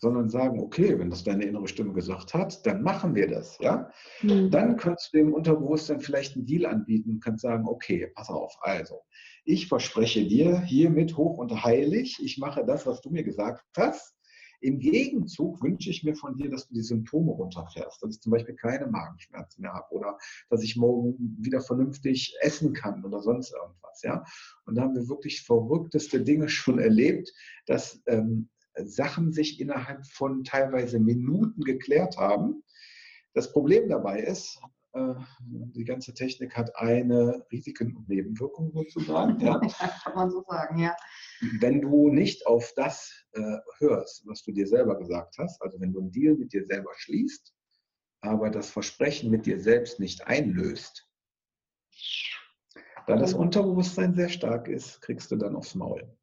sondern 0.00 0.30
sagen, 0.30 0.60
okay, 0.60 0.98
wenn 0.98 1.10
das 1.10 1.24
deine 1.24 1.44
innere 1.44 1.68
Stimme 1.68 1.92
gesagt 1.92 2.32
hat, 2.32 2.64
dann 2.66 2.82
machen 2.82 3.14
wir 3.14 3.28
das, 3.28 3.58
ja. 3.60 3.90
Mhm. 4.22 4.50
Dann 4.50 4.76
kannst 4.76 5.12
du 5.12 5.18
dem 5.18 5.34
Unterbewusstsein 5.34 6.00
vielleicht 6.00 6.36
einen 6.36 6.46
Deal 6.46 6.64
anbieten 6.64 7.10
und 7.10 7.20
kannst 7.22 7.42
sagen, 7.42 7.66
okay, 7.68 8.10
pass 8.14 8.30
auf, 8.30 8.56
also, 8.62 9.02
ich 9.44 9.68
verspreche 9.68 10.26
dir 10.26 10.60
hiermit 10.60 11.16
hoch 11.16 11.36
und 11.36 11.64
heilig, 11.64 12.18
ich 12.22 12.38
mache 12.38 12.64
das, 12.64 12.86
was 12.86 13.00
du 13.02 13.10
mir 13.10 13.24
gesagt 13.24 13.62
hast. 13.76 14.14
Im 14.60 14.78
Gegenzug 14.78 15.62
wünsche 15.62 15.90
ich 15.90 16.04
mir 16.04 16.14
von 16.14 16.36
dir, 16.36 16.50
dass 16.50 16.68
du 16.68 16.74
die 16.74 16.82
Symptome 16.82 17.32
runterfährst, 17.32 18.02
dass 18.02 18.16
ich 18.16 18.20
zum 18.20 18.32
Beispiel 18.32 18.54
keine 18.54 18.86
Magenschmerzen 18.86 19.62
mehr 19.62 19.72
habe 19.72 19.92
oder 19.94 20.18
dass 20.50 20.62
ich 20.62 20.76
morgen 20.76 21.36
wieder 21.40 21.60
vernünftig 21.60 22.36
essen 22.40 22.72
kann 22.72 23.04
oder 23.04 23.20
sonst 23.20 23.52
irgendwas. 23.52 24.02
Ja? 24.02 24.24
Und 24.66 24.76
da 24.76 24.82
haben 24.82 24.94
wir 24.94 25.08
wirklich 25.08 25.42
verrückteste 25.42 26.22
Dinge 26.22 26.48
schon 26.48 26.78
erlebt, 26.78 27.32
dass 27.66 28.02
ähm, 28.06 28.48
Sachen 28.76 29.32
sich 29.32 29.60
innerhalb 29.60 30.06
von 30.06 30.44
teilweise 30.44 30.98
Minuten 31.00 31.62
geklärt 31.62 32.16
haben. 32.16 32.62
Das 33.34 33.52
Problem 33.52 33.88
dabei 33.88 34.20
ist, 34.20 34.60
die 34.92 35.84
ganze 35.84 36.12
Technik 36.14 36.56
hat 36.56 36.74
eine 36.76 37.46
Risiken- 37.52 37.96
und 37.96 38.08
Nebenwirkung 38.08 38.72
sozusagen. 38.72 39.38
Ja. 39.40 39.58
Kann 39.58 40.14
man 40.14 40.30
so 40.30 40.42
sagen, 40.48 40.78
ja. 40.78 40.96
Wenn 41.60 41.80
du 41.80 42.10
nicht 42.10 42.46
auf 42.46 42.72
das 42.74 43.12
äh, 43.32 43.58
hörst, 43.78 44.26
was 44.26 44.42
du 44.42 44.52
dir 44.52 44.66
selber 44.66 44.98
gesagt 44.98 45.36
hast, 45.38 45.62
also 45.62 45.80
wenn 45.80 45.92
du 45.92 46.00
einen 46.00 46.10
Deal 46.10 46.34
mit 46.34 46.52
dir 46.52 46.64
selber 46.64 46.90
schließt, 46.96 47.54
aber 48.20 48.50
das 48.50 48.70
Versprechen 48.70 49.30
mit 49.30 49.46
dir 49.46 49.60
selbst 49.60 50.00
nicht 50.00 50.26
einlöst, 50.26 51.08
da 53.06 53.16
das 53.16 53.34
Unterbewusstsein 53.34 54.14
sehr 54.14 54.28
stark 54.28 54.68
ist, 54.68 55.00
kriegst 55.00 55.30
du 55.30 55.36
dann 55.36 55.56
aufs 55.56 55.74
Maul. 55.74 56.16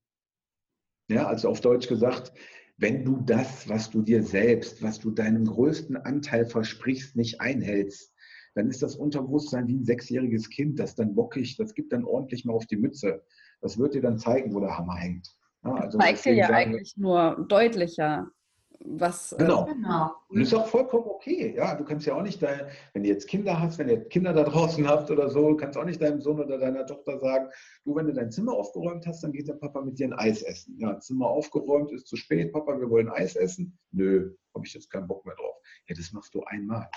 Ja, 1.10 1.27
also 1.27 1.49
auf 1.49 1.62
Deutsch 1.62 1.88
gesagt, 1.88 2.34
wenn 2.77 3.03
du 3.03 3.21
das, 3.21 3.67
was 3.67 3.89
du 3.89 4.01
dir 4.01 4.21
selbst, 4.21 4.84
was 4.84 4.99
du 4.99 5.12
deinem 5.12 5.45
größten 5.45 5.97
Anteil 5.97 6.45
versprichst, 6.45 7.15
nicht 7.15 7.41
einhältst, 7.41 8.13
dann 8.58 8.72
ist 8.72 8.82
das 8.82 8.96
Unterbewusstsein 8.96 9.67
wie 9.67 9.76
ein 9.76 9.84
sechsjähriges 9.84 10.50
Kind, 10.50 10.80
das 10.80 10.96
dann 10.96 11.13
bockig, 11.13 11.58
das 11.58 11.76
gibt 11.76 11.93
dann 11.93 12.04
ordentlich 12.04 12.43
mal 12.43 12.54
auf 12.54 12.65
die 12.65 12.76
Mütze. 12.76 13.24
Das 13.62 13.78
wird 13.78 13.93
dir 13.93 14.02
dann 14.02 14.17
zeigen, 14.17 14.52
wo 14.52 14.60
der 14.60 14.76
Hammer 14.76 14.96
hängt. 14.96 15.30
Ja, 15.63 15.76
also 15.76 16.00
zeigt 16.00 16.26
dir 16.26 16.34
ja 16.34 16.50
eigentlich 16.50 16.98
nur 16.98 17.46
deutlicher, 17.48 18.32
was. 18.80 19.34
Äh, 19.34 19.38
genau. 19.38 19.65
genau. 19.65 20.12
Und 20.30 20.41
ist 20.41 20.56
auch 20.56 20.65
vollkommen 20.65 21.06
okay. 21.06 21.54
Ja, 21.56 21.76
du 21.76 21.84
kannst 21.84 22.08
ja 22.08 22.15
auch 22.15 22.24
nicht, 22.24 22.41
dein, 22.41 22.62
wenn 22.93 23.04
du 23.04 23.10
jetzt 23.10 23.28
Kinder 23.28 23.60
hast, 23.60 23.78
wenn 23.78 23.89
ihr 23.89 24.04
Kinder 24.06 24.34
da 24.34 24.43
draußen 24.43 24.88
habt 24.88 25.12
oder 25.12 25.30
so, 25.30 25.56
kannst 25.56 25.78
auch 25.78 25.86
nicht 25.86 26.02
deinem 26.02 26.20
Sohn 26.20 26.39
oder 26.39 26.58
deiner 26.58 26.88
Tochter 26.88 27.20
sagen, 27.20 27.50
du, 27.86 27.96
wenn 27.96 28.08
du 28.08 28.13
dein 28.13 28.32
Zimmer 28.32 28.54
aufgeräumt 28.54 29.06
hast, 29.06 29.24
dann 29.24 29.34
geht 29.34 29.48
der 29.48 29.54
Papa 29.54 29.84
mit 29.84 30.00
dir 30.00 30.08
ein 30.08 30.13
Eis 30.13 30.41
essen. 30.41 30.80
Ja, 30.80 31.00
Zimmer 31.00 31.28
aufgeräumt, 31.28 31.91
ist 31.91 32.08
zu 32.08 32.15
spät, 32.15 32.52
Papa, 32.52 32.80
wir 32.80 32.89
wollen 32.89 33.10
Eis 33.10 33.36
essen. 33.36 33.78
Nö, 33.91 34.34
habe 34.56 34.65
ich 34.65 34.74
jetzt 34.74 34.89
keinen 34.89 35.08
Bock 35.08 35.24
mehr 35.28 35.36
drauf. 35.36 35.58
Ja, 35.88 35.96
das 35.96 36.12
machst 36.12 36.34
du 36.34 36.41
einmal. 36.41 36.89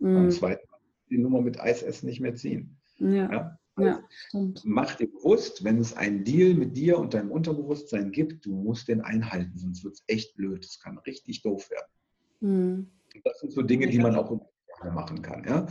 Mhm. 0.00 0.14
Beim 0.14 0.30
zweiten 0.32 0.68
Mal 0.68 0.73
die 1.10 1.18
Nummer 1.18 1.40
mit 1.40 1.60
Eis 1.60 1.82
essen 1.82 2.06
nicht 2.06 2.20
mehr 2.20 2.34
ziehen. 2.34 2.76
Ja. 2.98 3.30
ja? 3.30 3.58
Ja, 3.76 4.04
stimmt. 4.08 4.62
Mach 4.64 4.94
dir 4.94 5.10
bewusst, 5.10 5.64
wenn 5.64 5.78
es 5.78 5.96
einen 5.96 6.22
Deal 6.22 6.54
mit 6.54 6.76
dir 6.76 6.98
und 6.98 7.12
deinem 7.12 7.32
Unterbewusstsein 7.32 8.12
gibt, 8.12 8.46
du 8.46 8.54
musst 8.54 8.86
den 8.86 9.00
einhalten, 9.00 9.58
sonst 9.58 9.82
wird 9.82 9.94
es 9.94 10.04
echt 10.06 10.36
blöd. 10.36 10.64
Das 10.64 10.78
kann 10.78 10.98
richtig 10.98 11.42
doof 11.42 11.68
werden. 11.70 11.90
Mhm. 12.40 12.90
Das 13.24 13.40
sind 13.40 13.52
so 13.52 13.62
Dinge, 13.62 13.88
die 13.88 13.98
man 13.98 14.14
auch 14.14 14.40
machen 14.92 15.22
kann. 15.22 15.44
Ja? 15.44 15.66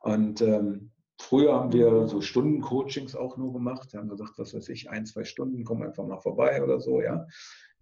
Und 0.00 0.42
ähm, 0.42 0.90
früher 1.18 1.54
haben 1.54 1.72
wir 1.72 2.06
so 2.08 2.20
Stundencoachings 2.20 3.14
auch 3.16 3.36
nur 3.36 3.52
gemacht. 3.52 3.92
Wir 3.92 4.00
haben 4.00 4.08
gesagt, 4.08 4.38
was 4.38 4.54
weiß 4.54 4.68
ich, 4.68 4.90
ein, 4.90 5.06
zwei 5.06 5.24
Stunden, 5.24 5.64
komm 5.64 5.82
einfach 5.82 6.06
mal 6.06 6.20
vorbei 6.20 6.62
oder 6.62 6.80
so. 6.80 7.00
Ja? 7.00 7.26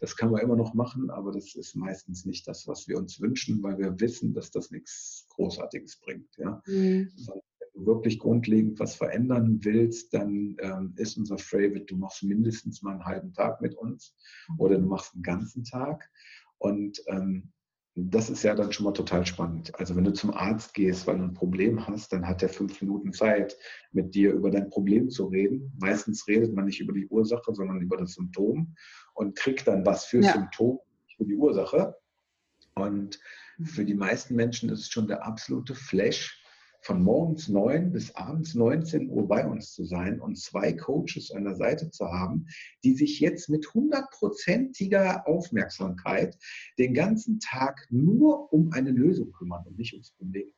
Das 0.01 0.16
kann 0.16 0.31
man 0.31 0.40
immer 0.40 0.57
noch 0.57 0.75
machen, 0.75 1.11
aber 1.11 1.33
das 1.33 1.55
ist 1.55 1.77
meistens 1.77 2.25
nicht 2.25 2.47
das, 2.47 2.66
was 2.66 2.88
wir 2.88 2.99
uns 2.99 3.20
wünschen, 3.20 3.62
weil 3.62 3.79
wir 3.79 3.99
wissen, 4.01 4.35
dass 4.35 4.51
das 4.51 4.70
nichts 4.70 5.27
Großartiges 5.31 6.01
bringt. 6.01 6.37
Ja? 6.37 6.62
Mhm 6.66 7.11
du 7.75 7.87
wirklich 7.87 8.18
grundlegend 8.18 8.79
was 8.79 8.94
verändern 8.94 9.59
willst, 9.62 10.14
dann 10.14 10.57
ähm, 10.61 10.94
ist 10.97 11.16
unser 11.18 11.38
Favorite, 11.38 11.87
du 11.87 11.97
machst 11.97 12.23
mindestens 12.23 12.83
mal 12.83 12.92
einen 12.92 13.05
halben 13.05 13.33
Tag 13.33 13.61
mit 13.61 13.75
uns 13.75 14.14
oder 14.59 14.79
du 14.79 14.87
machst 14.87 15.14
einen 15.14 15.23
ganzen 15.23 15.64
Tag. 15.64 16.09
Und 16.59 17.03
ähm, 17.09 17.53
das 17.96 18.28
ist 18.28 18.42
ja 18.42 18.54
dann 18.54 18.72
schon 18.72 18.85
mal 18.85 18.92
total 18.92 19.24
spannend. 19.24 19.72
Also 19.78 19.94
wenn 19.94 20.04
du 20.04 20.12
zum 20.12 20.35
Arzt 20.35 20.74
gehst, 20.74 21.07
weil 21.07 21.18
du 21.18 21.24
ein 21.24 21.35
Problem 21.35 21.87
hast, 21.87 22.12
dann 22.12 22.26
hat 22.26 22.42
er 22.42 22.48
fünf 22.48 22.80
Minuten 22.83 23.12
Zeit, 23.12 23.57
mit 23.92 24.14
dir 24.14 24.33
über 24.33 24.50
dein 24.50 24.68
Problem 24.68 25.11
zu 25.11 25.26
reden. 25.26 25.72
Meistens 25.78 26.26
redet 26.26 26.54
man 26.54 26.64
nicht 26.64 26.80
über 26.80 26.92
die 26.92 27.07
Ursache, 27.07 27.54
sondern 27.54 27.80
über 27.80 27.96
das 27.96 28.14
Symptom 28.14 28.74
und 29.14 29.37
kriegt 29.37 29.68
dann 29.68 29.87
was 29.87 30.07
für 30.07 30.20
ja. 30.20 30.33
Symptom, 30.33 30.80
für 31.16 31.24
die 31.24 31.37
Ursache. 31.37 31.94
Und 32.74 33.20
für 33.62 33.85
die 33.85 33.94
meisten 33.94 34.35
Menschen 34.35 34.70
ist 34.70 34.80
es 34.80 34.88
schon 34.88 35.07
der 35.07 35.24
absolute 35.24 35.76
Flash, 35.76 36.43
von 36.85 37.03
morgens 37.03 37.49
9 37.49 37.92
bis 37.92 38.14
abends 38.14 38.55
19 38.55 39.09
Uhr 39.09 39.27
bei 39.27 39.47
uns 39.47 39.73
zu 39.73 39.85
sein 39.85 40.20
und 40.20 40.38
zwei 40.38 40.75
Coaches 40.75 41.31
an 41.31 41.44
der 41.44 41.57
Seite 41.57 41.90
zu 41.90 42.05
haben, 42.05 42.47
die 42.85 42.92
sich 42.92 43.20
jetzt 43.20 43.49
mit 43.49 43.73
hundertprozentiger 43.73 45.27
Aufmerksamkeit 45.27 46.37
den 46.79 46.92
ganzen 46.92 47.40
Tag 47.40 47.87
nur 47.88 48.53
um 48.53 48.70
eine 48.73 48.90
Lösung 48.90 49.33
kümmern 49.33 49.64
und 49.66 49.79
nicht 49.79 49.94
ums 49.94 50.12
Problem. 50.12 50.53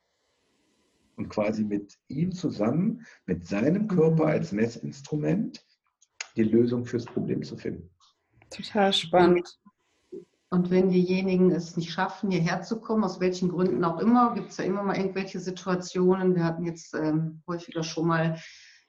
Und 1.15 1.29
quasi 1.29 1.63
mit 1.63 1.97
ihm 2.09 2.33
zusammen, 2.33 3.05
mit 3.25 3.47
seinem 3.47 3.87
Körper 3.87 4.25
mhm. 4.25 4.29
als 4.29 4.51
Messinstrument, 4.51 5.65
die 6.35 6.43
Lösung 6.43 6.85
fürs 6.85 7.05
Problem 7.05 7.41
zu 7.41 7.55
finden. 7.55 7.89
Total 8.49 8.91
spannend. 8.91 9.59
Und 10.49 10.69
wenn 10.69 10.89
diejenigen 10.89 11.51
es 11.51 11.75
nicht 11.75 11.91
schaffen, 11.91 12.31
hierher 12.31 12.61
zu 12.61 12.79
kommen, 12.79 13.03
aus 13.03 13.19
welchen 13.19 13.49
Gründen 13.49 13.83
auch 13.83 13.99
immer, 13.99 14.33
gibt 14.33 14.51
es 14.51 14.57
ja 14.57 14.63
immer 14.63 14.81
mal 14.81 14.95
irgendwelche 14.95 15.39
Situationen. 15.39 16.35
Wir 16.35 16.45
hatten 16.45 16.63
jetzt 16.63 16.93
ähm, 16.93 17.41
häufiger 17.47 17.83
schon 17.83 18.07
mal 18.07 18.39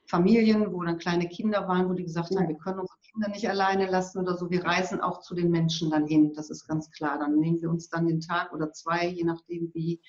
Familien, 0.06 0.72
wo 0.72 0.82
dann 0.84 0.98
kleine 0.98 1.28
Kinder 1.28 1.66
waren, 1.66 1.88
wo 1.88 1.94
die 1.94 2.04
gesagt 2.04 2.30
haben, 2.30 2.48
wir 2.48 2.56
können 2.56 2.78
unsere 2.78 2.98
Kinder 3.10 3.28
nicht 3.28 3.50
alleine 3.50 3.86
lassen 3.86 4.20
oder 4.20 4.36
so. 4.36 4.50
Wir 4.50 4.64
reisen 4.64 5.00
auch 5.00 5.20
zu 5.20 5.34
den 5.34 5.50
Menschen 5.50 5.90
dann 5.90 6.06
hin. 6.06 6.32
Das 6.34 6.48
ist 6.48 6.66
ganz 6.68 6.90
klar. 6.92 7.18
Dann 7.18 7.36
nehmen 7.36 7.60
wir 7.60 7.70
uns 7.70 7.88
dann 7.88 8.06
den 8.06 8.20
Tag 8.20 8.52
oder 8.52 8.72
zwei, 8.72 9.08
je 9.08 9.24
nachdem, 9.24 9.70
wie 9.74 10.00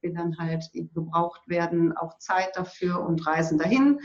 wir 0.00 0.12
dann 0.12 0.36
halt 0.38 0.64
gebraucht 0.72 1.40
werden, 1.48 1.96
auch 1.96 2.18
Zeit 2.18 2.50
dafür 2.54 3.00
und 3.00 3.26
reisen 3.26 3.58
dahin 3.58 3.98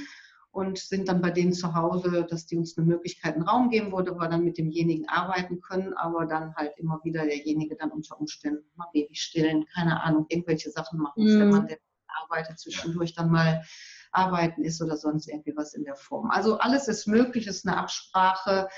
und 0.53 0.77
sind 0.77 1.07
dann 1.07 1.19
bei 1.19 1.31
denen 1.31 1.51
zu 1.51 1.73
Hause, 1.73 2.27
dass 2.29 2.45
die 2.45 2.57
uns 2.57 2.77
eine 2.77 2.85
Möglichkeit, 2.85 3.33
einen 3.33 3.43
Raum 3.43 3.71
geben 3.71 3.91
wo 3.91 3.97
wir 3.97 4.27
dann 4.29 4.45
mit 4.45 4.59
demjenigen 4.59 5.09
arbeiten 5.09 5.59
können, 5.61 5.93
aber 5.93 6.27
dann 6.27 6.53
halt 6.55 6.73
immer 6.77 6.99
wieder 7.03 7.25
derjenige 7.25 7.75
dann 7.75 7.91
unter 7.91 8.19
Umständen 8.19 8.63
mal 8.75 8.87
Baby 8.93 9.15
stillen, 9.15 9.65
keine 9.73 10.03
Ahnung, 10.03 10.27
irgendwelche 10.29 10.69
Sachen 10.69 10.99
machen, 10.99 11.23
mhm. 11.23 11.39
wenn 11.39 11.49
man 11.49 11.67
der 11.67 11.79
arbeitet, 12.07 12.59
zwischendurch 12.59 13.15
dann 13.15 13.31
mal 13.31 13.63
arbeiten 14.11 14.63
ist 14.63 14.79
oder 14.79 14.95
sonst 14.95 15.27
irgendwie 15.27 15.55
was 15.55 15.73
in 15.73 15.85
der 15.85 15.95
Form. 15.95 16.29
Also 16.29 16.59
alles 16.59 16.87
ist 16.87 17.07
möglich, 17.07 17.47
ist 17.47 17.67
eine 17.67 17.77
Absprache, 17.77 18.69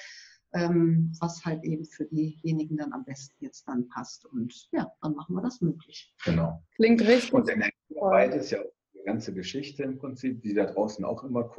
ähm, 0.53 1.13
was 1.19 1.43
halt 1.43 1.65
eben 1.65 1.83
für 1.83 2.05
diejenigen 2.05 2.77
dann 2.77 2.93
am 2.93 3.03
besten 3.03 3.35
jetzt 3.43 3.67
dann 3.67 3.89
passt. 3.89 4.25
Und 4.25 4.69
ja, 4.71 4.89
dann 5.01 5.13
machen 5.13 5.35
wir 5.35 5.41
das 5.41 5.59
möglich. 5.59 6.15
Genau. 6.23 6.63
Klingt 6.77 7.01
richtig. 7.01 7.33
Und 7.33 7.49
Energiearbeit 7.49 8.33
ist 8.35 8.51
ja 8.51 8.59
ganze 9.05 9.33
Geschichte 9.33 9.83
im 9.83 9.97
Prinzip, 9.97 10.41
die 10.41 10.53
da 10.53 10.65
draußen 10.65 11.05
auch 11.05 11.23
immer 11.23 11.49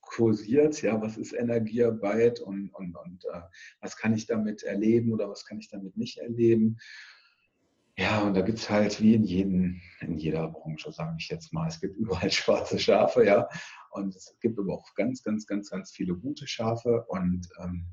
kursiert. 0.00 0.82
Ja, 0.82 1.00
was 1.00 1.16
ist 1.16 1.32
Energiearbeit 1.32 2.40
und, 2.40 2.70
und, 2.70 2.96
und 2.96 3.24
äh, 3.26 3.42
was 3.80 3.96
kann 3.96 4.14
ich 4.14 4.26
damit 4.26 4.62
erleben 4.62 5.12
oder 5.12 5.28
was 5.28 5.44
kann 5.44 5.58
ich 5.58 5.68
damit 5.68 5.96
nicht 5.96 6.18
erleben? 6.18 6.78
Ja, 7.96 8.22
und 8.22 8.34
da 8.34 8.40
gibt 8.40 8.58
es 8.58 8.70
halt 8.70 9.00
wie 9.02 9.14
in, 9.14 9.24
jeden, 9.24 9.82
in 10.00 10.16
jeder 10.16 10.48
Branche, 10.48 10.90
sage 10.90 11.16
ich 11.18 11.28
jetzt 11.28 11.52
mal, 11.52 11.68
es 11.68 11.80
gibt 11.80 11.96
überall 11.98 12.30
schwarze 12.30 12.78
Schafe, 12.78 13.26
ja. 13.26 13.46
Und 13.90 14.16
es 14.16 14.36
gibt 14.40 14.58
aber 14.58 14.74
auch 14.74 14.94
ganz, 14.94 15.22
ganz, 15.22 15.46
ganz, 15.46 15.70
ganz 15.70 15.90
viele 15.90 16.14
gute 16.14 16.46
Schafe. 16.46 17.04
Und 17.08 17.48
ähm, 17.62 17.86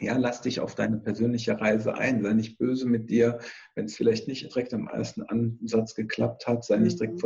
ja, 0.00 0.16
lass 0.16 0.40
dich 0.40 0.60
auf 0.60 0.74
deine 0.74 0.98
persönliche 0.98 1.60
Reise 1.60 1.94
ein. 1.94 2.22
Sei 2.22 2.32
nicht 2.32 2.58
böse 2.58 2.88
mit 2.88 3.10
dir, 3.10 3.38
wenn 3.74 3.84
es 3.84 3.96
vielleicht 3.96 4.26
nicht 4.26 4.42
direkt 4.44 4.74
am 4.74 4.88
ersten 4.88 5.22
Ansatz 5.22 5.94
geklappt 5.94 6.46
hat. 6.46 6.64
Sei 6.64 6.78
nicht 6.78 6.98
direkt 6.98 7.14
mhm. 7.14 7.20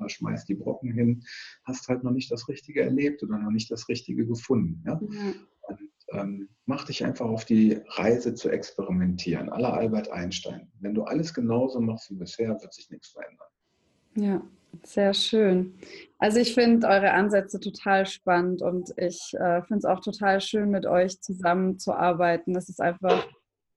Verzweifelt 0.00 0.10
schmeißt 0.10 0.48
die 0.48 0.54
Brocken 0.54 0.92
hin, 0.92 1.22
hast 1.64 1.88
halt 1.88 2.04
noch 2.04 2.12
nicht 2.12 2.30
das 2.30 2.48
Richtige 2.48 2.82
erlebt 2.82 3.22
oder 3.22 3.38
noch 3.38 3.50
nicht 3.50 3.70
das 3.70 3.88
Richtige 3.88 4.26
gefunden. 4.26 4.82
Ja? 4.86 5.00
ja. 5.00 5.32
Und 5.68 5.90
ähm, 6.12 6.48
mach 6.66 6.84
dich 6.84 7.04
einfach 7.04 7.26
auf 7.26 7.44
die 7.44 7.80
Reise 7.90 8.34
zu 8.34 8.50
experimentieren. 8.50 9.48
Aller 9.50 9.74
Albert 9.74 10.10
Einstein. 10.10 10.70
Wenn 10.80 10.94
du 10.94 11.04
alles 11.04 11.32
genauso 11.32 11.80
machst 11.80 12.10
wie 12.10 12.16
bisher, 12.16 12.60
wird 12.60 12.74
sich 12.74 12.90
nichts 12.90 13.10
verändern. 13.10 13.46
Ja, 14.16 14.42
sehr 14.82 15.14
schön. 15.14 15.74
Also 16.18 16.40
ich 16.40 16.54
finde 16.54 16.88
eure 16.88 17.12
Ansätze 17.12 17.60
total 17.60 18.06
spannend 18.06 18.62
und 18.62 18.92
ich 18.96 19.32
äh, 19.34 19.62
finde 19.62 19.78
es 19.78 19.84
auch 19.84 20.00
total 20.00 20.40
schön, 20.40 20.70
mit 20.70 20.86
euch 20.86 21.20
zusammenzuarbeiten. 21.20 22.54
Das 22.54 22.68
ist 22.68 22.80
einfach, 22.80 23.24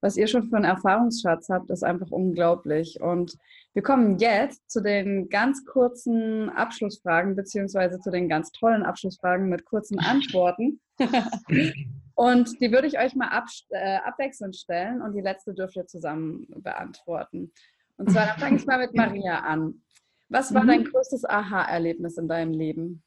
was 0.03 0.17
ihr 0.17 0.27
schon 0.27 0.49
für 0.49 0.57
einen 0.57 0.65
Erfahrungsschatz 0.65 1.47
habt, 1.47 1.69
ist 1.69 1.83
einfach 1.83 2.11
unglaublich. 2.11 2.99
Und 2.99 3.37
wir 3.73 3.83
kommen 3.83 4.19
jetzt 4.19 4.69
zu 4.69 4.81
den 4.81 5.29
ganz 5.29 5.65
kurzen 5.65 6.49
Abschlussfragen, 6.49 7.37
beziehungsweise 7.37 8.01
zu 8.01 8.11
den 8.11 8.27
ganz 8.27 8.51
tollen 8.51 8.83
Abschlussfragen 8.83 9.47
mit 9.47 9.63
kurzen 9.63 9.99
Antworten. 9.99 10.81
und 12.15 12.59
die 12.59 12.69
würde 12.73 12.87
ich 12.87 12.99
euch 12.99 13.15
mal 13.15 13.29
ab, 13.29 13.45
äh, 13.69 13.99
abwechselnd 14.03 14.57
stellen 14.57 15.01
und 15.01 15.13
die 15.13 15.21
letzte 15.21 15.53
dürft 15.53 15.77
ihr 15.77 15.87
zusammen 15.87 16.47
beantworten. 16.57 17.53
Und 17.95 18.11
zwar, 18.11 18.25
dann 18.25 18.39
fange 18.39 18.57
ich 18.57 18.65
mal 18.65 18.79
mit 18.79 18.93
Maria 18.95 19.39
an. 19.39 19.83
Was 20.27 20.53
war 20.53 20.63
mhm. 20.63 20.67
dein 20.67 20.83
größtes 20.83 21.23
Aha-Erlebnis 21.23 22.17
in 22.17 22.27
deinem 22.27 22.51
Leben? 22.51 23.03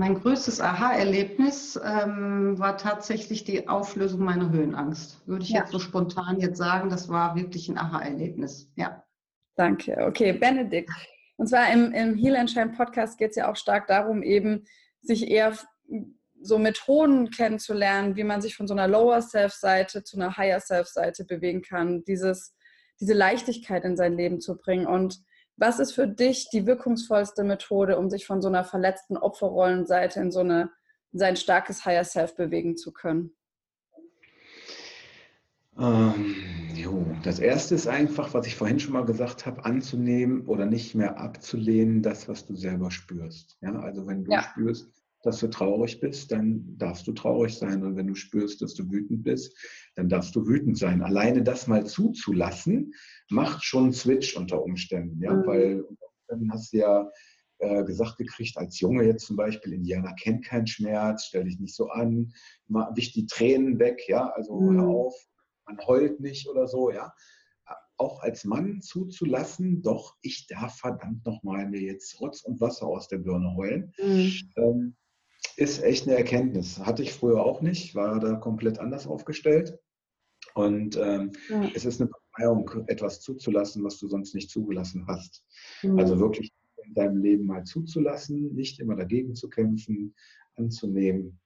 Mein 0.00 0.14
größtes 0.14 0.62
Aha-Erlebnis 0.62 1.78
ähm, 1.84 2.58
war 2.58 2.78
tatsächlich 2.78 3.44
die 3.44 3.68
Auflösung 3.68 4.24
meiner 4.24 4.50
Höhenangst. 4.50 5.20
Würde 5.28 5.44
ich 5.44 5.50
ja. 5.50 5.60
jetzt 5.60 5.72
so 5.72 5.78
spontan 5.78 6.40
jetzt 6.40 6.56
sagen, 6.56 6.88
das 6.88 7.10
war 7.10 7.36
wirklich 7.36 7.68
ein 7.68 7.76
Aha-Erlebnis. 7.76 8.72
Ja. 8.76 9.04
Danke. 9.56 9.94
Okay, 10.08 10.32
Benedikt. 10.32 10.88
Und 11.36 11.48
zwar 11.48 11.70
im, 11.70 11.92
im 11.92 12.16
Heal 12.16 12.36
and 12.36 12.50
Shine 12.50 12.70
Podcast 12.70 13.18
geht 13.18 13.32
es 13.32 13.36
ja 13.36 13.50
auch 13.50 13.56
stark 13.56 13.88
darum, 13.88 14.22
eben 14.22 14.64
sich 15.02 15.30
eher 15.30 15.52
so 16.40 16.58
Methoden 16.58 17.30
kennenzulernen, 17.30 18.16
wie 18.16 18.24
man 18.24 18.40
sich 18.40 18.56
von 18.56 18.66
so 18.66 18.72
einer 18.72 18.88
Lower 18.88 19.20
Self-Seite 19.20 20.02
zu 20.02 20.16
einer 20.16 20.34
Higher 20.34 20.60
Self-Seite 20.60 21.26
bewegen 21.26 21.60
kann, 21.60 22.04
dieses, 22.04 22.56
diese 23.00 23.12
Leichtigkeit 23.12 23.84
in 23.84 23.98
sein 23.98 24.16
Leben 24.16 24.40
zu 24.40 24.56
bringen. 24.56 24.86
Und 24.86 25.20
was 25.60 25.78
ist 25.78 25.92
für 25.92 26.08
dich 26.08 26.48
die 26.50 26.66
wirkungsvollste 26.66 27.44
Methode, 27.44 27.98
um 27.98 28.08
sich 28.08 28.26
von 28.26 28.40
so 28.40 28.48
einer 28.48 28.64
verletzten 28.64 29.18
Opferrollenseite 29.18 30.18
in 30.18 30.32
so 30.32 30.40
eine, 30.40 30.70
in 31.12 31.18
sein 31.18 31.36
starkes 31.36 31.84
Higher 31.84 32.04
Self 32.04 32.34
bewegen 32.34 32.78
zu 32.78 32.92
können? 32.92 33.36
Ähm, 35.78 36.34
jo, 36.74 37.06
das 37.22 37.38
erste 37.38 37.74
ist 37.74 37.86
einfach, 37.86 38.32
was 38.32 38.46
ich 38.46 38.56
vorhin 38.56 38.80
schon 38.80 38.94
mal 38.94 39.04
gesagt 39.04 39.44
habe, 39.44 39.64
anzunehmen 39.64 40.46
oder 40.46 40.64
nicht 40.64 40.94
mehr 40.94 41.18
abzulehnen, 41.18 42.02
das, 42.02 42.26
was 42.26 42.46
du 42.46 42.56
selber 42.56 42.90
spürst. 42.90 43.58
Ja, 43.60 43.78
also 43.80 44.06
wenn 44.06 44.24
du 44.24 44.32
ja. 44.32 44.42
spürst, 44.42 44.99
dass 45.22 45.40
du 45.40 45.48
traurig 45.48 46.00
bist, 46.00 46.32
dann 46.32 46.76
darfst 46.78 47.06
du 47.06 47.12
traurig 47.12 47.56
sein. 47.56 47.82
Und 47.84 47.96
wenn 47.96 48.06
du 48.06 48.14
spürst, 48.14 48.62
dass 48.62 48.74
du 48.74 48.90
wütend 48.90 49.22
bist, 49.22 49.56
dann 49.96 50.08
darfst 50.08 50.34
du 50.34 50.46
wütend 50.46 50.78
sein. 50.78 51.02
Alleine 51.02 51.42
das 51.42 51.66
mal 51.66 51.86
zuzulassen, 51.86 52.92
macht 53.30 53.64
schon 53.64 53.84
einen 53.84 53.92
Switch 53.92 54.36
unter 54.36 54.62
Umständen. 54.62 55.22
Ja? 55.22 55.34
Mhm. 55.34 55.46
Weil 55.46 55.84
dann 56.28 56.50
hast 56.52 56.72
du 56.72 56.78
ja 56.78 57.10
äh, 57.58 57.84
gesagt 57.84 58.16
gekriegt, 58.16 58.56
als 58.56 58.80
Junge 58.80 59.04
jetzt 59.04 59.26
zum 59.26 59.36
Beispiel, 59.36 59.74
Indianer 59.74 60.14
kennt 60.14 60.44
keinen 60.46 60.66
Schmerz, 60.66 61.26
stell 61.26 61.44
dich 61.44 61.58
nicht 61.58 61.74
so 61.74 61.88
an, 61.88 62.32
wisch 62.68 63.12
die 63.12 63.26
Tränen 63.26 63.78
weg, 63.78 64.00
ja, 64.08 64.30
also 64.30 64.58
mhm. 64.58 64.78
hör 64.78 64.88
auf, 64.88 65.14
man 65.66 65.78
heult 65.86 66.20
nicht 66.20 66.48
oder 66.48 66.66
so, 66.66 66.90
ja 66.90 67.12
auch 68.00 68.22
als 68.22 68.44
Mann 68.44 68.80
zuzulassen, 68.80 69.82
doch, 69.82 70.16
ich 70.22 70.46
darf 70.46 70.78
verdammt 70.78 71.24
nochmal 71.26 71.68
mir 71.68 71.82
jetzt 71.82 72.18
Rotz 72.18 72.42
und 72.42 72.60
Wasser 72.60 72.86
aus 72.86 73.08
der 73.08 73.18
Birne 73.18 73.54
heulen. 73.54 73.92
Mhm. 73.98 74.32
Ähm, 74.56 74.96
ist 75.60 75.82
echt 75.82 76.08
eine 76.08 76.16
Erkenntnis. 76.16 76.78
Hatte 76.78 77.02
ich 77.02 77.12
früher 77.12 77.44
auch 77.44 77.60
nicht, 77.60 77.94
war 77.94 78.18
da 78.18 78.36
komplett 78.36 78.78
anders 78.78 79.06
aufgestellt. 79.06 79.78
Und 80.54 80.96
ähm, 80.96 81.32
ja. 81.50 81.70
es 81.74 81.84
ist 81.84 82.00
eine 82.00 82.10
Befreiung, 82.10 82.86
etwas 82.86 83.20
zuzulassen, 83.20 83.84
was 83.84 83.98
du 83.98 84.08
sonst 84.08 84.34
nicht 84.34 84.50
zugelassen 84.50 85.06
hast. 85.06 85.44
Mhm. 85.82 85.98
Also 85.98 86.18
wirklich 86.18 86.50
in 86.82 86.94
deinem 86.94 87.22
Leben 87.22 87.44
mal 87.44 87.64
zuzulassen, 87.64 88.54
nicht 88.54 88.80
immer 88.80 88.96
dagegen 88.96 89.34
zu 89.34 89.50
kämpfen, 89.50 90.14
anzunehmen. 90.56 91.38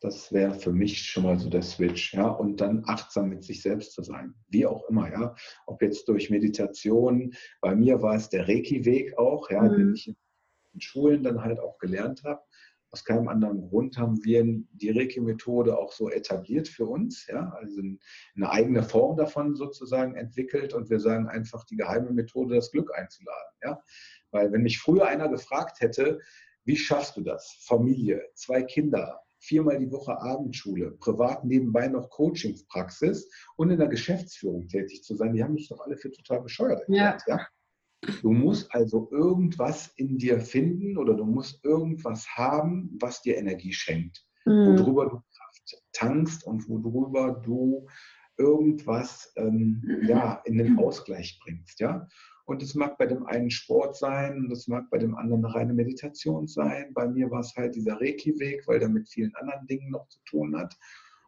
Das 0.00 0.32
wäre 0.32 0.54
für 0.54 0.72
mich 0.72 1.00
schon 1.02 1.22
mal 1.22 1.38
so 1.38 1.48
der 1.48 1.62
Switch, 1.62 2.12
ja. 2.12 2.28
Und 2.28 2.60
dann 2.60 2.82
achtsam 2.86 3.30
mit 3.30 3.42
sich 3.42 3.62
selbst 3.62 3.92
zu 3.94 4.02
sein. 4.02 4.34
Wie 4.48 4.66
auch 4.66 4.86
immer, 4.90 5.10
ja. 5.10 5.34
Ob 5.64 5.80
jetzt 5.80 6.06
durch 6.08 6.28
Meditation, 6.28 7.32
bei 7.62 7.74
mir 7.74 8.02
war 8.02 8.16
es 8.16 8.28
der 8.28 8.46
Reiki-Weg 8.46 9.16
auch, 9.16 9.48
ja, 9.50 9.62
mhm. 9.62 9.76
den 9.76 9.94
ich 9.94 10.08
in 10.08 10.80
Schulen 10.80 11.22
dann 11.22 11.42
halt 11.42 11.58
auch 11.58 11.78
gelernt 11.78 12.22
habe 12.24 12.42
aus 12.92 13.04
keinem 13.04 13.28
anderen 13.28 13.68
Grund 13.68 13.96
haben 13.96 14.22
wir 14.22 14.44
die 14.72 14.90
Reiki-Methode 14.90 15.78
auch 15.78 15.92
so 15.92 16.10
etabliert 16.10 16.68
für 16.68 16.84
uns, 16.84 17.26
ja, 17.26 17.50
also 17.58 17.80
eine 17.80 18.50
eigene 18.50 18.82
Form 18.82 19.16
davon 19.16 19.56
sozusagen 19.56 20.14
entwickelt 20.14 20.74
und 20.74 20.90
wir 20.90 21.00
sagen 21.00 21.26
einfach 21.26 21.64
die 21.64 21.76
geheime 21.76 22.10
Methode, 22.10 22.54
das 22.54 22.70
Glück 22.70 22.94
einzuladen, 22.94 23.52
ja, 23.62 23.82
weil 24.30 24.52
wenn 24.52 24.62
mich 24.62 24.78
früher 24.78 25.06
einer 25.06 25.30
gefragt 25.30 25.80
hätte, 25.80 26.20
wie 26.64 26.76
schaffst 26.76 27.16
du 27.16 27.22
das? 27.22 27.56
Familie, 27.66 28.22
zwei 28.34 28.62
Kinder, 28.62 29.22
viermal 29.38 29.78
die 29.78 29.90
Woche 29.90 30.20
Abendschule, 30.20 30.92
privat 30.92 31.44
nebenbei 31.44 31.88
noch 31.88 32.10
Coachingspraxis 32.10 33.28
und 33.56 33.70
in 33.70 33.78
der 33.78 33.88
Geschäftsführung 33.88 34.68
tätig 34.68 35.02
zu 35.02 35.16
sein, 35.16 35.32
die 35.32 35.42
haben 35.42 35.54
mich 35.54 35.68
doch 35.68 35.80
alle 35.80 35.96
für 35.96 36.12
total 36.12 36.42
bescheuert 36.42 36.80
erklärt, 36.80 37.22
ja. 37.26 37.36
ja? 37.38 37.46
Du 38.20 38.32
musst 38.32 38.74
also 38.74 39.08
irgendwas 39.12 39.92
in 39.96 40.18
dir 40.18 40.40
finden 40.40 40.98
oder 40.98 41.14
du 41.14 41.24
musst 41.24 41.64
irgendwas 41.64 42.26
haben, 42.36 42.96
was 43.00 43.22
dir 43.22 43.36
Energie 43.36 43.72
schenkt, 43.72 44.26
mhm. 44.44 44.78
worüber 44.78 45.04
du 45.06 45.22
Kraft 45.36 45.82
tankst 45.92 46.44
und 46.44 46.68
worüber 46.68 47.40
du 47.44 47.86
irgendwas 48.38 49.32
ähm, 49.36 49.82
ja, 50.02 50.42
in 50.46 50.58
den 50.58 50.78
Ausgleich 50.78 51.38
bringst. 51.44 51.78
Ja? 51.78 52.08
Und 52.44 52.60
es 52.62 52.74
mag 52.74 52.98
bei 52.98 53.06
dem 53.06 53.24
einen 53.26 53.50
Sport 53.50 53.96
sein, 53.96 54.36
und 54.38 54.50
es 54.50 54.66
mag 54.66 54.90
bei 54.90 54.98
dem 54.98 55.14
anderen 55.14 55.44
eine 55.44 55.54
reine 55.54 55.74
Meditation 55.74 56.48
sein. 56.48 56.92
Bei 56.94 57.06
mir 57.06 57.30
war 57.30 57.40
es 57.40 57.54
halt 57.54 57.76
dieser 57.76 58.00
Reiki-Weg, 58.00 58.66
weil 58.66 58.80
der 58.80 58.88
mit 58.88 59.08
vielen 59.08 59.34
anderen 59.36 59.66
Dingen 59.68 59.90
noch 59.90 60.08
zu 60.08 60.18
tun 60.24 60.56
hat. 60.56 60.76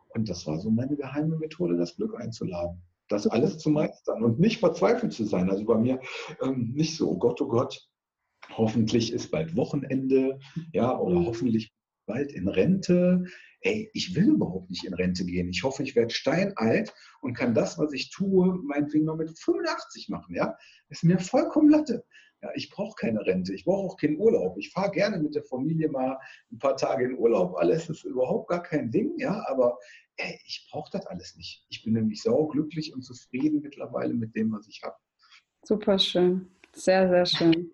Und 0.08 0.28
das 0.28 0.44
war 0.46 0.58
so 0.58 0.70
meine 0.70 0.96
geheime 0.96 1.36
Methode, 1.36 1.76
das 1.76 1.94
Glück 1.94 2.20
einzuladen 2.20 2.82
das 3.08 3.26
alles 3.26 3.58
zu 3.58 3.70
meistern 3.70 4.22
und 4.22 4.40
nicht 4.40 4.60
verzweifelt 4.60 5.12
zu 5.12 5.24
sein. 5.24 5.50
Also 5.50 5.64
bei 5.64 5.76
mir 5.76 6.00
ähm, 6.42 6.72
nicht 6.74 6.96
so, 6.96 7.10
oh 7.10 7.18
Gott, 7.18 7.40
oh 7.40 7.48
Gott, 7.48 7.86
hoffentlich 8.50 9.12
ist 9.12 9.30
bald 9.30 9.56
Wochenende, 9.56 10.38
ja, 10.72 10.96
oder 10.98 11.20
mhm. 11.20 11.26
hoffentlich 11.26 11.72
bald 12.06 12.32
in 12.32 12.48
Rente. 12.48 13.24
Ey, 13.60 13.90
ich 13.94 14.14
will 14.14 14.30
überhaupt 14.30 14.70
nicht 14.70 14.84
in 14.84 14.94
Rente 14.94 15.24
gehen. 15.24 15.48
Ich 15.48 15.62
hoffe, 15.62 15.82
ich 15.82 15.96
werde 15.96 16.12
steinalt 16.12 16.92
und 17.20 17.34
kann 17.34 17.54
das, 17.54 17.78
was 17.78 17.92
ich 17.92 18.10
tue, 18.10 18.58
meinetwegen 18.62 19.06
noch 19.06 19.16
mit 19.16 19.38
85 19.38 20.08
machen, 20.10 20.34
ja. 20.34 20.56
Ist 20.88 21.04
mir 21.04 21.18
vollkommen 21.18 21.70
Latte. 21.70 22.04
Ja, 22.44 22.50
ich 22.54 22.68
brauche 22.68 22.94
keine 22.96 23.24
Rente, 23.24 23.54
ich 23.54 23.64
brauche 23.64 23.86
auch 23.86 23.96
keinen 23.96 24.18
Urlaub. 24.18 24.58
Ich 24.58 24.70
fahre 24.70 24.90
gerne 24.90 25.16
mit 25.16 25.34
der 25.34 25.44
Familie 25.44 25.88
mal 25.88 26.18
ein 26.52 26.58
paar 26.58 26.76
Tage 26.76 27.06
in 27.06 27.16
Urlaub. 27.16 27.56
Alles 27.56 27.88
ist 27.88 28.04
überhaupt 28.04 28.50
gar 28.50 28.62
kein 28.62 28.90
Ding, 28.90 29.16
ja, 29.16 29.42
aber 29.48 29.78
ey, 30.18 30.38
ich 30.44 30.68
brauche 30.70 30.90
das 30.92 31.06
alles 31.06 31.36
nicht. 31.36 31.64
Ich 31.70 31.82
bin 31.82 31.94
nämlich 31.94 32.20
sau 32.20 32.46
glücklich 32.48 32.92
und 32.92 33.00
zufrieden 33.00 33.62
mittlerweile 33.62 34.12
mit 34.12 34.36
dem, 34.36 34.52
was 34.52 34.68
ich 34.68 34.82
habe. 34.82 34.94
Super 35.64 35.98
schön, 35.98 36.50
sehr, 36.74 37.08
sehr 37.08 37.24
schön. 37.24 37.70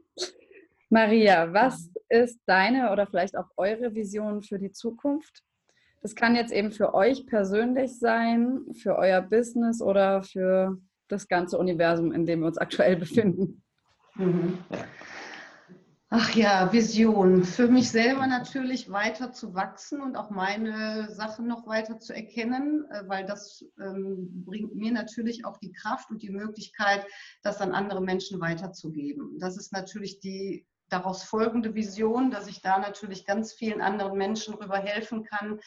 Maria, 0.89 1.53
was 1.53 1.91
ist 2.09 2.39
deine 2.47 2.93
oder 2.93 3.09
vielleicht 3.09 3.37
auch 3.37 3.51
eure 3.57 3.93
Vision 3.93 4.41
für 4.41 4.61
die 4.61 4.71
Zukunft? 4.71 5.43
Das 6.01 6.15
kann 6.15 6.37
jetzt 6.37 6.53
eben 6.53 6.71
für 6.71 6.95
euch 6.95 7.27
persönlich 7.27 7.99
sein, 7.99 8.67
für 8.75 8.95
euer 8.95 9.21
Business 9.21 9.83
oder 9.83 10.23
für 10.23 10.79
das 11.09 11.27
ganze 11.27 11.59
Universum, 11.59 12.13
in 12.13 12.25
dem 12.25 12.41
wir 12.41 12.47
uns 12.47 12.59
aktuell 12.59 12.95
befinden. 12.95 13.65
Mhm. 14.15 14.59
Ach 16.13 16.35
ja, 16.35 16.73
Vision. 16.73 17.45
Für 17.45 17.69
mich 17.69 17.93
selber 17.93 18.27
natürlich 18.27 18.91
weiter 18.91 19.31
zu 19.31 19.55
wachsen 19.55 20.01
und 20.01 20.17
auch 20.17 20.31
meine 20.31 21.09
Sachen 21.15 21.47
noch 21.47 21.69
weiter 21.69 22.01
zu 22.01 22.13
erkennen, 22.13 22.85
äh, 22.91 23.05
weil 23.07 23.25
das 23.25 23.65
ähm, 23.81 24.45
bringt 24.45 24.75
mir 24.75 24.91
natürlich 24.91 25.45
auch 25.45 25.59
die 25.59 25.71
Kraft 25.71 26.11
und 26.11 26.23
die 26.23 26.31
Möglichkeit, 26.31 27.07
das 27.43 27.61
an 27.61 27.73
andere 27.73 28.01
Menschen 28.01 28.41
weiterzugeben. 28.41 29.39
Das 29.39 29.57
ist 29.57 29.73
natürlich 29.73 30.19
die 30.19 30.67
daraus 30.89 31.23
folgende 31.23 31.77
Vision, 31.77 32.33
dass 32.33 32.49
ich 32.49 32.61
da 32.61 32.81
natürlich 32.81 33.25
ganz 33.25 33.53
vielen 33.53 33.81
anderen 33.81 34.19
Menschen 34.19 34.57
darüber 34.59 34.79
helfen 34.79 35.23
kann, 35.23 35.61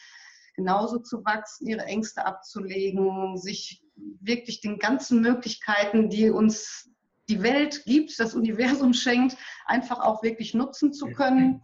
genauso 0.54 0.98
zu 0.98 1.24
wachsen, 1.24 1.68
ihre 1.68 1.86
Ängste 1.86 2.26
abzulegen, 2.26 3.38
sich 3.38 3.82
wirklich 4.20 4.60
den 4.60 4.78
ganzen 4.78 5.22
Möglichkeiten, 5.22 6.10
die 6.10 6.28
uns 6.28 6.90
die 7.28 7.42
Welt 7.42 7.84
gibt, 7.84 8.18
das 8.18 8.34
Universum 8.34 8.92
schenkt, 8.94 9.36
einfach 9.66 10.00
auch 10.00 10.22
wirklich 10.22 10.54
nutzen 10.54 10.92
zu 10.92 11.06
können. 11.06 11.62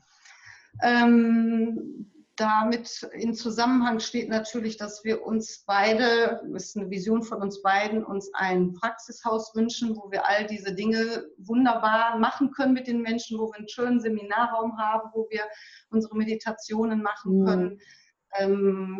Ähm, 0.82 2.10
damit 2.40 3.02
in 3.12 3.34
Zusammenhang 3.34 4.00
steht 4.00 4.30
natürlich, 4.30 4.78
dass 4.78 5.04
wir 5.04 5.26
uns 5.26 5.62
beide, 5.66 6.40
das 6.50 6.68
ist 6.68 6.76
eine 6.78 6.88
Vision 6.88 7.22
von 7.22 7.42
uns 7.42 7.60
beiden, 7.60 8.02
uns 8.02 8.32
ein 8.32 8.72
Praxishaus 8.72 9.54
wünschen, 9.54 9.94
wo 9.94 10.10
wir 10.10 10.26
all 10.26 10.46
diese 10.46 10.74
Dinge 10.74 11.26
wunderbar 11.36 12.18
machen 12.18 12.50
können 12.52 12.72
mit 12.72 12.86
den 12.86 13.02
Menschen, 13.02 13.38
wo 13.38 13.48
wir 13.48 13.58
einen 13.58 13.68
schönen 13.68 14.00
Seminarraum 14.00 14.78
haben, 14.78 15.10
wo 15.12 15.28
wir 15.28 15.42
unsere 15.90 16.16
Meditationen 16.16 17.02
machen 17.02 17.40
mhm. 17.40 17.44
können. 17.44 17.68
Mhm. 17.74 17.80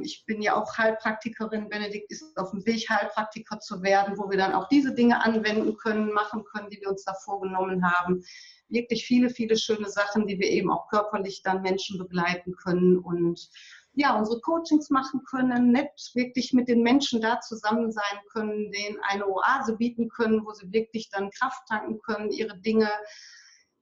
Ich 0.03 0.24
bin 0.26 0.43
ja 0.43 0.57
auch 0.57 0.76
Heilpraktikerin. 0.76 1.68
Benedikt 1.68 2.11
ist 2.11 2.37
auf 2.37 2.51
dem 2.51 2.66
Weg, 2.66 2.89
Heilpraktiker 2.91 3.61
zu 3.61 3.83
werden, 3.83 4.18
wo 4.18 4.28
wir 4.28 4.37
dann 4.37 4.55
auch 4.55 4.68
diese 4.68 4.95
Dinge 4.95 5.22
anwenden 5.24 5.76
können, 5.76 6.12
machen 6.12 6.45
können, 6.45 6.68
die 6.70 6.81
wir 6.81 6.91
uns 6.91 7.05
da 7.05 7.14
vorgenommen 7.14 7.85
haben 7.85 8.24
wirklich 8.70 9.05
viele, 9.05 9.31
viele 9.31 9.57
schöne 9.57 9.89
Sachen, 9.89 10.26
die 10.26 10.39
wir 10.39 10.49
eben 10.49 10.70
auch 10.70 10.89
körperlich 10.89 11.43
dann 11.43 11.62
Menschen 11.62 11.99
begleiten 11.99 12.55
können 12.57 12.99
und 12.99 13.51
ja, 13.95 14.16
unsere 14.16 14.41
Coachings 14.41 14.89
machen 14.89 15.22
können, 15.28 15.72
nett 15.72 15.91
wirklich 16.14 16.53
mit 16.53 16.68
den 16.68 16.83
Menschen 16.83 17.20
da 17.20 17.41
zusammen 17.41 17.91
sein 17.91 18.18
können, 18.31 18.70
denen 18.70 18.99
eine 19.03 19.26
Oase 19.26 19.76
bieten 19.76 20.09
können, 20.09 20.45
wo 20.47 20.53
sie 20.53 20.72
wirklich 20.72 21.11
dann 21.11 21.31
Kraft 21.31 21.66
tanken 21.68 22.01
können, 22.01 22.31
ihre 22.31 22.57
Dinge 22.59 22.89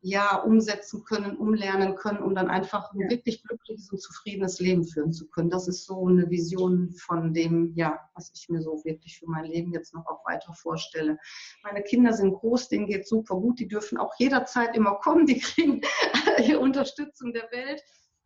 ja, 0.01 0.37
umsetzen 0.37 1.05
können, 1.05 1.37
umlernen 1.37 1.97
können, 1.97 2.23
um 2.23 2.35
dann 2.35 2.49
einfach 2.49 2.93
ein 2.93 3.11
wirklich 3.11 3.43
glückliches 3.43 3.91
und 3.91 4.01
zufriedenes 4.01 4.61
Leben 4.61 4.85
führen 4.85 5.13
zu 5.13 5.29
können. 5.29 5.51
Das 5.51 5.67
ist 5.67 5.87
so 5.87 6.07
eine 6.07 6.31
Vision 6.31 6.93
von 6.93 7.35
dem, 7.35 7.73
ja, 7.75 7.99
was 8.15 8.31
ich 8.35 8.49
mir 8.49 8.63
so 8.63 8.83
wirklich 8.85 9.19
für 9.19 9.29
mein 9.29 9.45
Leben 9.45 9.73
jetzt 9.73 9.95
noch 9.95 10.07
auch 10.07 10.25
weiter 10.25 10.53
vorstelle. 10.55 11.19
Meine 11.65 11.83
Kinder 11.83 12.13
sind 12.13 12.35
groß, 12.35 12.69
denen 12.69 12.87
geht 12.87 13.09
super 13.09 13.37
gut, 13.37 13.59
die 13.59 13.69
dürfen 13.69 13.99
auch 13.99 14.15
jederzeit 14.19 14.77
immer 14.77 14.97
kommen, 14.97 15.27
die 15.27 15.39
kriegen 15.41 15.81
Unterstützung 16.61 17.33
der 17.33 17.51
Welt 17.51 17.83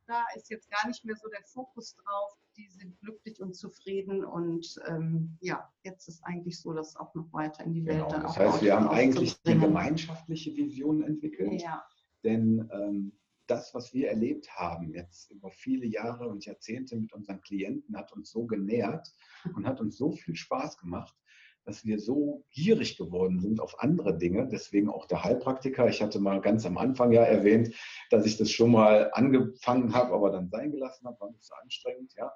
da 0.06 0.24
ist 0.36 0.50
jetzt 0.50 0.70
gar 0.70 0.86
nicht 0.86 1.04
mehr 1.04 1.16
so 1.16 1.28
der 1.28 1.42
Fokus 1.44 1.96
drauf. 1.96 2.32
Die 2.56 2.68
sind 2.68 2.98
glücklich 3.00 3.40
und 3.40 3.54
zufrieden 3.54 4.24
und 4.24 4.78
ähm, 4.86 5.36
ja, 5.40 5.72
jetzt 5.84 6.08
ist 6.08 6.22
eigentlich 6.24 6.60
so, 6.60 6.72
dass 6.72 6.96
auch 6.96 7.14
noch 7.14 7.32
weiter 7.32 7.64
in 7.64 7.72
die 7.72 7.84
Welt 7.84 7.98
genau, 7.98 8.10
dann 8.10 8.22
Das 8.22 8.36
heißt, 8.36 8.62
wir 8.62 8.76
haben 8.76 8.88
eigentlich 8.88 9.38
eine 9.44 9.58
gemeinschaftliche 9.58 10.54
Vision 10.54 11.02
entwickelt, 11.02 11.62
ja. 11.62 11.82
denn 12.22 12.68
ähm, 12.72 13.12
das, 13.46 13.74
was 13.74 13.92
wir 13.92 14.08
erlebt 14.08 14.50
haben 14.56 14.92
jetzt 14.94 15.30
über 15.30 15.50
viele 15.50 15.86
Jahre 15.86 16.28
und 16.28 16.44
Jahrzehnte 16.44 16.96
mit 16.96 17.12
unseren 17.12 17.40
Klienten, 17.40 17.96
hat 17.96 18.12
uns 18.12 18.30
so 18.30 18.46
genährt 18.46 19.12
und 19.54 19.66
hat 19.66 19.80
uns 19.80 19.96
so 19.96 20.12
viel 20.12 20.36
Spaß 20.36 20.78
gemacht, 20.78 21.16
dass 21.64 21.84
wir 21.84 21.98
so 21.98 22.44
gierig 22.50 22.96
geworden 22.96 23.40
sind 23.40 23.60
auf 23.60 23.80
andere 23.80 24.16
Dinge. 24.16 24.48
Deswegen 24.50 24.88
auch 24.88 25.06
der 25.06 25.24
Heilpraktiker. 25.24 25.88
Ich 25.88 26.02
hatte 26.02 26.20
mal 26.20 26.40
ganz 26.40 26.66
am 26.66 26.76
Anfang 26.76 27.12
ja 27.12 27.22
erwähnt, 27.22 27.74
dass 28.10 28.26
ich 28.26 28.36
das 28.36 28.50
schon 28.50 28.72
mal 28.72 29.10
angefangen 29.12 29.94
habe, 29.94 30.14
aber 30.14 30.30
dann 30.30 30.48
sein 30.48 30.72
gelassen 30.72 31.06
habe, 31.06 31.20
war 31.20 31.30
nicht 31.30 31.44
so 31.44 31.54
anstrengend. 31.54 32.14
Ja. 32.16 32.32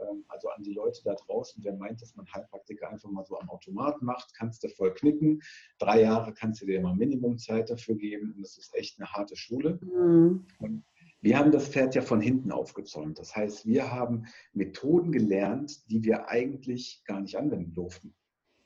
Ähm, 0.00 0.24
also 0.28 0.48
an 0.48 0.62
die 0.62 0.74
Leute 0.74 1.00
da 1.04 1.14
draußen, 1.14 1.62
wer 1.64 1.74
meint, 1.74 2.00
dass 2.02 2.14
man 2.14 2.26
Heilpraktiker 2.32 2.88
einfach 2.88 3.10
mal 3.10 3.24
so 3.24 3.38
am 3.38 3.50
Automat 3.50 4.00
macht, 4.02 4.32
kannst 4.34 4.62
du 4.62 4.68
voll 4.68 4.94
knicken. 4.94 5.42
Drei 5.78 6.02
Jahre 6.02 6.32
kannst 6.32 6.62
du 6.62 6.66
dir 6.66 6.80
mal 6.80 6.94
Minimumzeit 6.94 7.70
dafür 7.70 7.96
geben. 7.96 8.32
Und 8.36 8.42
das 8.42 8.58
ist 8.58 8.74
echt 8.74 9.00
eine 9.00 9.10
harte 9.10 9.36
Schule. 9.36 9.78
Mhm. 9.82 10.46
Und 10.60 10.84
wir 11.20 11.36
haben 11.36 11.50
das 11.50 11.68
Pferd 11.68 11.96
ja 11.96 12.02
von 12.02 12.20
hinten 12.20 12.52
aufgezäumt. 12.52 13.18
Das 13.18 13.34
heißt, 13.34 13.66
wir 13.66 13.90
haben 13.90 14.26
Methoden 14.52 15.10
gelernt, 15.10 15.90
die 15.90 16.04
wir 16.04 16.28
eigentlich 16.28 17.02
gar 17.04 17.20
nicht 17.20 17.36
anwenden 17.36 17.74
durften 17.74 18.14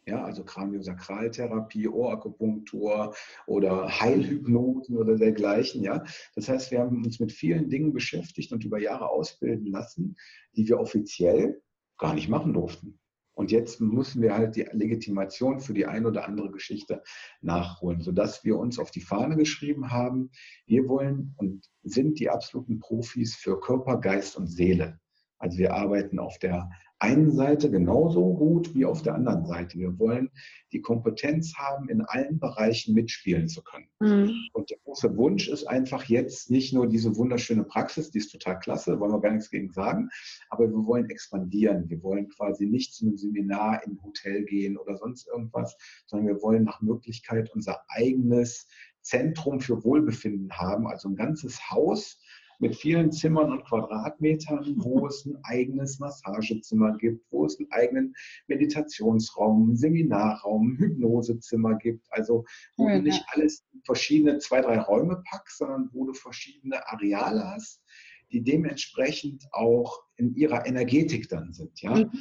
ja, 0.07 0.25
also 0.25 0.45
Kraniosakraltherapie, 0.45 1.89
Ohrakupunktur 1.89 3.15
oder 3.47 4.01
Heilhypnosen 4.01 4.97
oder 4.97 5.17
dergleichen, 5.17 5.83
ja. 5.83 6.05
Das 6.35 6.49
heißt, 6.49 6.71
wir 6.71 6.81
haben 6.81 7.05
uns 7.05 7.21
mit 7.21 7.33
vielen 7.33 7.69
Dingen 7.69 7.93
beschäftigt 7.93 8.53
und 8.53 8.65
über 8.65 8.79
Jahre 8.79 9.09
ausbilden 9.09 9.67
lassen, 9.67 10.17
die 10.57 10.69
wir 10.69 10.81
offiziell 10.81 11.63
gar 11.99 12.15
nicht 12.15 12.29
machen 12.29 12.53
durften. 12.53 12.99
Und 13.35 13.51
jetzt 13.51 13.81
müssen 13.81 14.21
wir 14.21 14.35
halt 14.35 14.57
die 14.57 14.69
Legitimation 14.73 15.61
für 15.61 15.73
die 15.73 15.87
ein 15.87 16.05
oder 16.05 16.27
andere 16.27 16.51
Geschichte 16.51 17.03
nachholen, 17.41 18.03
sodass 18.03 18.45
wir 18.45 18.59
uns 18.59 18.79
auf 18.79 18.91
die 18.91 19.01
Fahne 19.01 19.37
geschrieben 19.37 19.91
haben, 19.91 20.31
wir 20.67 20.87
wollen 20.87 21.35
und 21.39 21.67
sind 21.83 22.19
die 22.19 22.29
absoluten 22.29 22.79
Profis 22.79 23.35
für 23.35 23.59
Körper, 23.59 23.99
Geist 23.99 24.37
und 24.37 24.49
Seele. 24.49 24.99
Also 25.39 25.59
wir 25.59 25.75
arbeiten 25.75 26.19
auf 26.19 26.39
der 26.39 26.71
einen 27.03 27.33
Seite 27.33 27.69
genauso 27.69 28.33
gut 28.35 28.75
wie 28.77 28.85
auf 28.85 29.03
der 29.03 29.15
anderen 29.17 29.45
Seite. 29.45 29.77
Wir 29.77 29.99
wollen 29.99 30.31
die 30.71 30.81
Kompetenz 30.81 31.55
haben, 31.57 31.89
in 31.89 32.01
allen 32.03 32.39
Bereichen 32.39 32.95
mitspielen 32.95 33.49
zu 33.49 33.63
können. 33.63 33.89
Mhm. 33.99 34.35
Und 34.53 34.71
der 34.71 34.79
große 34.85 35.17
Wunsch 35.17 35.49
ist 35.49 35.67
einfach 35.67 36.05
jetzt 36.05 36.51
nicht 36.51 36.73
nur 36.73 36.89
diese 36.89 37.17
wunderschöne 37.17 37.65
Praxis, 37.65 38.13
die 38.13 38.19
ist 38.19 38.31
total 38.31 38.61
klasse, 38.61 39.01
wollen 39.01 39.13
wir 39.13 39.21
gar 39.21 39.33
nichts 39.33 39.51
gegen 39.51 39.73
sagen, 39.73 40.11
aber 40.49 40.69
wir 40.71 40.87
wollen 40.87 41.11
expandieren. 41.11 41.91
Wir 41.91 42.03
wollen 42.05 42.29
quasi 42.29 42.67
nicht 42.67 42.95
zu 42.95 43.07
einem 43.07 43.17
Seminar 43.17 43.83
in 43.85 43.93
ein 43.93 44.03
Hotel 44.05 44.45
gehen 44.45 44.79
oder 44.79 44.97
sonst 44.97 45.27
irgendwas, 45.27 45.77
sondern 46.07 46.29
wir 46.29 46.41
wollen 46.41 46.63
nach 46.63 46.81
Möglichkeit 46.83 47.51
unser 47.53 47.83
eigenes 47.89 48.69
Zentrum 49.01 49.61
für 49.61 49.83
Wohlbefinden 49.83 50.53
haben, 50.53 50.87
also 50.87 51.09
ein 51.09 51.17
ganzes 51.17 51.71
Haus, 51.71 52.22
mit 52.63 52.77
vielen 52.77 53.11
Zimmern 53.11 53.51
und 53.51 53.65
Quadratmetern, 53.65 54.75
wo 54.77 55.09
es 55.09 55.27
ein 55.27 55.37
eigenes 55.43 55.99
Massagezimmer 55.99 56.97
gibt, 56.97 57.27
wo 57.33 57.45
es 57.45 57.59
einen 57.59 57.71
eigenen 57.73 58.15
Meditationsraum, 58.47 59.75
Seminarraum, 59.75 60.79
Hypnosezimmer 60.79 61.75
gibt. 61.75 62.07
Also 62.11 62.45
wo 62.77 62.89
ja, 62.89 62.99
du 62.99 63.03
nicht 63.03 63.25
alles 63.33 63.65
in 63.75 63.83
verschiedene 63.85 64.39
zwei, 64.39 64.61
drei 64.61 64.79
Räume 64.79 65.21
packst, 65.29 65.59
sondern 65.59 65.91
wo 65.93 66.07
du 66.07 66.15
verschiedene 66.15 66.87
Areale 66.87 67.45
hast, 67.51 67.83
die 68.31 68.45
dementsprechend 68.45 69.45
auch 69.51 70.05
in 70.17 70.33
ihrer 70.37 70.65
Energetik 70.65 71.29
dann 71.29 71.53
sind. 71.53 71.83
Ja? 71.83 71.97
Mhm 71.97 72.13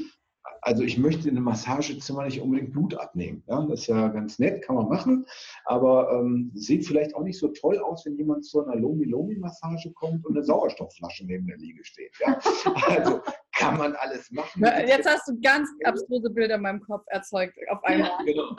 also 0.62 0.84
ich 0.84 0.98
möchte 0.98 1.28
in 1.28 1.36
einem 1.36 1.46
Massagezimmer 1.46 2.26
nicht 2.26 2.40
unbedingt 2.40 2.72
Blut 2.72 2.96
abnehmen. 2.96 3.44
Ja? 3.48 3.62
Das 3.64 3.82
ist 3.82 3.88
ja 3.88 4.08
ganz 4.10 4.40
nett, 4.40 4.64
kann 4.64 4.76
man 4.76 4.88
machen, 4.88 5.26
aber 5.66 6.12
ähm, 6.14 6.52
sieht 6.54 6.86
vielleicht 6.86 7.16
auch 7.16 7.24
nicht 7.24 7.40
so 7.40 7.48
toll 7.50 7.80
aus, 7.80 8.06
wenn 8.06 8.16
jemand 8.16 8.46
zu 8.46 8.64
einer 8.64 8.76
Lomi-Lomi-Massage 8.76 9.92
kommt 9.94 10.26
und 10.26 10.36
eine 10.36 10.46
Sauerstoffflasche 10.46 11.26
neben 11.26 11.48
der 11.48 11.58
Liege 11.58 11.84
steht. 11.84 12.14
Ja? 12.20 12.40
Also 12.88 13.22
kann 13.54 13.78
man 13.78 13.96
alles 13.96 14.32
machen. 14.32 14.64
Jetzt 14.64 15.08
hast 15.08 15.28
du 15.28 15.40
ganz 15.40 15.70
abstruse 15.84 16.30
Bilder 16.30 16.56
in 16.56 16.62
meinem 16.62 16.82
Kopf 16.82 17.04
erzeugt 17.08 17.54
auf 17.70 17.84
einmal. 17.84 18.12
Genau. 18.26 18.56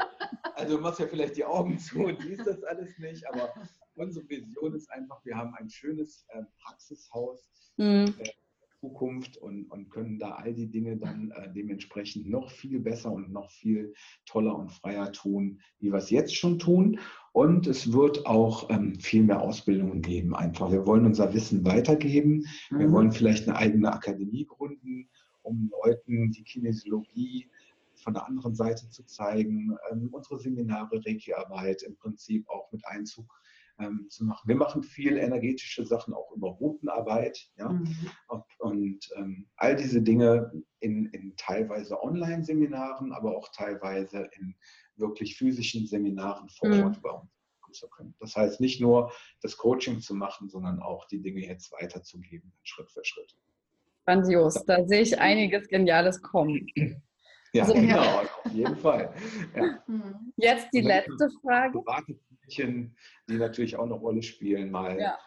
Also 0.54 0.76
du 0.76 0.82
machst 0.82 1.00
ja 1.00 1.06
vielleicht 1.06 1.36
die 1.36 1.44
Augen 1.44 1.78
zu 1.78 2.04
und 2.04 2.22
liest 2.24 2.46
das 2.46 2.62
alles 2.64 2.96
nicht, 2.98 3.26
aber 3.28 3.52
unsere 3.96 4.28
Vision 4.28 4.74
ist 4.74 4.90
einfach, 4.90 5.24
wir 5.24 5.36
haben 5.36 5.54
ein 5.58 5.68
schönes 5.68 6.26
äh, 6.30 6.42
Praxishaus. 6.62 7.44
Mhm. 7.76 8.14
Äh, 8.18 8.30
Zukunft 8.82 9.36
und, 9.36 9.70
und 9.70 9.90
können 9.90 10.18
da 10.18 10.32
all 10.32 10.52
die 10.52 10.66
Dinge 10.66 10.96
dann 10.96 11.30
äh, 11.30 11.52
dementsprechend 11.52 12.28
noch 12.28 12.50
viel 12.50 12.80
besser 12.80 13.12
und 13.12 13.30
noch 13.30 13.48
viel 13.52 13.94
toller 14.26 14.58
und 14.58 14.72
freier 14.72 15.12
tun, 15.12 15.60
wie 15.78 15.92
wir 15.92 15.98
es 15.98 16.10
jetzt 16.10 16.34
schon 16.34 16.58
tun. 16.58 16.98
Und 17.30 17.68
es 17.68 17.92
wird 17.92 18.26
auch 18.26 18.68
ähm, 18.70 18.96
viel 18.96 19.22
mehr 19.22 19.40
Ausbildungen 19.40 20.02
geben. 20.02 20.34
Einfach, 20.34 20.72
wir 20.72 20.84
wollen 20.84 21.06
unser 21.06 21.32
Wissen 21.32 21.64
weitergeben. 21.64 22.44
Mhm. 22.70 22.78
Wir 22.80 22.90
wollen 22.90 23.12
vielleicht 23.12 23.46
eine 23.48 23.56
eigene 23.56 23.92
Akademie 23.92 24.46
gründen, 24.46 25.08
um 25.42 25.70
Leuten 25.84 26.32
die 26.32 26.42
Kinesiologie 26.42 27.48
von 27.94 28.14
der 28.14 28.26
anderen 28.26 28.56
Seite 28.56 28.88
zu 28.88 29.04
zeigen, 29.04 29.76
ähm, 29.92 30.08
unsere 30.10 30.40
Seminare, 30.40 31.00
Reiki-Arbeit 31.06 31.84
im 31.84 31.94
Prinzip 31.94 32.48
auch 32.48 32.72
mit 32.72 32.84
Einzug 32.84 33.32
ähm, 33.78 34.06
zu 34.08 34.24
machen. 34.24 34.48
Wir 34.48 34.56
machen 34.56 34.82
viel 34.82 35.16
energetische 35.16 35.84
Sachen 35.84 36.14
auch 36.14 36.32
über 36.32 36.48
Routenarbeit. 36.48 37.50
Ja? 37.56 37.70
Mhm. 37.70 38.10
Und, 38.58 39.08
ähm, 39.16 39.48
all 39.56 39.76
diese 39.76 40.02
Dinge 40.02 40.52
in, 40.80 41.06
in 41.06 41.34
teilweise 41.36 42.02
Online-Seminaren, 42.02 43.12
aber 43.12 43.36
auch 43.36 43.48
teilweise 43.52 44.28
in 44.38 44.54
wirklich 44.96 45.36
physischen 45.36 45.86
Seminaren 45.86 46.48
vor 46.48 46.68
mhm. 46.68 46.84
Ort 46.84 47.02
bei 47.02 47.10
uns 47.10 47.30
zu 47.72 47.88
können. 47.88 48.14
Das 48.20 48.36
heißt, 48.36 48.60
nicht 48.60 48.80
nur 48.80 49.12
das 49.40 49.56
Coaching 49.56 50.00
zu 50.00 50.14
machen, 50.14 50.48
sondern 50.48 50.80
auch 50.80 51.06
die 51.06 51.22
Dinge 51.22 51.40
jetzt 51.40 51.72
weiterzugeben, 51.72 52.52
Schritt 52.62 52.90
für 52.90 53.04
Schritt. 53.04 53.34
Grandios, 54.04 54.62
da 54.66 54.84
sehe 54.86 55.02
ich 55.02 55.18
einiges 55.18 55.68
Geniales 55.68 56.20
kommen. 56.20 56.66
Ja, 57.52 57.64
also, 57.64 57.74
genau, 57.74 57.96
ja. 57.96 58.22
auf 58.22 58.52
jeden 58.52 58.76
Fall. 58.76 59.14
Ja. 59.54 59.84
Jetzt 60.36 60.68
die 60.72 60.80
letzte 60.80 61.28
Frage. 61.42 61.82
Mädchen, 62.42 62.96
die 63.28 63.36
natürlich 63.36 63.76
auch 63.76 63.84
eine 63.84 63.94
Rolle 63.94 64.22
spielen, 64.22 64.70
mal 64.70 64.98
ja. 64.98 65.18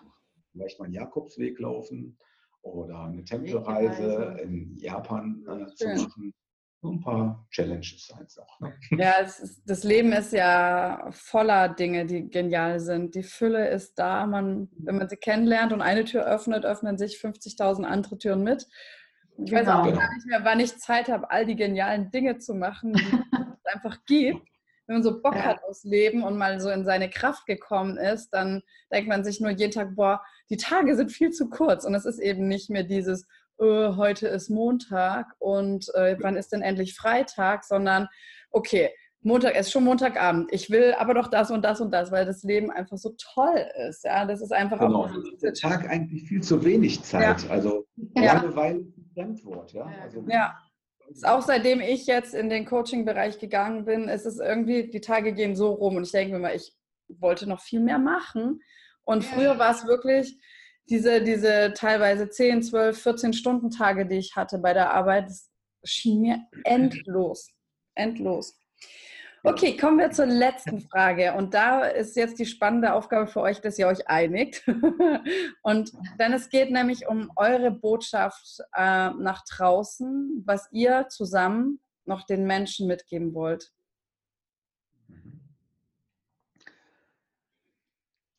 vielleicht 0.52 0.80
mal 0.80 0.86
einen 0.86 0.94
Jakobsweg 0.94 1.60
laufen 1.60 2.18
oder 2.62 3.02
eine 3.02 3.24
Tempelreise 3.24 4.38
in 4.42 4.76
Japan 4.78 5.44
äh, 5.48 5.74
zu 5.76 5.88
machen. 5.88 6.34
So 6.82 6.92
ein 6.92 7.00
paar 7.00 7.48
Challenges 7.50 8.12
einfach. 8.12 8.60
Ne? 8.60 8.74
Ja, 8.92 9.14
ist, 9.14 9.64
das 9.66 9.84
Leben 9.84 10.12
ist 10.12 10.34
ja 10.34 11.08
voller 11.12 11.70
Dinge, 11.70 12.06
die 12.06 12.30
genial 12.30 12.80
sind. 12.80 13.16
Die 13.16 13.24
Fülle 13.24 13.70
ist 13.70 13.98
da. 13.98 14.28
Man, 14.28 14.70
wenn 14.78 14.98
man 14.98 15.10
sie 15.10 15.16
kennenlernt 15.16 15.74
und 15.74 15.82
eine 15.82 16.06
Tür 16.06 16.26
öffnet, 16.26 16.64
öffnen 16.64 16.98
sich 16.98 17.16
50.000 17.16 17.86
andere 17.86 18.18
Türen 18.18 18.44
mit. 18.44 18.68
Ich 19.38 19.50
genau. 19.50 19.62
weiß 19.62 19.68
auch 19.68 19.84
genau. 19.86 20.00
gar 20.00 20.14
nicht 20.14 20.28
mehr, 20.28 20.44
wann 20.44 20.60
ich 20.60 20.78
Zeit 20.78 21.10
habe, 21.10 21.32
all 21.32 21.46
die 21.46 21.56
genialen 21.56 22.12
Dinge 22.12 22.38
zu 22.38 22.54
machen, 22.54 22.94
die 22.94 23.02
es 23.02 23.66
einfach 23.74 24.06
gibt 24.06 24.48
wenn 24.88 24.98
man 24.98 25.04
so 25.04 25.22
Bock 25.22 25.36
ja. 25.36 25.44
hat 25.44 25.64
aufs 25.64 25.84
Leben 25.84 26.24
und 26.24 26.38
mal 26.38 26.60
so 26.60 26.70
in 26.70 26.86
seine 26.86 27.10
Kraft 27.10 27.46
gekommen 27.46 27.98
ist, 27.98 28.30
dann 28.30 28.62
denkt 28.92 29.10
man 29.10 29.24
sich 29.24 29.40
nur 29.40 29.52
jeden 29.52 29.72
Tag, 29.72 29.96
boah, 29.96 30.22
die 30.50 30.58
Tage 30.58 30.96
sind 30.96 31.12
viel 31.12 31.32
zu 31.32 31.50
kurz. 31.50 31.86
Und 31.86 31.96
es 31.96 32.06
ist 32.06 32.20
eben 32.20 32.48
nicht 32.48 32.70
mehr 32.70 32.84
dieses, 32.84 33.28
äh, 33.60 33.90
heute 33.96 34.28
ist 34.28 34.50
Montag 34.50 35.28
und 35.40 35.88
äh, 35.96 36.18
wann 36.20 36.36
ist 36.36 36.52
denn 36.52 36.62
endlich 36.62 36.96
Freitag, 36.96 37.64
sondern 37.64 38.08
okay, 38.52 38.92
Montag 39.26 39.56
ist 39.56 39.72
schon 39.72 39.84
Montagabend. 39.84 40.54
Ich 40.54 40.70
will 40.70 40.94
aber 41.00 41.16
doch 41.16 41.28
das 41.28 41.50
und 41.50 41.66
das 41.66 41.82
und 41.82 41.92
das, 41.92 42.12
weil 42.12 42.28
das 42.28 42.44
Leben 42.44 42.70
einfach 42.70 42.98
so 42.98 43.16
toll 43.18 43.66
ist. 43.90 44.04
Ja, 44.04 44.24
das 44.26 44.40
ist 44.40 44.54
einfach 44.54 44.80
genau. 44.80 45.06
auch. 45.06 45.12
Der 45.42 45.54
Tag 45.54 45.90
eigentlich 45.90 46.28
viel 46.28 46.44
zu 46.44 46.64
wenig 46.64 47.02
Zeit. 47.02 47.42
Ja. 47.44 47.50
Also 47.50 47.88
ja. 48.16 48.34
Langeweile 48.34 48.82
ist 48.82 48.98
ein 48.98 49.10
Fremdwort. 49.16 49.74
Ja. 49.74 49.90
Also, 50.04 50.24
ja. 50.28 50.56
Auch 51.24 51.42
seitdem 51.42 51.82
ich 51.82 52.08
jetzt 52.08 52.34
in 52.34 52.50
den 52.50 52.66
Coaching-Bereich 52.66 53.40
gegangen 53.40 53.86
bin, 53.86 54.08
ist 54.10 54.26
es 54.26 54.40
irgendwie, 54.40 54.90
die 54.90 55.02
Tage 55.02 55.34
gehen 55.34 55.56
so 55.56 55.72
rum 55.74 55.96
und 55.96 56.04
ich 56.04 56.12
denke 56.12 56.34
mir 56.34 56.40
mal, 56.40 56.56
ich 56.56 56.74
wollte 57.08 57.48
noch 57.48 57.62
viel 57.62 57.80
mehr 57.80 58.00
machen. 58.00 58.62
Und 59.04 59.24
ja. 59.24 59.30
früher 59.30 59.60
war 59.60 59.72
es 59.72 59.86
wirklich 59.86 60.38
diese, 60.90 61.22
diese 61.22 61.74
teilweise 61.76 62.30
10, 62.30 62.64
12, 62.64 63.02
14 63.02 63.34
Stunden 63.34 63.70
Tage, 63.70 64.06
die 64.06 64.18
ich 64.18 64.36
hatte 64.36 64.58
bei 64.58 64.74
der 64.74 64.94
Arbeit, 64.94 65.26
das 65.26 65.50
schien 65.84 66.22
mir 66.22 66.40
endlos. 66.64 67.50
Endlos. 67.96 68.60
Okay, 69.48 69.78
kommen 69.78 70.00
wir 70.00 70.10
zur 70.10 70.26
letzten 70.26 70.82
Frage. 70.82 71.36
Und 71.36 71.54
da 71.54 71.84
ist 71.86 72.16
jetzt 72.16 72.40
die 72.40 72.48
spannende 72.48 72.94
Aufgabe 72.94 73.28
für 73.28 73.42
euch, 73.42 73.62
dass 73.62 73.78
ihr 73.78 73.86
euch 73.86 74.08
einigt. 74.08 74.64
Und 75.62 75.92
dann 76.18 76.34
es 76.34 76.50
geht 76.50 76.72
nämlich 76.72 77.08
um 77.08 77.32
eure 77.36 77.70
Botschaft 77.70 78.60
äh, 78.74 79.12
nach 79.12 79.44
draußen, 79.46 80.42
was 80.48 80.68
ihr 80.72 81.10
zusammen 81.10 81.80
noch 82.06 82.26
den 82.26 82.48
Menschen 82.48 82.88
mitgeben 82.88 83.36
wollt. 83.36 83.72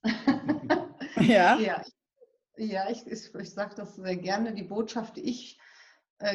ja. 1.20 1.57
Ja, 1.57 1.84
ja 2.57 2.90
ich, 2.90 3.07
ich, 3.07 3.32
ich 3.32 3.54
sage 3.54 3.76
das 3.76 3.94
sehr 3.94 4.16
gerne. 4.16 4.54
Die 4.54 4.64
Botschaft, 4.64 5.18
die 5.18 5.30
ich 5.30 5.57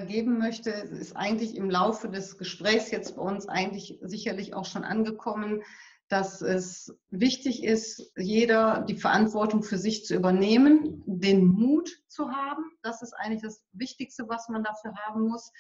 geben 0.07 0.38
möchte, 0.38 0.69
ist 0.69 1.15
eigentlich 1.15 1.55
im 1.55 1.69
Laufe 1.69 2.09
des 2.09 2.38
Gesprächs 2.38 2.91
jetzt 2.91 3.15
bei 3.15 3.21
uns 3.21 3.47
eigentlich 3.47 3.97
sicherlich 4.01 4.53
auch 4.53 4.65
schon 4.65 4.84
angekommen, 4.84 5.63
dass 6.07 6.41
es 6.41 6.93
wichtig 7.09 7.63
ist, 7.63 8.11
jeder 8.17 8.82
die 8.82 8.97
Verantwortung 8.97 9.63
für 9.63 9.77
sich 9.77 10.05
zu 10.05 10.13
übernehmen, 10.13 11.03
den 11.05 11.45
Mut 11.45 11.89
zu 12.07 12.29
haben. 12.29 12.63
Das 12.82 13.01
ist 13.01 13.13
eigentlich 13.13 13.41
das 13.41 13.63
Wichtigste, 13.71 14.25
was 14.27 14.49
man 14.49 14.63
dafür 14.63 14.93
haben 15.05 15.27
muss 15.27 15.51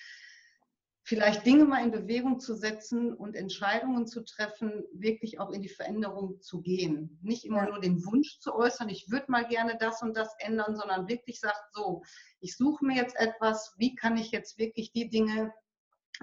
vielleicht 1.11 1.45
Dinge 1.45 1.65
mal 1.65 1.83
in 1.83 1.91
Bewegung 1.91 2.39
zu 2.39 2.55
setzen 2.55 3.13
und 3.13 3.35
Entscheidungen 3.35 4.07
zu 4.07 4.23
treffen, 4.23 4.85
wirklich 4.93 5.41
auch 5.41 5.51
in 5.51 5.61
die 5.61 5.67
Veränderung 5.67 6.39
zu 6.39 6.61
gehen. 6.61 7.19
Nicht 7.21 7.43
immer 7.43 7.65
nur 7.65 7.81
den 7.81 8.05
Wunsch 8.05 8.39
zu 8.39 8.55
äußern, 8.55 8.87
ich 8.87 9.11
würde 9.11 9.29
mal 9.29 9.45
gerne 9.45 9.75
das 9.77 10.01
und 10.01 10.15
das 10.15 10.33
ändern, 10.39 10.77
sondern 10.77 11.09
wirklich 11.09 11.41
sagt, 11.41 11.73
so, 11.73 12.01
ich 12.39 12.55
suche 12.55 12.85
mir 12.85 12.95
jetzt 12.95 13.17
etwas, 13.17 13.75
wie 13.77 13.93
kann 13.93 14.15
ich 14.15 14.31
jetzt 14.31 14.57
wirklich 14.57 14.93
die 14.93 15.09
Dinge, 15.09 15.53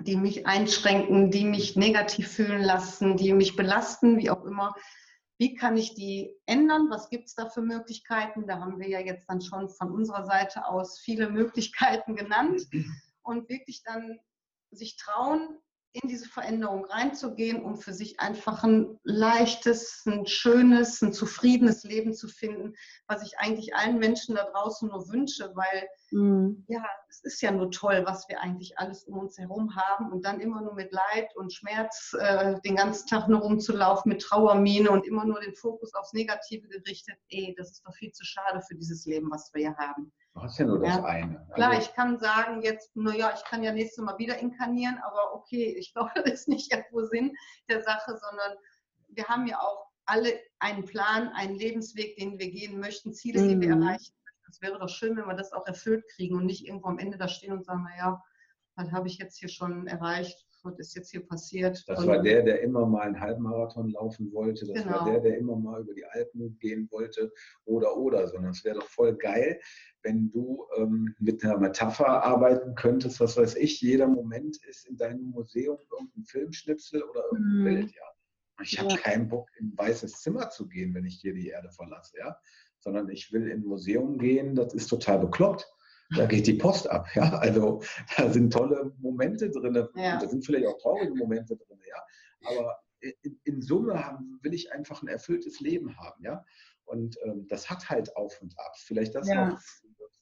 die 0.01 0.17
mich 0.17 0.47
einschränken, 0.47 1.31
die 1.31 1.45
mich 1.45 1.77
negativ 1.77 2.33
fühlen 2.33 2.63
lassen, 2.63 3.19
die 3.19 3.35
mich 3.35 3.57
belasten, 3.57 4.17
wie 4.17 4.31
auch 4.31 4.47
immer, 4.47 4.75
wie 5.37 5.55
kann 5.55 5.77
ich 5.77 5.93
die 5.97 6.35
ändern? 6.47 6.87
Was 6.89 7.11
gibt 7.11 7.27
es 7.27 7.35
da 7.35 7.51
für 7.51 7.61
Möglichkeiten? 7.61 8.47
Da 8.47 8.59
haben 8.59 8.81
wir 8.81 8.89
ja 8.89 9.01
jetzt 9.01 9.29
dann 9.29 9.43
schon 9.43 9.69
von 9.69 9.93
unserer 9.93 10.25
Seite 10.25 10.65
aus 10.65 10.99
viele 10.99 11.29
Möglichkeiten 11.29 12.17
genannt 12.17 12.63
und 13.21 13.51
wirklich 13.51 13.83
dann 13.85 14.19
sich 14.71 14.97
trauen, 14.97 15.59
in 15.93 16.09
diese 16.09 16.29
Veränderung 16.29 16.85
reinzugehen, 16.85 17.63
um 17.63 17.77
für 17.77 17.95
sich 17.95 18.21
einfach 18.21 18.63
ein 18.63 18.99
leichtes, 19.05 20.03
ein 20.07 20.27
schönes, 20.27 21.01
ein 21.01 21.13
zufriedenes 21.13 21.83
Leben 21.85 22.13
zu 22.15 22.29
finden, 22.29 22.75
was 23.07 23.23
ich 23.23 23.39
eigentlich 23.39 23.75
allen 23.75 23.99
Menschen 23.99 24.35
da 24.35 24.45
draußen 24.45 24.89
nur 24.89 25.09
wünsche, 25.09 25.51
weil 25.55 25.89
mhm. 26.11 26.65
ja, 26.69 26.85
es 27.09 27.23
ist 27.25 27.41
ja 27.41 27.51
nur 27.51 27.71
toll, 27.71 28.03
was 28.07 28.29
wir 28.29 28.41
eigentlich 28.41 28.79
alles 28.79 29.05
um 29.05 29.19
uns 29.19 29.39
herum 29.39 29.75
haben 29.77 30.13
und 30.13 30.25
dann 30.25 30.41
immer 30.41 30.61
nur 30.61 30.75
mit 30.75 30.93
Leid 30.93 31.35
und 31.37 31.53
Schmerz 31.53 32.15
äh, 32.19 32.61
den 32.61 32.77
ganzen 32.77 33.09
Tag 33.09 33.29
nur 33.29 33.41
rumzulaufen 33.41 34.11
mit 34.11 34.21
Trauermine 34.21 34.91
und 34.91 35.07
immer 35.07 35.25
nur 35.25 35.41
den 35.41 35.55
Fokus 35.55 35.95
aufs 35.95 36.13
Negative 36.13 36.69
gerichtet. 36.69 37.17
Ey, 37.31 37.55
das 37.57 37.71
ist 37.73 37.87
doch 37.87 37.95
viel 37.95 38.13
zu 38.13 38.25
schade 38.25 38.61
für 38.61 38.75
dieses 38.75 39.07
Leben, 39.07 39.31
was 39.31 39.51
wir 39.55 39.63
hier 39.63 39.77
haben. 39.77 40.13
Du 40.39 40.45
hast 40.45 40.59
ja 40.59 40.67
nur 40.67 40.79
das 40.79 40.97
ja. 40.97 41.05
eine. 41.05 41.39
Also 41.41 41.53
Klar, 41.53 41.79
ich 41.79 41.93
kann 41.95 42.19
sagen 42.19 42.63
jetzt, 42.63 42.95
naja, 42.95 43.33
ich 43.35 43.45
kann 43.45 43.65
ja 43.65 43.73
nächstes 43.73 44.05
Mal 44.05 44.17
wieder 44.19 44.39
inkarnieren, 44.39 44.99
aber 44.99 45.35
okay, 45.35 45.75
ich 45.79 45.93
glaube, 45.93 46.11
das 46.15 46.33
ist 46.33 46.49
nicht 46.49 46.73
irgendwo 46.73 47.03
Sinn 47.03 47.35
der 47.69 47.83
Sache, 47.83 48.17
sondern 48.17 48.57
wir 49.09 49.25
haben 49.25 49.47
ja 49.47 49.59
auch 49.61 49.87
alle 50.05 50.39
einen 50.61 50.85
Plan, 50.85 51.29
einen 51.31 51.57
Lebensweg, 51.57 52.17
den 52.17 52.39
wir 52.39 52.51
gehen 52.51 52.79
möchten, 52.79 53.13
Ziele, 53.13 53.43
mhm. 53.43 53.49
die 53.49 53.61
wir 53.61 53.77
mhm. 53.77 53.83
erreichen 53.83 54.15
möchten. 54.25 54.51
Es 54.51 54.63
wäre 54.63 54.79
doch 54.79 54.89
schön, 54.89 55.17
wenn 55.17 55.27
wir 55.27 55.35
das 55.35 55.53
auch 55.53 55.67
erfüllt 55.67 56.05
kriegen 56.15 56.37
und 56.37 56.47
nicht 56.47 56.67
irgendwo 56.67 56.89
am 56.89 56.99
Ende 56.99 57.19
da 57.19 57.29
stehen 57.29 57.53
und 57.53 57.65
sagen, 57.65 57.83
naja, 57.83 58.23
was 58.77 58.93
habe 58.93 59.09
ich 59.09 59.19
jetzt 59.19 59.39
hier 59.39 59.49
schon 59.49 59.89
erreicht? 59.89 60.47
Was 60.63 60.79
ist 60.79 60.95
jetzt 60.97 61.11
hier 61.11 61.27
passiert? 61.27 61.85
Das 61.87 62.07
war 62.07 62.21
der, 62.21 62.43
der 62.43 62.61
immer 62.63 62.87
mal 62.87 63.03
einen 63.03 63.21
Halbmarathon 63.21 63.91
laufen 63.91 64.33
wollte. 64.33 64.67
Das 64.67 64.83
genau. 64.83 65.01
war 65.01 65.11
der, 65.11 65.21
der 65.21 65.39
immer 65.39 65.57
mal 65.57 65.83
über 65.83 65.95
die 65.95 66.05
Alpen 66.05 66.59
gehen 66.59 66.89
wollte 66.91 67.33
oder 67.65 67.97
oder, 67.97 68.27
sondern 68.29 68.51
es 68.53 68.65
wäre 68.65 68.77
doch 68.77 68.89
voll 68.89 69.17
geil, 69.17 69.61
wenn 70.03 70.31
du 70.31 70.67
ähm, 70.77 71.15
mit 71.19 71.45
einer 71.45 71.59
Metapher 71.59 72.23
arbeiten 72.23 72.75
könntest, 72.75 73.21
was 73.21 73.37
weiß 73.37 73.57
ich, 73.57 73.81
jeder 73.81 74.07
Moment 74.07 74.59
ist 74.69 74.87
in 74.87 74.97
deinem 74.97 75.31
Museum 75.31 75.79
irgendein 75.91 76.25
Filmschnipsel 76.25 77.03
oder 77.03 77.25
irgendein 77.33 77.59
mhm. 77.59 77.65
Bild, 77.65 77.95
ja. 77.95 78.03
Ich 78.61 78.79
habe 78.81 78.91
ja. 78.91 78.97
keinen 78.97 79.29
Bock, 79.29 79.49
in 79.61 79.69
ein 79.69 79.79
weißes 79.79 80.21
Zimmer 80.21 80.51
zu 80.51 80.69
gehen, 80.69 80.93
wenn 80.93 81.05
ich 81.05 81.21
hier 81.21 81.33
die 81.33 81.49
Erde 81.49 81.71
verlasse, 81.71 82.19
ja. 82.19 82.37
Sondern 82.81 83.09
ich 83.09 83.33
will 83.33 83.49
in 83.49 83.61
ein 83.61 83.67
Museum 83.67 84.19
gehen, 84.19 84.55
das 84.55 84.75
ist 84.75 84.89
total 84.89 85.21
bekloppt 85.21 85.67
da 86.17 86.27
geht 86.27 86.47
die 86.47 86.55
Post 86.55 86.89
ab. 86.89 87.09
Ja? 87.15 87.39
Also 87.39 87.83
da 88.17 88.31
sind 88.31 88.53
tolle 88.53 88.93
Momente 88.99 89.51
drin. 89.51 89.75
Ja. 89.95 90.19
Da 90.19 90.29
sind 90.29 90.45
vielleicht 90.45 90.67
auch 90.67 90.79
traurige 90.79 91.15
Momente 91.15 91.57
drin, 91.57 91.79
ja. 91.89 92.03
Aber 92.51 92.79
in, 93.01 93.41
in 93.45 93.63
Summe 93.63 94.05
haben, 94.05 94.39
will 94.43 94.55
ich 94.55 94.73
einfach 94.73 95.03
ein 95.03 95.09
erfülltes 95.09 95.61
Leben 95.61 95.97
haben, 95.99 96.23
ja. 96.25 96.45
Und 96.85 97.19
ähm, 97.25 97.47
das 97.49 97.69
hat 97.69 97.91
halt 97.91 98.17
Auf 98.17 98.41
und 98.41 98.59
Abs. 98.59 98.83
Vielleicht 98.83 99.15
das 99.15 99.29
ja. 99.29 99.53
auch 99.53 99.59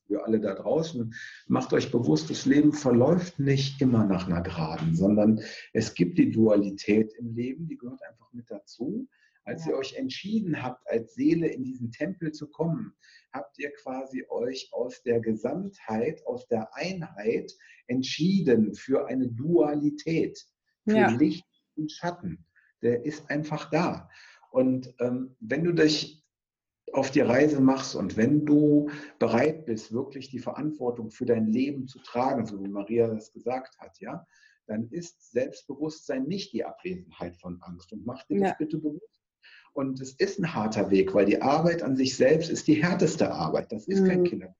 für 0.07 0.25
alle 0.25 0.41
da 0.41 0.55
draußen. 0.55 1.15
Macht 1.47 1.73
euch 1.73 1.91
bewusst, 1.91 2.31
das 2.31 2.47
Leben 2.47 2.73
verläuft 2.73 3.39
nicht 3.39 3.81
immer 3.81 4.05
nach 4.05 4.27
einer 4.27 4.41
Geraden, 4.41 4.95
sondern 4.95 5.41
es 5.73 5.95
gibt 5.95 6.19
die 6.19 6.31
Dualität 6.31 7.13
im 7.19 7.35
Leben, 7.35 7.69
die 7.69 7.77
gehört 7.77 8.03
einfach 8.03 8.33
mit 8.33 8.51
dazu. 8.51 9.09
Als 9.47 9.65
ja. 9.65 9.71
ihr 9.71 9.79
euch 9.79 9.95
entschieden 9.95 10.63
habt, 10.63 10.87
als 10.91 11.15
Seele 11.15 11.47
in 11.47 11.63
diesen 11.63 11.93
Tempel 11.93 12.33
zu 12.33 12.49
kommen, 12.49 12.93
habt 13.33 13.59
ihr 13.59 13.73
quasi 13.73 14.25
euch 14.29 14.69
aus 14.73 15.03
der 15.05 15.21
Gesamtheit, 15.21 16.21
aus 16.27 16.49
der 16.49 16.75
Einheit 16.75 17.53
entschieden 17.87 18.75
für 18.75 19.07
eine 19.07 19.29
Dualität, 19.29 20.45
für 20.85 20.97
ja. 20.97 21.11
Licht 21.11 21.47
und 21.77 21.93
Schatten. 21.93 22.45
Der 22.83 23.05
ist 23.05 23.31
einfach 23.31 23.71
da. 23.71 24.11
Und 24.51 24.93
ähm, 24.99 25.37
wenn 25.41 25.65
du 25.65 25.73
dich 25.73 26.25
auf 26.93 27.11
die 27.11 27.21
Reise 27.21 27.61
machst 27.61 27.95
und 27.95 28.17
wenn 28.17 28.47
du 28.47 28.91
bereit 29.19 29.67
bist, 29.67 29.93
wirklich 29.93 30.29
die 30.29 30.39
Verantwortung 30.39 31.11
für 31.11 31.27
dein 31.27 31.47
Leben 31.47 31.87
zu 31.87 32.01
tragen, 32.01 32.47
so 32.47 32.63
wie 32.63 32.69
Maria 32.69 33.07
das 33.07 33.33
gesagt 33.33 33.79
hat, 33.79 33.99
ja, 34.01 34.27
dann 34.67 34.89
ist 34.91 35.31
Selbstbewusstsein 35.31 36.25
nicht 36.25 36.53
die 36.53 36.65
Abwesenheit 36.65 37.37
von 37.37 37.61
Angst. 37.63 37.93
Und 37.93 38.05
mach 38.05 38.25
dir 38.27 38.41
das 38.41 38.59
bitte 38.59 38.79
bewusst. 38.79 39.16
Und 39.77 40.01
es 40.01 40.15
ist 40.15 40.39
ein 40.39 40.55
harter 40.55 40.91
Weg, 40.91 41.13
weil 41.13 41.27
die 41.27 41.43
Arbeit 41.43 41.83
an 41.83 41.97
sich 41.97 42.17
selbst 42.17 42.49
ist 42.49 42.67
die 42.67 42.83
härteste 42.83 43.31
Arbeit. 43.31 43.71
Das 43.71 43.87
ist 43.87 44.01
mhm. 44.01 44.09
kein 44.09 44.25
Kinder. 44.25 44.57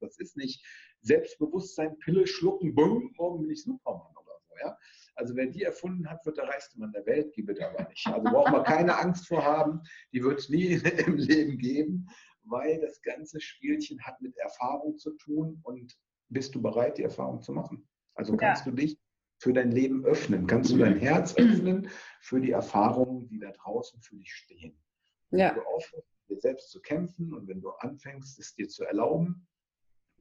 Das 0.00 0.18
ist 0.18 0.36
nicht 0.36 0.62
Selbstbewusstsein, 1.00 1.98
Pille 2.00 2.26
schlucken, 2.26 2.74
bumm, 2.74 3.10
morgen 3.16 3.40
bin 3.40 3.50
ich 3.50 3.62
Superman 3.62 4.12
oder 4.12 4.38
so. 4.46 4.54
Ja? 4.60 4.76
Also 5.14 5.34
wer 5.36 5.46
die 5.46 5.62
erfunden 5.62 6.08
hat, 6.10 6.24
wird 6.26 6.36
der 6.36 6.48
reichste 6.48 6.78
Mann 6.78 6.92
der 6.92 7.06
Welt, 7.06 7.32
gibt 7.32 7.48
es 7.48 7.58
aber 7.60 7.88
nicht. 7.88 8.06
Also 8.08 8.22
braucht 8.30 8.52
man 8.52 8.62
keine 8.64 8.98
Angst 8.98 9.26
vor 9.26 9.42
haben, 9.42 9.80
die 10.12 10.22
wird 10.22 10.40
es 10.40 10.50
nie 10.50 10.74
im 11.06 11.16
Leben 11.16 11.56
geben, 11.56 12.06
weil 12.42 12.78
das 12.78 13.00
ganze 13.00 13.40
Spielchen 13.40 13.98
hat 14.02 14.20
mit 14.20 14.36
Erfahrung 14.36 14.98
zu 14.98 15.12
tun 15.16 15.60
und 15.62 15.96
bist 16.28 16.54
du 16.54 16.60
bereit, 16.60 16.98
die 16.98 17.04
Erfahrung 17.04 17.40
zu 17.40 17.52
machen? 17.52 17.88
Also 18.16 18.36
kannst 18.36 18.66
ja. 18.66 18.70
du 18.70 18.76
dich 18.76 18.98
für 19.38 19.52
dein 19.52 19.70
Leben 19.70 20.04
öffnen? 20.04 20.46
Kannst 20.46 20.70
du 20.70 20.78
dein 20.78 20.98
Herz 20.98 21.34
öffnen 21.36 21.88
für 22.20 22.40
die 22.40 22.50
Erfahrungen, 22.50 23.28
die 23.28 23.38
da 23.38 23.50
draußen 23.50 24.00
für 24.02 24.16
dich 24.16 24.32
stehen? 24.32 24.76
Ja. 25.30 25.50
Wenn 25.50 25.56
du 25.56 25.68
aufhörst, 25.68 26.08
dir 26.28 26.40
selbst 26.40 26.70
zu 26.70 26.80
kämpfen 26.80 27.32
und 27.32 27.48
wenn 27.48 27.60
du 27.60 27.70
anfängst, 27.70 28.38
es 28.38 28.54
dir 28.54 28.68
zu 28.68 28.84
erlauben, 28.84 29.46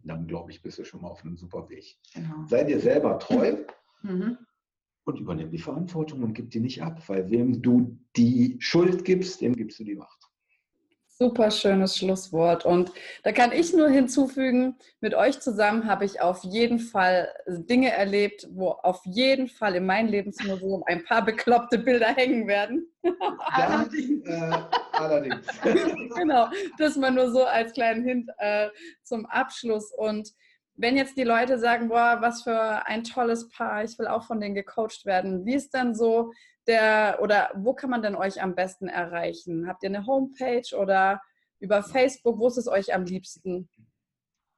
dann 0.03 0.27
glaube 0.27 0.51
ich, 0.51 0.61
bist 0.61 0.77
du 0.79 0.85
schon 0.85 1.01
mal 1.01 1.09
auf 1.09 1.23
einem 1.23 1.37
super 1.37 1.67
Weg. 1.69 1.97
Genau. 2.13 2.45
Sei 2.47 2.63
dir 2.63 2.79
selber 2.79 3.19
treu 3.19 3.57
mhm. 4.03 4.37
und 5.05 5.19
übernimm 5.19 5.51
die 5.51 5.57
Verantwortung 5.57 6.23
und 6.23 6.33
gib 6.33 6.51
die 6.51 6.59
nicht 6.59 6.81
ab, 6.81 7.07
weil 7.09 7.29
wem 7.29 7.61
du 7.61 7.99
die 8.15 8.57
Schuld 8.59 9.03
gibst, 9.03 9.41
dem 9.41 9.53
gibst 9.53 9.79
du 9.79 9.83
die 9.83 9.95
Macht. 9.95 10.29
Super 11.19 11.49
schönes 11.49 11.97
Schlusswort. 11.97 12.63
Und 12.63 12.91
da 13.23 13.31
kann 13.31 13.51
ich 13.51 13.73
nur 13.73 13.89
hinzufügen, 13.89 14.75
mit 15.01 15.15
euch 15.15 15.39
zusammen 15.39 15.87
habe 15.87 16.05
ich 16.05 16.21
auf 16.21 16.43
jeden 16.43 16.77
Fall 16.77 17.33
Dinge 17.47 17.91
erlebt, 17.91 18.47
wo 18.51 18.69
auf 18.69 19.01
jeden 19.03 19.47
Fall 19.47 19.73
in 19.73 19.87
meinem 19.87 20.09
Lebensmuseum 20.09 20.83
ein 20.85 21.03
paar 21.05 21.25
bekloppte 21.25 21.79
Bilder 21.79 22.13
hängen 22.13 22.47
werden. 22.47 22.87
Allerdings. 23.39 24.27
äh, 24.27 24.51
allerdings. 24.91 25.47
genau, 26.15 26.49
das 26.77 26.95
mal 26.97 27.09
nur 27.09 27.31
so 27.31 27.45
als 27.45 27.73
kleinen 27.73 28.03
Hint 28.03 28.29
äh, 28.37 28.69
zum 29.01 29.25
Abschluss. 29.25 29.91
Und 29.97 30.29
wenn 30.75 30.97
jetzt 30.97 31.17
die 31.17 31.23
Leute 31.23 31.57
sagen, 31.57 31.89
boah, 31.89 32.17
was 32.19 32.43
für 32.43 32.85
ein 32.85 33.03
tolles 33.03 33.49
Paar, 33.49 33.83
ich 33.83 33.97
will 33.97 34.05
auch 34.05 34.25
von 34.25 34.39
denen 34.39 34.53
gecoacht 34.53 35.05
werden, 35.05 35.45
wie 35.45 35.55
ist 35.55 35.73
dann 35.73 35.95
so 35.95 36.31
der, 36.67 37.19
oder 37.21 37.51
wo 37.55 37.73
kann 37.73 37.89
man 37.89 38.01
denn 38.01 38.15
euch 38.15 38.41
am 38.41 38.55
besten 38.55 38.87
erreichen? 38.87 39.67
Habt 39.67 39.83
ihr 39.83 39.89
eine 39.89 40.05
Homepage 40.05 40.75
oder 40.77 41.21
über 41.59 41.83
Facebook, 41.83 42.39
wo 42.39 42.47
ist 42.47 42.57
es 42.57 42.67
euch 42.67 42.93
am 42.93 43.05
liebsten? 43.05 43.69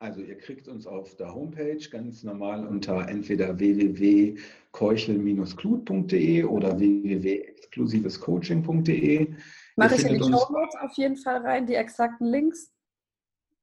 Also 0.02 0.22
ihr 0.22 0.38
kriegt 0.38 0.70
uns 0.70 0.88
auf 0.88 1.18
der 1.18 1.36
Homepage 1.36 1.86
ganz 1.92 2.24
normal 2.24 2.66
unter 2.66 3.10
entweder 3.10 3.60
www.keuchel-klut.de 3.60 6.46
oder 6.46 6.80
www.exklusivescoaching.de. 6.80 9.34
Mache 9.76 9.96
ich 9.96 10.06
in 10.06 10.14
die 10.14 10.20
Show 10.20 10.30
Notes 10.30 10.76
auf 10.80 10.94
jeden 10.96 11.18
Fall 11.18 11.42
rein, 11.42 11.68
die 11.68 11.76
exakten 11.76 12.28
Links. 12.28 12.72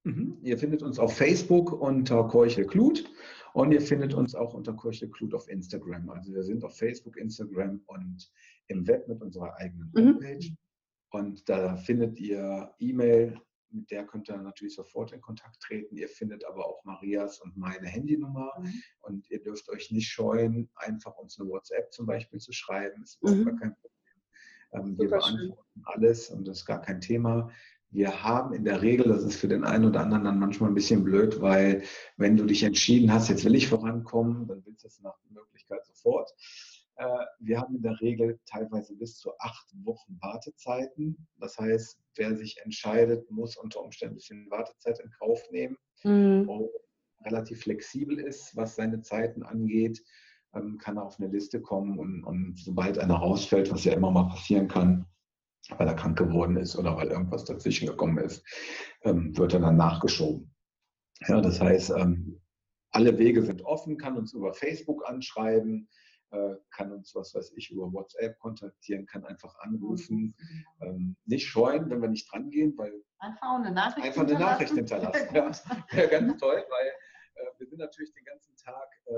Mhm. 0.04 0.36
Ihr 0.42 0.58
findet 0.58 0.82
uns 0.82 0.98
auf 0.98 1.16
Facebook 1.16 1.72
unter 1.72 2.28
Keuchel 2.28 2.66
Klut 2.66 3.10
und 3.56 3.72
ihr 3.72 3.80
findet 3.80 4.12
uns 4.12 4.34
auch 4.34 4.52
unter 4.52 4.74
Keuchel 4.74 5.08
Klut 5.08 5.32
auf 5.32 5.48
Instagram. 5.48 6.10
Also 6.10 6.34
wir 6.34 6.42
sind 6.42 6.62
auf 6.62 6.76
Facebook, 6.76 7.16
Instagram 7.16 7.80
und 7.86 8.30
im 8.66 8.86
Web 8.86 9.08
mit 9.08 9.22
unserer 9.22 9.56
eigenen 9.56 9.90
mhm. 9.94 10.08
Homepage. 10.08 10.50
Mhm. 10.50 10.58
Und 11.08 11.48
da 11.48 11.74
findet 11.76 12.20
ihr 12.20 12.74
E-Mail, 12.78 13.40
mit 13.70 13.90
der 13.90 14.04
könnt 14.04 14.28
ihr 14.28 14.36
natürlich 14.36 14.74
sofort 14.74 15.12
in 15.12 15.22
Kontakt 15.22 15.58
treten. 15.62 15.96
Ihr 15.96 16.10
findet 16.10 16.44
aber 16.44 16.66
auch 16.66 16.84
Marias 16.84 17.40
und 17.40 17.56
meine 17.56 17.86
Handynummer. 17.86 18.52
Mhm. 18.58 18.82
Und 19.00 19.30
ihr 19.30 19.42
dürft 19.42 19.70
euch 19.70 19.90
nicht 19.90 20.10
scheuen, 20.10 20.68
einfach 20.74 21.16
uns 21.16 21.40
eine 21.40 21.48
WhatsApp 21.48 21.90
zum 21.94 22.04
Beispiel 22.04 22.38
zu 22.38 22.52
schreiben. 22.52 23.00
Das 23.00 23.14
ist 23.14 23.22
mhm. 23.22 23.44
gar 23.46 23.56
kein 23.56 23.74
Problem. 23.74 23.96
Ähm, 24.72 24.98
wir 24.98 25.08
beantworten 25.08 25.64
schön. 25.72 25.82
alles 25.86 26.28
und 26.28 26.46
das 26.46 26.58
ist 26.58 26.66
gar 26.66 26.82
kein 26.82 27.00
Thema. 27.00 27.50
Wir 27.96 28.22
haben 28.22 28.52
in 28.52 28.64
der 28.64 28.82
Regel, 28.82 29.08
das 29.08 29.24
ist 29.24 29.36
für 29.36 29.48
den 29.48 29.64
einen 29.64 29.86
oder 29.86 30.00
anderen 30.00 30.24
dann 30.24 30.38
manchmal 30.38 30.70
ein 30.70 30.74
bisschen 30.74 31.02
blöd, 31.02 31.40
weil 31.40 31.82
wenn 32.18 32.36
du 32.36 32.44
dich 32.44 32.62
entschieden 32.62 33.10
hast, 33.10 33.30
jetzt 33.30 33.46
will 33.46 33.54
ich 33.54 33.68
vorankommen, 33.68 34.46
dann 34.46 34.62
willst 34.66 34.84
du 34.84 34.88
es 34.88 35.00
nach 35.00 35.16
Möglichkeit 35.30 35.82
sofort. 35.86 36.30
Äh, 36.96 37.06
wir 37.40 37.58
haben 37.58 37.74
in 37.74 37.80
der 37.80 37.98
Regel 38.02 38.38
teilweise 38.44 38.94
bis 38.94 39.16
zu 39.16 39.30
acht 39.38 39.66
Wochen 39.82 40.18
Wartezeiten. 40.20 41.26
Das 41.38 41.56
heißt, 41.56 41.98
wer 42.16 42.36
sich 42.36 42.58
entscheidet, 42.62 43.30
muss 43.30 43.56
unter 43.56 43.82
Umständen 43.82 44.12
ein 44.12 44.16
bisschen 44.16 44.50
Wartezeit 44.50 45.00
in 45.00 45.10
Kauf 45.12 45.42
nehmen. 45.50 45.78
Mhm. 46.04 46.50
relativ 47.24 47.62
flexibel 47.62 48.20
ist, 48.20 48.54
was 48.56 48.76
seine 48.76 49.00
Zeiten 49.00 49.42
angeht, 49.42 50.04
ähm, 50.54 50.76
kann 50.76 50.98
er 50.98 51.04
auf 51.04 51.18
eine 51.18 51.28
Liste 51.28 51.62
kommen 51.62 51.98
und, 51.98 52.24
und 52.24 52.58
sobald 52.58 52.98
einer 52.98 53.16
rausfällt, 53.16 53.72
was 53.72 53.84
ja 53.84 53.94
immer 53.94 54.10
mal 54.10 54.28
passieren 54.28 54.68
kann, 54.68 55.06
weil 55.76 55.88
er 55.88 55.94
krank 55.94 56.18
geworden 56.18 56.56
ist 56.56 56.76
oder 56.76 56.96
weil 56.96 57.08
irgendwas 57.08 57.44
dazwischen 57.44 57.86
gekommen 57.86 58.18
ist, 58.18 58.44
ähm, 59.02 59.36
wird 59.36 59.54
er 59.54 59.60
dann 59.60 59.76
nachgeschoben. 59.76 60.54
Ja, 61.26 61.40
das 61.40 61.60
heißt, 61.60 61.90
ähm, 61.90 62.40
alle 62.90 63.18
Wege 63.18 63.42
sind 63.42 63.62
offen, 63.62 63.98
kann 63.98 64.16
uns 64.16 64.32
über 64.32 64.54
Facebook 64.54 65.08
anschreiben, 65.08 65.88
äh, 66.30 66.54
kann 66.70 66.92
uns, 66.92 67.14
was 67.14 67.34
weiß 67.34 67.52
ich, 67.56 67.70
über 67.70 67.92
WhatsApp 67.92 68.38
kontaktieren, 68.38 69.06
kann 69.06 69.24
einfach 69.24 69.54
anrufen. 69.60 70.34
Ähm, 70.80 71.16
nicht 71.24 71.46
scheuen, 71.46 71.88
wenn 71.90 72.02
wir 72.02 72.08
nicht 72.08 72.30
dran 72.32 72.50
gehen, 72.50 72.74
weil 72.76 72.92
einfach 73.18 73.54
eine 73.54 73.72
Nachricht 73.72 74.06
einfach 74.06 74.22
eine 74.22 74.38
Nachricht 74.38 74.74
hinterlassen. 74.74 75.28
Ja, 75.92 76.02
ja, 76.02 76.06
ganz 76.06 76.40
toll, 76.40 76.64
weil 76.68 76.86
äh, 77.34 77.58
wir 77.58 77.66
sind 77.66 77.78
natürlich 77.78 78.12
den 78.12 78.24
ganzen 78.24 78.56
Tag 78.56 78.88
äh, 79.06 79.12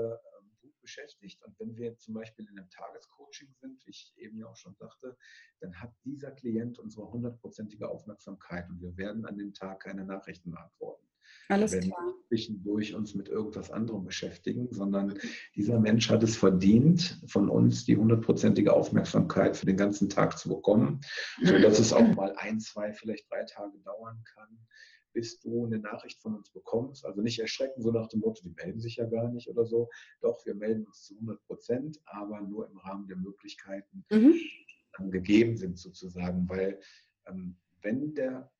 beschäftigt. 0.89 1.43
Und 1.43 1.59
wenn 1.59 1.75
wir 1.75 1.95
zum 1.97 2.15
Beispiel 2.15 2.47
in 2.49 2.57
einem 2.57 2.69
Tagescoaching 2.69 3.53
sind, 3.61 3.85
wie 3.85 3.91
ich 3.91 4.13
eben 4.17 4.39
ja 4.39 4.47
auch 4.47 4.55
schon 4.55 4.75
sagte, 4.75 5.15
dann 5.59 5.79
hat 5.79 5.93
dieser 6.03 6.31
Klient 6.31 6.79
unsere 6.79 7.11
hundertprozentige 7.11 7.87
Aufmerksamkeit 7.87 8.67
und 8.69 8.81
wir 8.81 8.97
werden 8.97 9.25
an 9.25 9.37
dem 9.37 9.53
Tag 9.53 9.81
keine 9.81 10.03
Nachrichten 10.03 10.51
beantworten. 10.51 11.05
Alles 11.47 11.73
wir 11.73 11.81
klar. 11.81 12.15
zwischendurch 12.27 12.95
uns 12.95 13.13
mit 13.13 13.29
irgendwas 13.29 13.69
anderem 13.69 14.03
beschäftigen, 14.03 14.67
sondern 14.71 15.19
dieser 15.55 15.79
Mensch 15.79 16.09
hat 16.09 16.23
es 16.23 16.35
verdient, 16.35 17.21
von 17.27 17.49
uns 17.49 17.85
die 17.85 17.97
hundertprozentige 17.97 18.73
Aufmerksamkeit 18.73 19.55
für 19.55 19.67
den 19.67 19.77
ganzen 19.77 20.09
Tag 20.09 20.39
zu 20.39 20.49
bekommen, 20.49 21.01
sodass 21.43 21.77
es 21.77 21.93
auch 21.93 22.15
mal 22.15 22.33
ein, 22.37 22.59
zwei, 22.59 22.93
vielleicht 22.93 23.29
drei 23.29 23.43
Tage 23.43 23.77
dauern 23.79 24.23
kann, 24.33 24.67
bis 25.13 25.39
du 25.39 25.65
eine 25.65 25.79
Nachricht 25.79 26.21
von 26.21 26.35
uns 26.35 26.49
bekommst. 26.49 27.05
Also 27.05 27.21
nicht 27.21 27.39
erschrecken, 27.39 27.81
so 27.81 27.91
nach 27.91 28.07
dem 28.07 28.21
Motto, 28.21 28.41
die 28.43 28.53
melden 28.55 28.79
sich 28.79 28.97
ja 28.97 29.05
gar 29.05 29.29
nicht 29.29 29.49
oder 29.49 29.65
so. 29.65 29.89
Doch, 30.21 30.45
wir 30.45 30.55
melden 30.55 30.85
uns 30.85 31.03
zu 31.03 31.15
100 31.15 31.41
Prozent, 31.45 31.99
aber 32.05 32.41
nur 32.41 32.69
im 32.69 32.77
Rahmen 32.77 33.07
der 33.07 33.17
Möglichkeiten, 33.17 34.05
mhm. 34.09 34.33
die 34.33 34.65
dann 34.97 35.11
gegeben 35.11 35.57
sind 35.57 35.77
sozusagen. 35.77 36.47
Weil 36.47 36.79
ähm, 37.27 37.57
wenn 37.81 38.13
der 38.13 38.51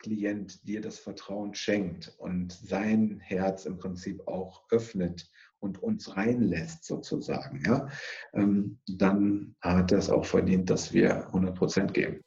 Klient 0.00 0.66
dir 0.66 0.80
das 0.80 0.98
Vertrauen 0.98 1.54
schenkt 1.54 2.14
und 2.16 2.52
sein 2.52 3.20
Herz 3.20 3.66
im 3.66 3.76
Prinzip 3.76 4.26
auch 4.26 4.64
öffnet 4.70 5.30
und 5.58 5.82
uns 5.82 6.16
reinlässt 6.16 6.84
sozusagen, 6.84 7.62
ja, 7.66 7.86
ähm, 8.32 8.80
dann 8.86 9.54
hat 9.60 9.92
er 9.92 9.98
es 9.98 10.08
auch 10.08 10.24
verdient, 10.24 10.70
dass 10.70 10.94
wir 10.94 11.26
100 11.26 11.54
Prozent 11.54 11.92
geben. 11.92 12.24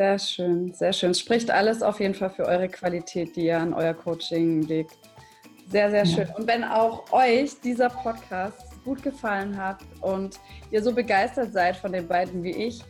Sehr 0.00 0.18
schön, 0.20 0.72
sehr 0.74 0.92
schön. 0.92 1.10
Es 1.10 1.18
spricht 1.18 1.50
alles 1.50 1.82
auf 1.82 1.98
jeden 1.98 2.14
Fall 2.14 2.30
für 2.30 2.46
eure 2.46 2.68
Qualität, 2.68 3.34
die 3.34 3.46
ihr 3.46 3.58
an 3.58 3.74
euer 3.74 3.94
Coaching 3.94 4.62
legt. 4.62 4.96
Sehr, 5.68 5.90
sehr 5.90 6.06
schön. 6.06 6.28
Und 6.36 6.46
wenn 6.46 6.62
auch 6.62 7.10
euch 7.10 7.60
dieser 7.60 7.88
Podcast 7.88 8.80
gut 8.84 9.02
gefallen 9.02 9.56
hat 9.56 9.78
und 10.00 10.38
ihr 10.70 10.84
so 10.84 10.94
begeistert 10.94 11.52
seid 11.52 11.74
von 11.76 11.90
den 11.90 12.06
beiden 12.06 12.44
wie 12.44 12.52
ich, 12.52 12.84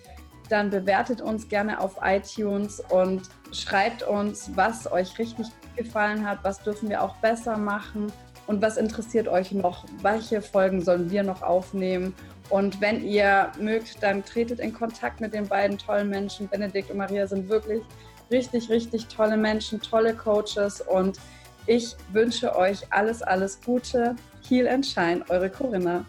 dann 0.51 0.69
bewertet 0.69 1.23
uns 1.23 1.49
gerne 1.49 1.81
auf 1.81 1.97
iTunes 2.03 2.83
und 2.91 3.23
schreibt 3.53 4.03
uns, 4.03 4.51
was 4.55 4.91
euch 4.93 5.19
richtig 5.19 5.47
gefallen 5.77 6.29
hat, 6.29 6.41
was 6.43 6.63
dürfen 6.63 6.91
wir 6.91 7.03
auch 7.03 7.17
besser 7.17 7.57
machen 7.57 8.13
und 8.47 8.61
was 8.61 8.77
interessiert 8.77 9.29
euch 9.29 9.53
noch, 9.53 9.87
welche 10.03 10.43
Folgen 10.43 10.83
sollen 10.83 11.11
wir 11.11 11.23
noch 11.23 11.41
aufnehmen 11.41 12.15
und 12.51 12.81
wenn 12.81 13.05
ihr 13.05 13.53
mögt, 13.61 14.03
dann 14.03 14.25
tretet 14.25 14.61
in 14.61 14.73
Kontakt 14.73 15.21
mit 15.21 15.35
den 15.35 15.47
beiden 15.47 15.77
tollen 15.77 16.09
Menschen. 16.09 16.49
Benedikt 16.49 16.91
und 16.91 16.97
Maria 16.97 17.27
sind 17.27 17.49
wirklich 17.49 17.83
richtig, 18.31 18.69
richtig 18.71 19.07
tolle 19.09 19.37
Menschen, 19.37 19.81
tolle 19.81 20.15
Coaches 20.15 20.81
und 20.81 21.19
ich 21.67 21.95
wünsche 22.13 22.57
euch 22.57 22.81
alles, 22.91 23.23
alles 23.23 23.61
Gute. 23.61 24.17
Heal 24.49 24.67
and 24.67 24.87
Shine, 24.87 25.23
eure 25.29 25.51
Corinna. 25.51 26.05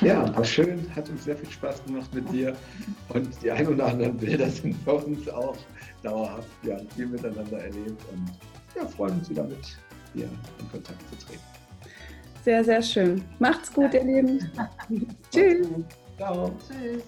Ja, 0.00 0.34
war 0.34 0.44
schön, 0.44 0.90
hat 0.96 1.08
uns 1.10 1.24
sehr 1.24 1.36
viel 1.36 1.50
Spaß 1.50 1.84
gemacht 1.84 2.12
mit 2.14 2.30
dir 2.32 2.56
und 3.10 3.30
die 3.42 3.50
ein 3.50 3.68
oder 3.68 3.86
anderen 3.86 4.16
Bilder 4.16 4.48
sind 4.48 4.82
bei 4.84 4.92
uns 4.92 5.28
auch 5.28 5.56
dauerhaft. 6.02 6.48
Wir 6.62 6.76
haben 6.76 6.88
viel 6.96 7.06
miteinander 7.06 7.58
erlebt 7.58 8.02
und 8.10 8.30
ja, 8.74 8.86
freuen 8.86 9.18
uns 9.18 9.28
wieder 9.28 9.44
mit 9.44 9.76
dir 10.14 10.24
in 10.58 10.70
Kontakt 10.70 11.00
zu 11.10 11.26
treten. 11.26 11.51
Sehr, 12.42 12.64
sehr 12.64 12.82
schön. 12.82 13.24
Macht's 13.38 13.72
gut, 13.72 13.94
ihr 13.94 14.02
Lieben. 14.02 14.50
Tschüss. 15.30 15.68
Ciao. 16.16 16.50
Tschüss. 16.68 17.04